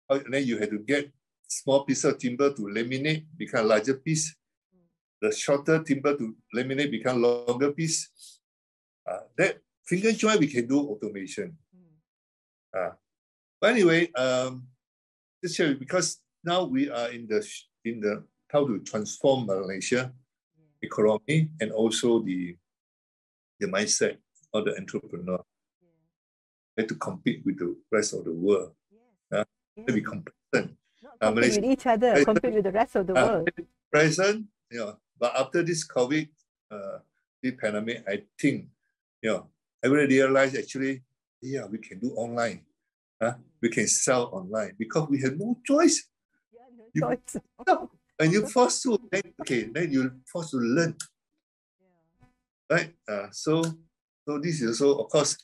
And 0.10 0.34
then 0.34 0.46
you 0.46 0.58
had 0.58 0.72
to 0.72 0.80
get 0.80 1.12
small 1.48 1.86
piece 1.86 2.04
of 2.04 2.18
timber 2.18 2.54
to 2.54 2.62
laminate, 2.64 3.26
become 3.38 3.68
larger 3.68 3.96
piece. 3.96 4.36
Mm. 4.76 4.86
The 5.22 5.36
shorter 5.36 5.84
timber 5.84 6.18
to 6.18 6.36
laminate 6.56 6.92
become 6.92 7.22
longer 7.22 7.72
piece. 7.72 8.12
Uh, 9.10 9.20
that 9.38 9.60
finger 9.86 10.12
joint 10.12 10.40
we 10.40 10.48
can 10.48 10.68
do 10.68 10.80
automation. 10.80 11.58
Uh, 12.76 12.92
but 13.62 13.72
anyway, 13.72 14.12
um, 14.14 14.68
just 15.44 15.56
share 15.56 15.76
because 15.76 16.20
now 16.44 16.64
we 16.64 16.90
are 16.90 17.10
in 17.10 17.28
the 17.28 17.46
in 17.86 18.00
the 18.02 18.24
how 18.52 18.68
to 18.68 18.80
transform 18.80 19.46
Malaysia 19.46 20.12
yeah. 20.12 20.88
economy 20.88 21.50
and 21.62 21.72
also 21.72 22.20
the 22.20 22.56
the 23.60 23.68
mindset 23.68 24.18
of 24.54 24.66
the 24.66 24.76
entrepreneur. 24.78 25.40
Yeah. 26.78 26.86
to 26.86 26.96
compete 26.96 27.42
with 27.46 27.58
the 27.58 27.76
rest 27.92 28.14
of 28.14 28.26
the 28.26 28.34
world. 28.34 28.76
Yeah. 28.92 29.40
Uh, 29.40 29.46
yeah. 29.78 29.94
be 29.94 30.02
complacent. 30.02 30.76
uh, 31.22 31.32
Malaysia, 31.32 31.62
with 31.62 31.72
each 31.72 31.86
other, 31.86 32.12
present, 32.12 32.26
compete 32.26 32.54
with 32.54 32.64
the 32.64 32.72
rest 32.72 32.96
of 32.96 33.08
the 33.08 33.14
uh, 33.14 33.26
world. 33.26 33.50
Present, 33.92 34.46
you 34.72 34.80
know, 34.80 34.98
but 35.18 35.36
after 35.36 35.64
this 35.64 35.88
COVID, 35.88 36.28
uh, 36.72 37.00
the 37.42 37.52
pandemic, 37.52 38.04
I 38.08 38.24
think, 38.40 38.68
you 39.22 39.32
know, 39.32 39.48
everybody 39.86 40.18
realized 40.18 40.56
actually, 40.58 41.04
yeah, 41.42 41.66
we 41.66 41.78
can 41.78 42.00
do 42.00 42.10
online. 42.16 42.62
Huh? 43.22 43.36
We 43.62 43.70
can 43.70 43.88
sell 43.88 44.26
online 44.34 44.74
because 44.78 45.08
we 45.08 45.22
have 45.22 45.38
no 45.38 45.58
choice. 45.64 46.10
Yeah, 46.52 46.68
no 46.78 46.86
you, 46.94 47.02
choice. 47.02 47.38
no. 47.68 47.92
And 48.20 48.34
you 48.34 48.48
force 48.48 48.82
to, 48.84 48.98
then, 49.12 49.34
okay, 49.42 49.64
then 49.72 49.92
you 49.92 50.12
force 50.32 50.52
to 50.52 50.58
learn. 50.58 50.96
Yeah. 51.80 52.76
Right? 52.76 52.94
Uh, 53.08 53.28
so, 53.32 53.62
so 54.28 54.40
this 54.40 54.62
is 54.62 54.82
also, 54.82 55.04
of 55.04 55.10
course, 55.10 55.38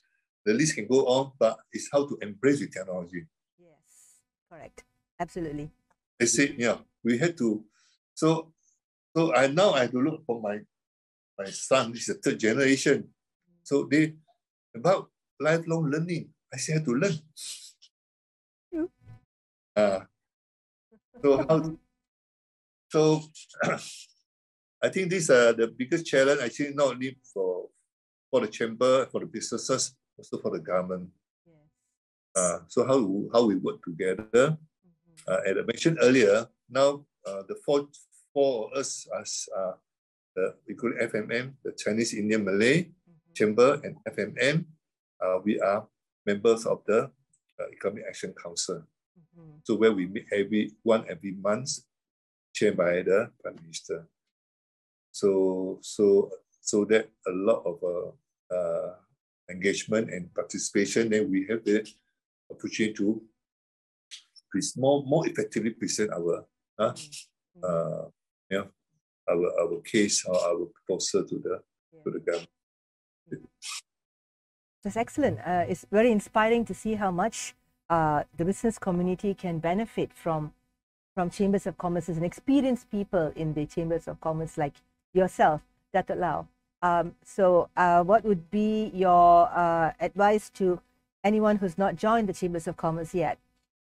the 0.45 0.53
list 0.53 0.75
can 0.75 0.87
go 0.87 1.05
on, 1.05 1.31
but 1.39 1.57
it's 1.71 1.89
how 1.91 2.07
to 2.07 2.17
embrace 2.21 2.59
the 2.59 2.67
technology. 2.67 3.25
Yes, 3.59 4.23
correct. 4.49 4.83
Absolutely. 5.19 5.69
I 6.19 6.25
said, 6.25 6.55
yeah, 6.57 6.77
we 7.03 7.17
had 7.17 7.37
to. 7.37 7.63
So, 8.15 8.51
so 9.15 9.35
I 9.35 9.47
now 9.47 9.71
I 9.73 9.81
have 9.81 9.91
to 9.91 10.01
look 10.01 10.25
for 10.25 10.41
my 10.41 10.59
my 11.37 11.49
son. 11.51 11.91
This 11.91 12.09
is 12.09 12.15
the 12.15 12.21
third 12.21 12.39
generation. 12.39 13.09
So 13.63 13.87
they 13.89 14.15
about 14.75 15.09
lifelong 15.39 15.89
learning. 15.89 16.29
I 16.53 16.57
I 16.57 16.73
have 16.73 16.85
to 16.85 16.93
learn. 16.95 17.15
Uh, 19.75 20.03
so 21.23 21.45
how 21.47 21.57
so 22.91 23.21
I 24.83 24.89
think 24.89 25.09
this 25.09 25.29
uh 25.29 25.53
the 25.53 25.67
biggest 25.67 26.05
challenge 26.05 26.41
actually 26.43 26.75
not 26.75 26.99
only 26.99 27.15
for 27.33 27.71
for 28.29 28.41
the 28.41 28.47
chamber, 28.47 29.07
for 29.11 29.19
the 29.19 29.27
businesses, 29.27 29.95
also 30.17 30.39
for 30.39 30.51
the 30.51 30.59
government. 30.59 31.09
Yes. 31.47 31.55
Uh, 32.35 32.57
so 32.67 32.83
how 32.83 32.99
how 33.31 33.47
we 33.47 33.55
work 33.55 33.83
together. 33.83 34.55
Mm-hmm. 34.55 35.27
Uh, 35.27 35.39
as 35.47 35.55
I 35.55 35.63
mentioned 35.63 35.97
earlier, 36.01 36.47
now 36.67 37.05
uh, 37.27 37.43
the 37.47 37.55
four 37.63 37.87
four 38.33 38.67
of 38.67 38.79
us 38.79 39.07
as 39.19 39.47
uh, 39.55 39.75
the 40.35 40.55
we 40.67 40.75
call 40.75 40.91
FMM, 40.99 41.55
the 41.63 41.71
Chinese 41.75 42.13
Indian 42.13 42.43
Malay. 42.43 42.91
Chamber 43.33 43.79
and 43.83 43.95
FMM, 44.07 44.65
uh, 45.21 45.39
we 45.43 45.59
are 45.59 45.87
members 46.25 46.65
of 46.65 46.81
the 46.85 47.09
uh, 47.59 47.67
Economic 47.71 48.05
Action 48.07 48.33
Council. 48.33 48.83
Mm-hmm. 49.17 49.57
So 49.63 49.75
where 49.75 49.91
we 49.91 50.07
meet 50.07 50.25
every 50.31 50.71
one 50.83 51.05
every 51.09 51.31
month, 51.31 51.69
chaired 52.53 52.77
by 52.77 53.01
the 53.01 53.31
Prime 53.41 53.55
Minister. 53.63 54.07
So 55.11 55.79
so 55.81 56.31
so 56.61 56.85
that 56.85 57.09
a 57.27 57.31
lot 57.31 57.63
of 57.65 57.77
uh, 57.83 58.11
uh, 58.53 58.95
engagement 59.49 60.09
and 60.09 60.33
participation, 60.33 61.09
then 61.09 61.29
we 61.29 61.45
have 61.49 61.63
the 61.63 61.87
opportunity 62.49 62.93
to 62.93 63.21
more 64.77 65.03
more 65.05 65.27
effectively 65.27 65.71
present 65.71 66.11
our 66.11 66.45
uh, 66.77 66.91
mm-hmm. 66.91 67.63
uh, 67.63 68.05
yeah, 68.49 68.67
our 69.29 69.47
our 69.61 69.81
case 69.81 70.25
or 70.25 70.35
our 70.35 70.67
proposal 70.75 71.23
to 71.23 71.39
the 71.39 71.61
yeah. 71.93 72.03
to 72.03 72.11
the 72.11 72.19
government. 72.19 72.49
That's 74.83 74.97
excellent. 74.97 75.39
Uh, 75.39 75.65
it's 75.67 75.85
very 75.91 76.11
inspiring 76.11 76.65
to 76.65 76.73
see 76.73 76.95
how 76.95 77.11
much 77.11 77.53
uh, 77.89 78.23
the 78.37 78.45
business 78.45 78.79
community 78.79 79.33
can 79.33 79.59
benefit 79.59 80.11
from 80.13 80.53
from 81.13 81.29
chambers 81.29 81.67
of 81.67 81.77
commerce 81.77 82.07
and 82.07 82.23
experienced 82.23 82.89
people 82.89 83.33
in 83.35 83.53
the 83.53 83.65
chambers 83.65 84.07
of 84.07 84.21
commerce 84.21 84.57
like 84.57 84.73
yourself, 85.13 85.61
Dato 85.93 86.15
Low. 86.15 86.47
Um, 86.81 87.15
so, 87.23 87.69
uh, 87.75 88.01
what 88.03 88.23
would 88.23 88.49
be 88.49 88.91
your 88.93 89.49
uh, 89.49 89.91
advice 89.99 90.49
to 90.51 90.79
anyone 91.23 91.57
who's 91.57 91.77
not 91.77 91.97
joined 91.97 92.29
the 92.29 92.33
chambers 92.33 92.65
of 92.65 92.77
commerce 92.77 93.13
yet? 93.13 93.37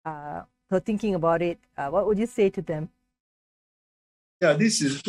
Uh, 0.04 0.42
thinking 0.84 1.14
about 1.14 1.42
it, 1.42 1.58
uh, 1.78 1.88
what 1.88 2.06
would 2.06 2.18
you 2.18 2.26
say 2.26 2.50
to 2.50 2.60
them? 2.60 2.88
Yeah, 4.40 4.54
this 4.54 4.82
is. 4.82 5.00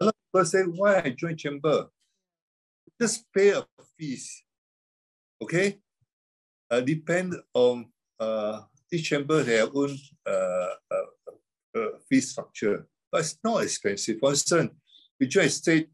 A 0.00 0.04
lot 0.04 0.14
of 0.14 0.14
people 0.32 0.44
say, 0.44 0.62
"Why 0.62 1.02
I 1.02 1.10
join 1.10 1.36
chamber?" 1.36 1.88
Just 3.00 3.24
pay 3.32 3.50
a 3.50 3.64
fees 3.96 4.42
okay? 5.42 5.78
Uh, 6.70 6.80
depend 6.80 7.34
on 7.54 7.86
uh, 8.20 8.62
each 8.92 9.08
chamber 9.08 9.42
their 9.42 9.66
own 9.74 9.96
uh, 10.26 10.74
uh, 10.90 11.78
uh, 11.78 11.88
fee 12.08 12.20
structure, 12.20 12.86
but 13.10 13.20
it's 13.20 13.38
not 13.42 13.62
expensive. 13.62 14.18
For 14.18 14.30
instance, 14.30 14.72
you 15.18 15.26
join 15.26 15.46
a 15.46 15.50
state 15.50 15.88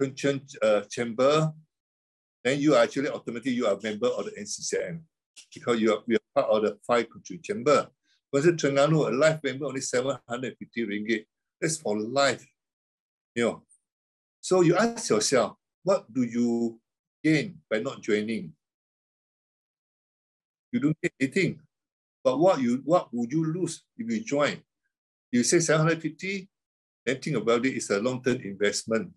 pension 0.00 0.40
uh, 0.62 0.82
chamber, 0.90 1.52
then 2.42 2.60
you 2.60 2.74
are 2.74 2.82
actually 2.82 3.08
automatically 3.08 3.52
you 3.52 3.66
are 3.66 3.74
a 3.74 3.82
member 3.82 4.08
of 4.08 4.24
the 4.24 4.32
NCCM 4.32 5.00
because 5.54 5.80
you 5.80 5.92
are, 5.92 6.02
you 6.06 6.16
are 6.16 6.42
part 6.42 6.50
of 6.50 6.62
the 6.62 6.78
five 6.86 7.08
country 7.10 7.38
chamber. 7.42 7.88
For 8.30 8.38
instance, 8.38 8.62
Terengganu, 8.62 9.08
a 9.08 9.10
life 9.10 9.40
member 9.42 9.66
only 9.66 9.80
750 9.80 10.86
ringgit. 10.86 11.26
That's 11.60 11.78
for 11.78 11.98
life. 11.98 12.46
You 13.34 13.44
know. 13.44 13.62
So 14.40 14.60
you 14.62 14.76
ask 14.76 15.10
yourself, 15.10 15.56
what 15.82 16.12
do 16.12 16.22
you 16.22 16.80
gain 17.22 17.58
by 17.70 17.78
not 17.78 18.02
joining? 18.02 18.52
you 20.72 20.80
don't 20.80 21.00
get 21.00 21.12
anything. 21.20 21.60
But 22.22 22.38
what 22.38 22.60
you 22.60 22.82
what 22.84 23.08
would 23.12 23.32
you 23.32 23.44
lose 23.44 23.82
if 23.96 24.10
you 24.10 24.20
join? 24.24 24.58
You 25.30 25.42
say 25.42 25.60
750, 25.60 26.48
then 27.04 27.20
think 27.20 27.36
about 27.36 27.64
it, 27.64 27.76
it's 27.76 27.90
a 27.90 28.00
long-term 28.00 28.40
investment. 28.42 29.12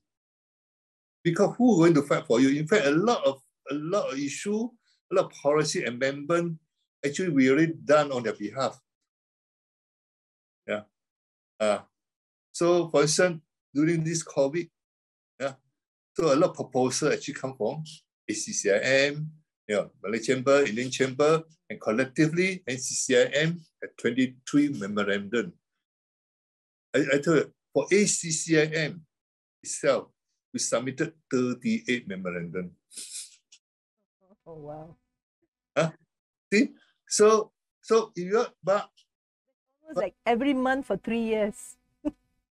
Because 1.23 1.55
who 1.57 1.77
going 1.77 1.93
to 1.93 2.01
fight 2.01 2.25
for 2.25 2.39
you? 2.39 2.59
In 2.59 2.67
fact, 2.67 2.85
a 2.85 2.91
lot 2.91 3.23
of 3.25 3.41
a 3.69 3.75
lot 3.75 4.11
of 4.11 4.19
issue, 4.19 4.69
a 5.11 5.15
lot 5.15 5.25
of 5.25 5.31
policy 5.31 5.83
amendment, 5.85 6.57
actually 7.05 7.29
we 7.29 7.49
already 7.49 7.73
done 7.73 8.11
on 8.11 8.23
their 8.23 8.33
behalf. 8.33 8.79
Yeah. 10.67 10.81
Uh, 11.59 11.79
so 12.51 12.89
for 12.89 13.03
instance, 13.03 13.41
during 13.73 14.03
this 14.03 14.23
COVID, 14.23 14.69
so 16.21 16.31
a 16.31 16.37
lot 16.37 16.51
of 16.51 16.55
proposal 16.55 17.11
actually 17.11 17.33
come 17.33 17.55
from 17.57 17.83
ACCIM, 18.29 19.25
you 19.67 19.75
know, 19.75 19.89
Malay 20.03 20.19
Chamber, 20.19 20.61
Indian 20.61 20.91
Chamber, 20.91 21.41
and 21.67 21.81
collectively 21.81 22.61
NCCIM 22.69 23.57
had 23.81 23.89
23 23.97 24.69
memorandum. 24.77 25.51
I, 26.93 26.99
I 27.15 27.17
tell 27.17 27.37
you, 27.37 27.51
for 27.73 27.87
ACCIM 27.91 29.01
itself, 29.63 30.09
we 30.53 30.59
submitted 30.59 31.13
38 31.33 32.07
memorandum. 32.07 32.69
Oh, 34.45 34.53
wow. 34.53 34.95
Huh? 35.75 35.89
See? 36.53 36.69
So, 37.07 37.51
so 37.81 38.11
if 38.15 38.25
you 38.29 38.45
but, 38.63 38.89
almost 39.81 39.95
but, 39.95 39.97
like 39.97 40.15
every 40.27 40.53
month 40.53 40.85
for 40.85 40.97
three 40.97 41.23
years. 41.23 41.77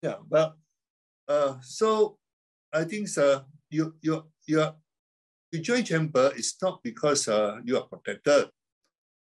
yeah, 0.02 0.16
but 0.28 0.58
uh, 1.28 1.58
so 1.62 2.18
I 2.74 2.84
think 2.86 3.08
uh, 3.18 3.42
you 3.70 3.96
you 4.02 4.24
you 4.48 4.64
you 5.52 5.60
join 5.60 5.84
chamber 5.84 6.32
is 6.36 6.56
not 6.62 6.84
because 6.84 7.28
uh, 7.28 7.60
you 7.64 7.78
are 7.78 7.84
protected. 7.84 8.50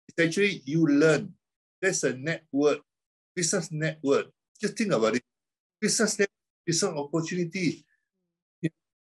It's 0.08 0.20
actually 0.20 0.62
you 0.66 0.86
learn. 0.86 1.34
There's 1.82 2.04
a 2.04 2.16
network, 2.16 2.80
business 3.36 3.72
network. 3.72 4.28
Just 4.62 4.78
think 4.78 4.94
about 4.94 5.16
it. 5.16 5.24
Business 5.82 6.20
network, 6.20 6.40
business 6.66 6.94
opportunity. 6.94 7.86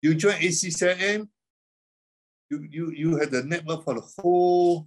You 0.05 0.15
join 0.15 0.35
ACCM, 0.35 1.29
you, 2.51 2.69
you, 2.71 2.91
you 2.91 3.17
have 3.17 3.31
the 3.31 3.43
network 3.43 3.85
for 3.85 3.95
the 3.95 4.03
whole, 4.03 4.87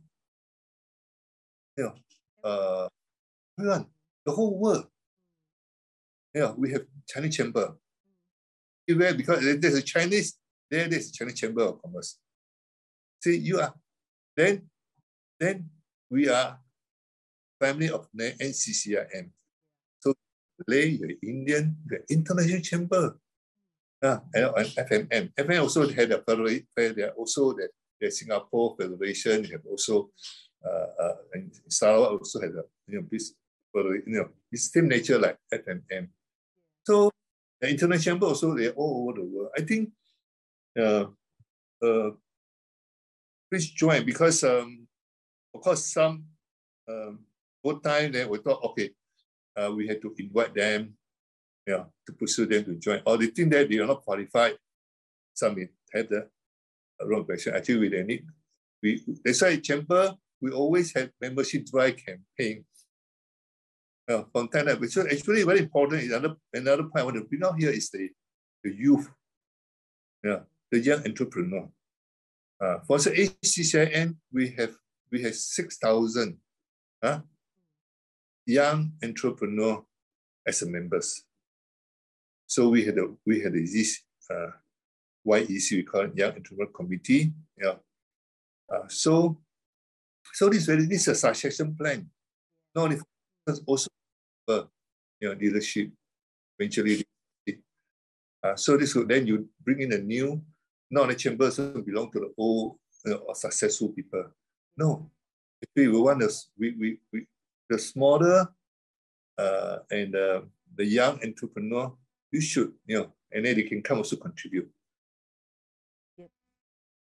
you 1.75 1.84
know, 1.86 1.93
uh, 2.43 2.88
the 3.57 4.32
whole 4.32 4.59
world. 4.59 4.86
Yeah, 6.34 6.53
we 6.55 6.71
have 6.71 6.84
Chinese 7.07 7.36
chamber. 7.36 7.75
Everywhere 8.88 9.13
because 9.13 9.59
there's 9.59 9.75
a 9.75 9.81
Chinese 9.81 10.38
there 10.69 10.88
there 10.88 10.99
is 10.99 11.09
a 11.09 11.13
Chinese 11.13 11.39
Chamber 11.39 11.63
of 11.63 11.81
Commerce. 11.81 12.19
See, 13.23 13.38
you 13.38 13.59
are, 13.59 13.73
then, 14.35 14.69
then 15.39 15.69
we 16.09 16.29
are 16.29 16.59
family 17.59 17.89
of 17.89 18.07
NCCIM. 18.15 19.29
So 19.99 20.13
Malay, 20.59 20.89
you're 20.89 21.17
Indian, 21.23 21.77
you're 21.89 22.01
International 22.09 22.61
Chamber. 22.61 23.17
Yeah, 24.03 24.19
and, 24.33 24.67
FMM. 24.67 25.33
FMM 25.33 25.61
also 25.61 25.88
had 25.89 26.11
a 26.11 26.23
they 26.75 27.09
also 27.09 27.53
the, 27.53 27.69
the 27.99 28.11
Singapore 28.11 28.75
Federation, 28.79 29.45
have 29.45 29.65
also, 29.67 30.11
uh, 30.63 31.03
uh, 31.03 31.15
and 31.33 31.51
Sarawak 31.67 32.11
also 32.11 32.39
had 32.39 32.51
a, 32.51 32.63
you 32.88 32.99
know, 32.99 33.07
this, 33.09 33.33
you 33.73 34.03
know, 34.05 34.29
it's 34.51 34.71
same 34.71 34.88
nature 34.88 35.17
like 35.17 35.38
FMM. 35.51 36.09
So 36.83 37.09
the 37.60 37.70
Internet 37.70 38.01
Chamber 38.01 38.28
also, 38.28 38.55
they're 38.55 38.72
all 38.72 39.03
over 39.03 39.20
the 39.20 39.26
world. 39.26 39.49
I 39.58 39.62
think 39.62 39.89
uh, 40.78 41.05
uh, 41.84 42.12
please 43.49 43.70
join 43.72 44.05
because 44.05 44.43
um, 44.43 44.88
of 45.53 45.62
course 45.62 45.91
some 45.91 46.26
um, 46.88 47.20
time 47.84 48.12
then 48.14 48.30
we 48.30 48.38
thought 48.38 48.64
okay 48.64 48.91
uh, 49.58 49.72
we 49.76 49.88
had 49.88 50.01
to 50.01 50.14
invite 50.18 50.53
them 50.53 50.93
yeah 51.66 51.84
to 52.05 52.14
pursue 52.14 52.45
them 52.45 52.64
to 52.66 52.76
join. 52.76 53.01
Or 53.05 53.18
they 53.18 53.28
think 53.28 53.51
that 53.51 53.70
they 53.70 53.78
are 53.78 53.88
not 53.88 54.03
qualified. 54.03 54.58
Some 55.34 55.58
had 55.93 56.10
the 56.10 56.28
wrong 57.03 57.26
question. 57.26 57.55
Actually 57.55 57.89
we 57.89 58.03
need. 58.03 58.26
We 58.82 59.03
that's 59.24 59.41
why 59.41 59.58
chamber 59.58 60.16
we 60.39 60.51
always 60.51 60.93
have 60.93 61.10
membership 61.20 61.66
drive 61.66 61.97
campaign 61.97 62.66
uh, 64.10 64.24
from 64.32 64.47
time 64.47 64.66
to 64.66 64.89
so 64.89 65.01
actually 65.01 65.43
very 65.43 65.60
important 65.60 66.03
another 66.03 66.36
another 66.53 66.84
point 66.84 66.99
I 66.99 67.03
want 67.03 67.18
to 67.18 67.24
bring 67.24 67.43
out 67.43 67.60
here 67.60 67.72
is 67.72 67.89
the 67.89 68.10
the 68.64 68.74
youth 68.74 69.10
yeah 70.24 70.39
the 70.72 70.80
young 70.80 71.05
entrepreneur. 71.05 71.70
Uh, 72.60 72.80
for 72.88 72.97
the 72.97 73.12
ACCIM, 73.12 74.16
we 74.34 74.49
have 74.58 74.76
we 75.12 75.22
have 75.24 75.36
6,000 75.36 76.38
uh, 77.01 77.20
young 78.45 78.91
entrepreneur 79.03 79.84
as 80.45 80.66
members. 80.66 81.24
So 82.45 82.70
we 82.70 82.84
had 82.84 82.97
a, 82.97 83.08
we 83.26 83.41
had 83.41 83.53
a, 83.53 83.62
this 83.62 84.01
uh, 84.30 84.51
YEC, 85.26 85.72
we 85.72 85.84
call 85.84 86.01
it 86.01 86.16
Young 86.18 86.34
Entrepreneur 86.34 86.72
Committee. 86.72 87.34
Yeah. 87.62 87.76
Uh, 88.74 88.88
so 88.88 89.38
so 90.34 90.49
this 90.49 90.66
very 90.66 90.86
this 90.86 91.01
is 91.01 91.08
a 91.10 91.16
succession 91.16 91.76
plan. 91.76 92.10
Not 92.76 92.86
only 92.86 92.97
also 93.66 93.89
you 94.48 95.30
know, 95.30 95.34
leadership, 95.39 95.91
eventually. 96.60 97.06
Uh, 98.43 98.56
so 98.56 98.78
this 98.78 98.93
would 98.95 99.08
then 99.08 99.26
you 99.26 99.50
bring 99.64 99.82
in 99.82 99.93
a 99.93 99.98
new 99.98 100.41
not 100.89 101.08
the 101.08 101.16
chamber 101.16 101.45
doesn't 101.45 101.86
belong 101.86 102.12
to 102.12 102.20
the 102.20 102.34
old 102.38 102.78
you 103.06 103.12
know, 103.12 103.34
successful 103.34 103.89
people. 103.89 104.26
No, 104.78 105.10
actually 105.64 105.88
we 105.89 106.00
want 106.00 106.20
the 106.20 106.43
we, 106.58 106.76
we, 106.80 107.00
we 107.12 107.26
the 107.70 107.80
smaller 107.80 108.48
uh, 109.38 109.78
and 109.91 110.16
uh, 110.16 110.41
the 110.76 110.86
young 110.86 111.20
entrepreneur, 111.24 111.91
you 112.32 112.41
should, 112.41 112.74
you 112.86 112.98
know, 112.98 113.14
and 113.32 113.45
then 113.45 113.56
they 113.56 113.64
can 113.64 113.82
come 113.82 113.98
also 113.98 114.16
contribute. 114.16 114.70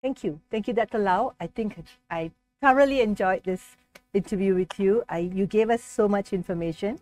Thank 0.01 0.23
you. 0.23 0.39
Thank 0.49 0.67
you, 0.67 0.73
Dr. 0.73 0.97
Low. 0.97 1.33
I 1.39 1.47
think 1.47 1.75
I 2.09 2.31
thoroughly 2.59 3.01
enjoyed 3.01 3.43
this 3.43 3.77
interview 4.13 4.55
with 4.55 4.79
you. 4.79 5.03
I, 5.09 5.19
you 5.19 5.45
gave 5.45 5.69
us 5.69 5.83
so 5.83 6.07
much 6.07 6.33
information, 6.33 6.99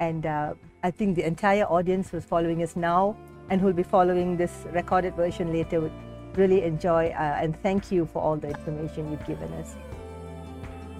and 0.00 0.26
uh, 0.26 0.54
I 0.82 0.90
think 0.90 1.16
the 1.16 1.26
entire 1.26 1.64
audience 1.64 2.10
who's 2.10 2.24
following 2.24 2.62
us 2.62 2.76
now 2.76 3.16
and 3.48 3.60
who'll 3.60 3.72
be 3.72 3.82
following 3.82 4.36
this 4.36 4.52
recorded 4.72 5.14
version 5.14 5.52
later 5.52 5.80
would 5.80 5.92
really 6.34 6.62
enjoy 6.62 7.08
uh, 7.08 7.38
and 7.42 7.60
thank 7.62 7.92
you 7.92 8.06
for 8.06 8.22
all 8.22 8.36
the 8.36 8.48
information 8.48 9.10
you've 9.10 9.26
given 9.26 9.52
us. 9.54 9.76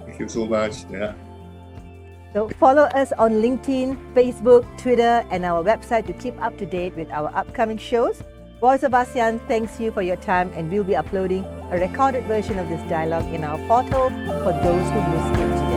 Thank 0.04 0.18
you 0.20 0.28
so 0.28 0.46
much. 0.46 0.84
Yeah. 0.90 1.14
So 2.34 2.48
follow 2.48 2.82
us 2.82 3.12
on 3.12 3.32
LinkedIn, 3.32 4.14
Facebook, 4.14 4.66
Twitter, 4.78 5.24
and 5.30 5.44
our 5.44 5.62
website 5.62 6.06
to 6.06 6.12
keep 6.14 6.40
up 6.40 6.56
to 6.58 6.66
date 6.66 6.96
with 6.96 7.10
our 7.10 7.34
upcoming 7.34 7.78
shows. 7.78 8.22
Voice 8.62 8.84
of 8.84 8.92
ASEAN 8.92 9.40
thanks 9.48 9.80
you 9.80 9.90
for 9.90 10.02
your 10.02 10.14
time, 10.14 10.52
and 10.54 10.70
we'll 10.70 10.84
be 10.84 10.94
uploading 10.94 11.44
a 11.72 11.80
recorded 11.80 12.24
version 12.26 12.60
of 12.60 12.68
this 12.68 12.80
dialogue 12.88 13.26
in 13.34 13.42
our 13.42 13.58
portal 13.66 14.08
for 14.44 14.52
those 14.62 14.88
who 14.88 15.00
missed 15.10 15.40
it. 15.40 15.71